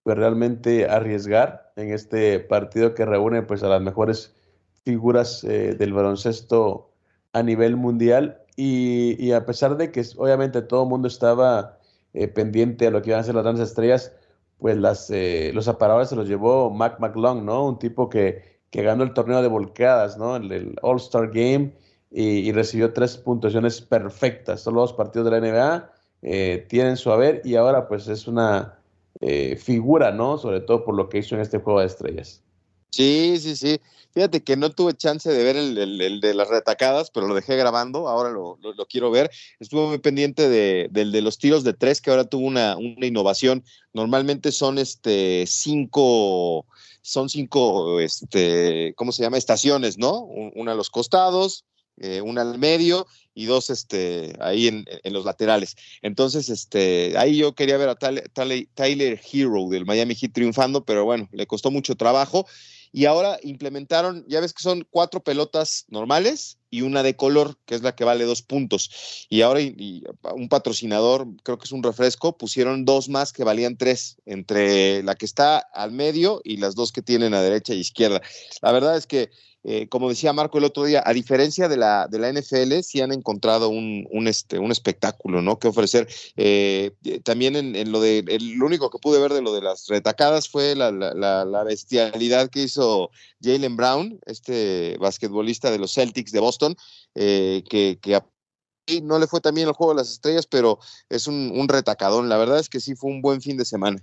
pues, 0.04 0.16
realmente 0.16 0.86
arriesgar 0.88 1.72
en 1.74 1.92
este 1.92 2.38
partido 2.38 2.94
que 2.94 3.04
reúne 3.04 3.42
pues, 3.42 3.64
a 3.64 3.68
las 3.68 3.82
mejores 3.82 4.36
figuras 4.84 5.42
eh, 5.42 5.74
del 5.74 5.92
baloncesto 5.92 6.92
a 7.32 7.42
nivel 7.42 7.74
mundial. 7.74 8.40
Y, 8.54 9.32
a 9.32 9.44
pesar 9.44 9.76
de 9.76 9.90
que 9.90 10.04
obviamente 10.16 10.62
todo 10.62 10.84
el 10.84 10.88
mundo 10.90 11.08
estaba 11.08 11.80
eh, 12.12 12.28
pendiente 12.28 12.84
de 12.84 12.92
lo 12.92 13.02
que 13.02 13.10
iban 13.10 13.20
a 13.20 13.24
ser 13.24 13.34
las 13.34 13.42
grandes 13.42 13.68
estrellas, 13.68 14.12
pues 14.58 14.76
las, 14.76 15.10
los 15.52 15.66
aparadores 15.66 16.08
se 16.08 16.16
los 16.16 16.28
llevó 16.28 16.70
Mac 16.70 17.00
McClung, 17.00 17.42
¿no? 17.44 17.66
Un 17.66 17.80
tipo 17.80 18.08
que, 18.08 18.60
que 18.70 18.82
ganó 18.84 19.02
el 19.02 19.12
torneo 19.12 19.42
de 19.42 19.48
volcadas, 19.48 20.16
¿no? 20.18 20.36
El, 20.36 20.52
el 20.52 20.76
All-Star 20.82 21.30
Game 21.32 21.72
y, 22.10 22.52
recibió 22.52 22.92
tres 22.92 23.16
puntuaciones 23.16 23.80
perfectas. 23.80 24.64
Todos 24.64 24.74
los 24.74 24.92
partidos 24.92 25.30
de 25.30 25.40
la 25.40 25.46
NBA 25.46 25.92
eh, 26.22 26.66
tienen 26.68 26.96
su 26.96 27.10
haber 27.10 27.42
y 27.44 27.56
ahora 27.56 27.86
pues 27.88 28.08
es 28.08 28.26
una 28.26 28.78
eh, 29.20 29.56
figura, 29.56 30.12
¿no? 30.12 30.38
Sobre 30.38 30.60
todo 30.60 30.84
por 30.84 30.94
lo 30.94 31.08
que 31.08 31.18
hizo 31.18 31.34
en 31.34 31.42
este 31.42 31.58
juego 31.58 31.80
de 31.80 31.86
estrellas. 31.86 32.42
Sí, 32.90 33.36
sí, 33.38 33.56
sí. 33.56 33.80
Fíjate 34.12 34.42
que 34.42 34.56
no 34.56 34.70
tuve 34.70 34.94
chance 34.94 35.30
de 35.30 35.44
ver 35.44 35.56
el, 35.56 36.20
de 36.20 36.34
las 36.34 36.48
retacadas, 36.48 37.10
pero 37.10 37.28
lo 37.28 37.34
dejé 37.34 37.56
grabando, 37.56 38.08
ahora 38.08 38.30
lo, 38.30 38.58
quiero 38.88 39.10
ver. 39.10 39.30
Estuve 39.60 39.86
muy 39.86 39.98
pendiente 39.98 40.48
de, 40.48 40.88
del 40.90 41.12
de 41.12 41.20
los 41.20 41.38
tiros 41.38 41.62
de 41.62 41.74
tres, 41.74 42.00
que 42.00 42.10
ahora 42.10 42.24
tuvo 42.24 42.46
una, 42.46 42.76
una 42.76 43.06
innovación. 43.06 43.62
Normalmente 43.92 44.50
son 44.50 44.78
este 44.78 45.44
cinco, 45.46 46.66
son 47.02 47.28
cinco, 47.28 48.00
este, 48.00 48.94
¿cómo 48.96 49.12
se 49.12 49.22
llama? 49.22 49.36
Estaciones, 49.36 49.98
¿no? 49.98 50.22
Una 50.54 50.72
a 50.72 50.74
los 50.74 50.90
costados, 50.90 51.64
eh, 52.00 52.20
una 52.20 52.42
al 52.42 52.58
medio 52.58 53.06
y 53.34 53.46
dos 53.46 53.70
este, 53.70 54.34
ahí 54.40 54.66
en, 54.68 54.84
en, 55.04 55.12
los 55.12 55.24
laterales. 55.24 55.76
Entonces, 56.02 56.48
este, 56.48 57.16
ahí 57.16 57.36
yo 57.36 57.54
quería 57.54 57.76
ver 57.76 57.88
a 57.88 57.94
Tyler, 57.94 59.20
Hero 59.32 59.68
del 59.68 59.86
Miami 59.86 60.14
Heat 60.14 60.32
triunfando, 60.32 60.84
pero 60.84 61.04
bueno, 61.04 61.28
le 61.32 61.46
costó 61.46 61.70
mucho 61.70 61.94
trabajo 61.94 62.46
y 62.92 63.04
ahora 63.04 63.38
implementaron, 63.42 64.24
ya 64.28 64.40
ves 64.40 64.52
que 64.52 64.62
son 64.62 64.86
cuatro 64.90 65.22
pelotas 65.22 65.84
normales 65.88 66.58
y 66.70 66.82
una 66.82 67.02
de 67.02 67.16
color, 67.16 67.56
que 67.64 67.74
es 67.74 67.82
la 67.82 67.94
que 67.94 68.04
vale 68.04 68.24
dos 68.24 68.42
puntos. 68.42 69.26
Y 69.28 69.42
ahora 69.42 69.60
un 70.34 70.48
patrocinador, 70.48 71.26
creo 71.42 71.58
que 71.58 71.64
es 71.64 71.72
un 71.72 71.82
refresco, 71.82 72.36
pusieron 72.36 72.84
dos 72.84 73.08
más 73.08 73.32
que 73.32 73.44
valían 73.44 73.76
tres, 73.76 74.16
entre 74.26 75.02
la 75.02 75.14
que 75.14 75.26
está 75.26 75.58
al 75.58 75.92
medio 75.92 76.40
y 76.44 76.56
las 76.56 76.74
dos 76.74 76.92
que 76.92 77.02
tienen 77.02 77.34
a 77.34 77.42
derecha 77.42 77.72
e 77.72 77.76
izquierda. 77.76 78.22
La 78.62 78.72
verdad 78.72 78.96
es 78.96 79.06
que 79.06 79.30
eh, 79.64 79.88
como 79.88 80.08
decía 80.08 80.32
Marco 80.32 80.58
el 80.58 80.64
otro 80.64 80.84
día, 80.84 81.02
a 81.04 81.12
diferencia 81.12 81.68
de 81.68 81.76
la, 81.76 82.06
de 82.08 82.18
la 82.18 82.32
NFL, 82.32 82.80
sí 82.82 83.00
han 83.00 83.12
encontrado 83.12 83.68
un, 83.68 84.06
un, 84.10 84.28
este, 84.28 84.58
un 84.58 84.70
espectáculo, 84.70 85.42
¿no? 85.42 85.58
Que 85.58 85.68
ofrecer. 85.68 86.08
Eh, 86.36 86.92
también 87.24 87.56
en, 87.56 87.92
lo 87.92 88.00
de, 88.00 88.24
el, 88.28 88.52
lo 88.52 88.66
único 88.66 88.88
que 88.90 88.98
pude 88.98 89.20
ver 89.20 89.32
de 89.32 89.42
lo 89.42 89.52
de 89.52 89.62
las 89.62 89.86
retacadas 89.88 90.48
fue 90.48 90.76
la, 90.76 90.92
la, 90.92 91.44
la 91.44 91.64
bestialidad 91.64 92.50
que 92.50 92.62
hizo 92.62 93.10
Jalen 93.42 93.76
Brown, 93.76 94.20
este 94.26 94.96
basquetbolista 94.98 95.70
de 95.70 95.78
los 95.78 95.92
Celtics 95.92 96.32
de 96.32 96.40
Boston, 96.40 96.76
eh, 97.14 97.64
que, 97.68 97.98
que 98.00 98.20
no 99.02 99.18
le 99.18 99.26
fue 99.26 99.40
también 99.40 99.68
el 99.68 99.74
juego 99.74 99.92
de 99.92 99.98
las 99.98 100.12
estrellas, 100.12 100.46
pero 100.46 100.78
es 101.10 101.26
un, 101.26 101.52
un 101.54 101.68
retacadón. 101.68 102.28
La 102.28 102.38
verdad 102.38 102.58
es 102.58 102.68
que 102.68 102.80
sí 102.80 102.94
fue 102.94 103.10
un 103.10 103.20
buen 103.20 103.42
fin 103.42 103.56
de 103.56 103.64
semana. 103.64 104.00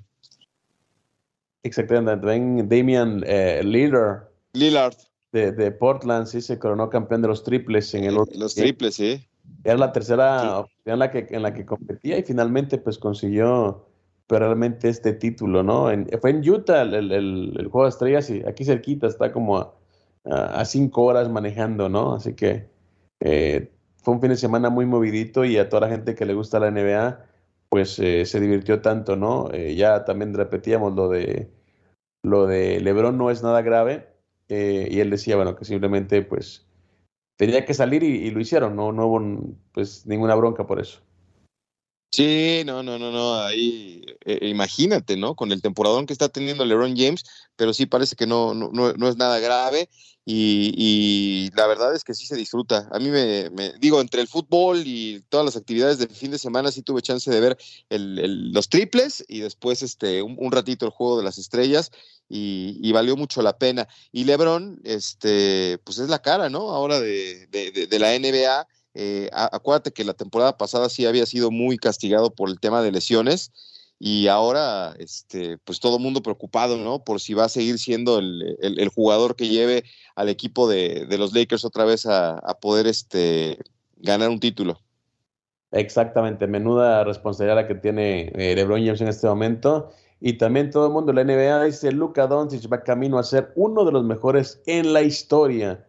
Exactamente. 1.63 2.21
También 2.21 2.69
Damian 2.69 3.21
Lillard. 3.63 4.27
Lillard 4.53 4.95
de, 5.36 5.71
Portland, 5.71 6.27
sí, 6.27 6.41
se 6.41 6.59
coronó 6.59 6.89
campeón 6.89 7.21
de 7.21 7.27
los 7.27 7.43
triples 7.43 7.93
en 7.93 8.05
el 8.05 8.17
otro. 8.17 8.38
Los 8.39 8.55
triples, 8.55 8.95
sí. 8.95 9.27
Era 9.63 9.77
la 9.77 9.91
tercera 9.91 10.65
en 10.86 10.99
la 10.99 11.11
que 11.11 11.27
en 11.29 11.41
la 11.41 11.53
que 11.53 11.65
competía 11.65 12.17
y 12.17 12.23
finalmente 12.23 12.77
pues 12.77 12.97
consiguió 12.97 13.86
pero 14.27 14.39
pues, 14.39 14.41
realmente 14.41 14.89
este 14.89 15.13
título, 15.13 15.61
¿no? 15.61 15.88
fue 16.19 16.29
en 16.31 16.49
Utah 16.49 16.81
el, 16.81 17.11
el, 17.11 17.67
juego 17.69 17.83
de 17.83 17.89
estrellas 17.89 18.29
y 18.31 18.43
aquí 18.47 18.65
cerquita 18.65 19.05
está 19.05 19.31
como 19.31 19.75
a, 20.25 20.65
cinco 20.65 21.03
horas 21.03 21.29
manejando, 21.29 21.89
¿no? 21.89 22.15
Así 22.15 22.33
que 22.33 22.67
eh, 23.19 23.71
fue 23.97 24.15
un 24.15 24.21
fin 24.21 24.31
de 24.31 24.38
semana 24.38 24.71
muy 24.71 24.88
movidito 24.88 25.45
y 25.45 25.57
a 25.57 25.69
toda 25.69 25.81
la 25.88 25.93
gente 25.93 26.15
que 26.15 26.25
le 26.25 26.33
gusta 26.33 26.59
la 26.59 26.71
NBA 26.71 27.23
pues 27.69 27.99
eh, 27.99 28.25
se 28.25 28.39
divirtió 28.39 28.81
tanto, 28.81 29.15
¿no? 29.15 29.49
Eh, 29.53 29.75
ya 29.75 30.05
también 30.05 30.33
repetíamos 30.33 30.95
lo 30.95 31.09
de 31.09 31.51
lo 32.23 32.47
de 32.47 32.79
LeBron 32.79 33.17
no 33.17 33.29
es 33.29 33.43
nada 33.43 33.61
grave, 33.61 34.07
eh, 34.49 34.87
y 34.89 34.99
él 34.99 35.09
decía, 35.09 35.35
bueno, 35.35 35.55
que 35.55 35.65
simplemente 35.65 36.21
pues 36.21 36.65
tenía 37.37 37.65
que 37.65 37.73
salir 37.73 38.03
y, 38.03 38.29
lo 38.31 38.39
hicieron, 38.39 38.75
no, 38.75 38.91
no 38.91 39.07
hubo 39.07 39.55
pues 39.71 40.05
ninguna 40.05 40.35
bronca 40.35 40.65
por 40.65 40.79
eso. 40.79 41.01
Sí, 42.11 42.63
no, 42.65 42.81
no, 42.81 42.97
no, 42.97 43.11
no, 43.11 43.35
ahí 43.41 44.05
eh, 44.23 44.47
imagínate, 44.47 45.17
¿no? 45.17 45.35
Con 45.35 45.51
el 45.51 45.61
temporadón 45.61 46.05
que 46.05 46.13
está 46.13 46.29
teniendo 46.29 46.63
LeBron 46.63 46.95
James, 46.95 47.25
pero 47.57 47.73
sí 47.73 47.85
parece 47.87 48.15
que 48.15 48.25
no, 48.25 48.53
no, 48.53 48.69
no 48.71 49.09
es 49.09 49.17
nada 49.17 49.39
grave 49.39 49.89
y, 50.27 51.51
la 51.55 51.67
verdad 51.67 51.93
es 51.93 52.03
que 52.03 52.15
sí 52.15 52.25
se 52.25 52.35
disfruta. 52.35 52.89
A 52.91 52.97
mí 52.99 53.09
me, 53.09 53.49
digo, 53.79 54.01
entre 54.01 54.21
el 54.21 54.27
fútbol 54.27 54.81
y 54.83 55.21
todas 55.29 55.45
las 55.45 55.55
actividades 55.55 55.99
del 55.99 56.09
fin 56.09 56.31
de 56.31 56.39
semana 56.39 56.71
sí 56.71 56.81
tuve 56.81 57.03
chance 57.03 57.29
de 57.29 57.39
ver 57.39 57.57
el, 57.89 58.51
los 58.51 58.67
triples 58.67 59.23
y 59.27 59.39
después 59.41 59.83
este, 59.83 60.23
un, 60.23 60.51
ratito 60.51 60.85
el 60.85 60.91
juego 60.91 61.17
de 61.19 61.23
las 61.23 61.37
estrellas 61.37 61.91
y, 62.30 62.91
valió 62.91 63.15
mucho 63.15 63.41
la 63.41 63.57
pena. 63.57 63.88
Y 64.11 64.23
Lebron, 64.23 64.80
este, 64.84 65.80
pues 65.84 65.99
es 65.99 66.09
la 66.09 66.21
cara, 66.21 66.49
¿no? 66.49 66.71
Ahora 66.71 66.99
de, 66.99 67.47
de, 67.47 67.99
la 67.99 68.17
NBA. 68.17 68.67
Eh, 68.93 69.30
acuérdate 69.32 69.91
que 69.91 70.05
la 70.05 70.13
temporada 70.13 70.57
pasada 70.57 70.89
sí 70.89 71.05
había 71.05 71.26
sido 71.26 71.51
muy 71.51 71.78
castigado 71.78 72.34
por 72.34 72.49
el 72.49 72.59
tema 72.59 72.82
de 72.82 72.93
lesiones 72.93 73.51
y 73.99 74.28
ahora 74.28 74.93
este 74.99 75.57
pues 75.59 75.80
todo 75.80 75.99
mundo 75.99 76.21
preocupado 76.21 76.78
no 76.78 77.03
por 77.03 77.21
si 77.21 77.34
va 77.34 77.45
a 77.45 77.49
seguir 77.49 77.80
siendo 77.80 78.19
el, 78.19 78.57
el, 78.59 78.89
jugador 78.89 79.36
que 79.36 79.47
lleve 79.47 79.86
al 80.15 80.28
equipo 80.28 80.67
de, 80.67 81.05
de 81.05 81.17
los 81.17 81.34
Lakers 81.34 81.63
otra 81.63 81.86
vez 81.86 82.05
a, 82.05 82.34
a, 82.34 82.59
poder 82.59 82.88
este 82.88 83.57
ganar 83.97 84.30
un 84.30 84.39
título 84.39 84.82
exactamente 85.71 86.45
menuda 86.45 87.05
responsabilidad 87.05 87.55
la 87.55 87.67
que 87.67 87.76
tiene 87.76 88.34
eh, 88.36 88.55
LeBron 88.55 88.84
James 88.84 89.01
en 89.01 89.07
este 89.07 89.28
momento 89.28 89.91
y 90.20 90.38
también 90.38 90.72
todo 90.72 90.88
el 90.88 90.93
mundo 90.93 91.13
la 91.13 91.24
NBA 91.24 91.63
dice 91.66 91.91
Luka 91.91 92.28
Doncic 92.28 92.72
va 92.72 92.84
camino 92.84 93.20
a 93.20 93.24
ser 93.24 93.51
uno 93.55 93.86
de 93.86 93.91
los 93.91 94.03
mejores 94.03 94.61
en 94.66 94.93
la 94.93 95.01
historia 95.01 95.86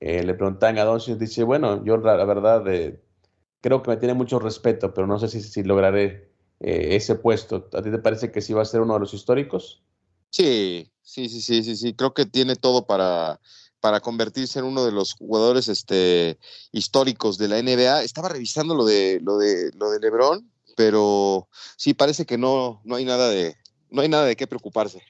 eh, 0.00 0.22
le 0.22 0.34
preguntan 0.34 0.78
a 0.78 0.84
Doncic 0.84 1.16
dice 1.16 1.44
bueno 1.44 1.84
yo 1.84 1.96
la, 1.96 2.24
verdad 2.24 2.66
eh, 2.68 3.00
creo 3.60 3.82
que 3.82 3.90
me 3.90 3.96
tiene 3.96 4.14
mucho 4.14 4.38
respeto 4.38 4.92
pero 4.92 5.06
no 5.06 5.18
sé 5.18 5.28
si, 5.28 5.40
si 5.42 5.62
lograré 5.62 6.28
eh, 6.60 6.96
ese 6.96 7.14
puesto. 7.14 7.68
¿A 7.72 7.82
ti 7.82 7.90
te 7.90 7.98
parece 7.98 8.32
que 8.32 8.40
sí 8.40 8.52
va 8.52 8.62
a 8.62 8.66
ser 8.66 8.80
uno 8.80 8.94
de 8.94 9.00
los 9.00 9.14
históricos? 9.14 9.82
Sí, 10.30 10.90
sí, 11.02 11.28
sí, 11.28 11.40
sí, 11.40 11.62
sí, 11.62 11.76
sí. 11.76 11.94
Creo 11.94 12.14
que 12.14 12.26
tiene 12.26 12.56
todo 12.56 12.84
para, 12.86 13.40
para 13.80 14.00
convertirse 14.00 14.58
en 14.58 14.64
uno 14.64 14.84
de 14.84 14.90
los 14.90 15.12
jugadores 15.12 15.68
este, 15.68 16.38
históricos 16.72 17.38
de 17.38 17.48
la 17.48 17.62
NBA. 17.62 18.02
Estaba 18.02 18.28
revisando 18.28 18.74
lo 18.74 18.84
de, 18.84 19.20
lo 19.22 19.38
de, 19.38 19.70
lo 19.74 19.90
de 19.90 20.00
LeBron, 20.00 20.50
pero 20.76 21.48
sí 21.76 21.94
parece 21.94 22.26
que 22.26 22.38
no, 22.38 22.82
no 22.84 22.96
hay 22.96 23.04
nada 23.04 23.28
de, 23.28 23.56
no 23.90 24.02
hay 24.02 24.08
nada 24.08 24.24
de 24.24 24.36
qué 24.36 24.46
preocuparse. 24.46 25.02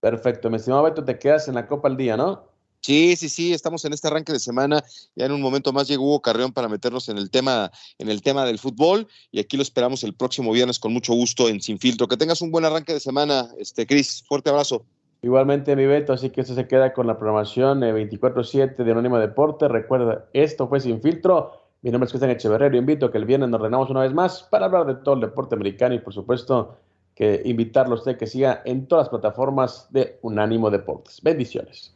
Perfecto, 0.00 0.50
mi 0.50 0.56
estimado 0.56 0.82
Beto, 0.82 1.04
te 1.04 1.18
quedas 1.18 1.48
en 1.48 1.54
la 1.54 1.66
Copa 1.66 1.88
al 1.88 1.96
día, 1.96 2.16
¿no? 2.16 2.56
Sí, 2.86 3.16
sí, 3.16 3.28
sí, 3.28 3.52
estamos 3.52 3.84
en 3.84 3.92
este 3.92 4.06
arranque 4.06 4.32
de 4.32 4.38
semana. 4.38 4.84
Ya 5.16 5.26
en 5.26 5.32
un 5.32 5.40
momento 5.40 5.72
más 5.72 5.88
llegó 5.88 6.04
Hugo 6.04 6.22
Carrión 6.22 6.52
para 6.52 6.68
meternos 6.68 7.08
en 7.08 7.18
el 7.18 7.30
tema, 7.30 7.72
en 7.98 8.08
el 8.08 8.22
tema 8.22 8.44
del 8.44 8.60
fútbol. 8.60 9.08
Y 9.32 9.40
aquí 9.40 9.56
lo 9.56 9.64
esperamos 9.64 10.04
el 10.04 10.14
próximo 10.14 10.52
viernes 10.52 10.78
con 10.78 10.92
mucho 10.92 11.12
gusto 11.12 11.48
en 11.48 11.60
Sin 11.60 11.80
Filtro. 11.80 12.06
Que 12.06 12.16
tengas 12.16 12.42
un 12.42 12.52
buen 12.52 12.64
arranque 12.64 12.92
de 12.92 13.00
semana, 13.00 13.48
este 13.58 13.88
Cris. 13.88 14.22
Fuerte 14.28 14.50
abrazo. 14.50 14.84
Igualmente, 15.22 15.74
mi 15.74 15.86
Beto, 15.86 16.12
así 16.12 16.30
que 16.30 16.42
eso 16.42 16.54
se 16.54 16.68
queda 16.68 16.92
con 16.92 17.08
la 17.08 17.18
programación 17.18 17.80
24-7 17.80 18.76
de 18.76 18.92
Anónimo 18.92 19.18
Deporte. 19.18 19.66
Recuerda, 19.66 20.28
esto 20.32 20.68
fue 20.68 20.78
Sin 20.78 21.02
Filtro. 21.02 21.60
Mi 21.82 21.90
nombre 21.90 22.06
es 22.06 22.12
Cristian 22.12 22.30
Echeverría. 22.30 22.78
Invito 22.78 23.06
a 23.06 23.10
que 23.10 23.18
el 23.18 23.24
viernes 23.24 23.48
nos 23.48 23.60
reunamos 23.60 23.90
una 23.90 24.02
vez 24.02 24.14
más 24.14 24.44
para 24.44 24.66
hablar 24.66 24.86
de 24.86 24.94
todo 24.94 25.16
el 25.16 25.22
deporte 25.22 25.56
americano 25.56 25.96
y, 25.96 25.98
por 25.98 26.14
supuesto, 26.14 26.76
que 27.16 27.40
invitarlo 27.46 27.94
a 27.94 27.98
usted 27.98 28.18
que 28.18 28.26
siga 28.26 28.62
en 28.66 28.86
todas 28.86 29.06
las 29.06 29.08
plataformas 29.08 29.88
de 29.90 30.18
Unánimo 30.20 30.70
Deportes. 30.70 31.20
Bendiciones. 31.22 31.95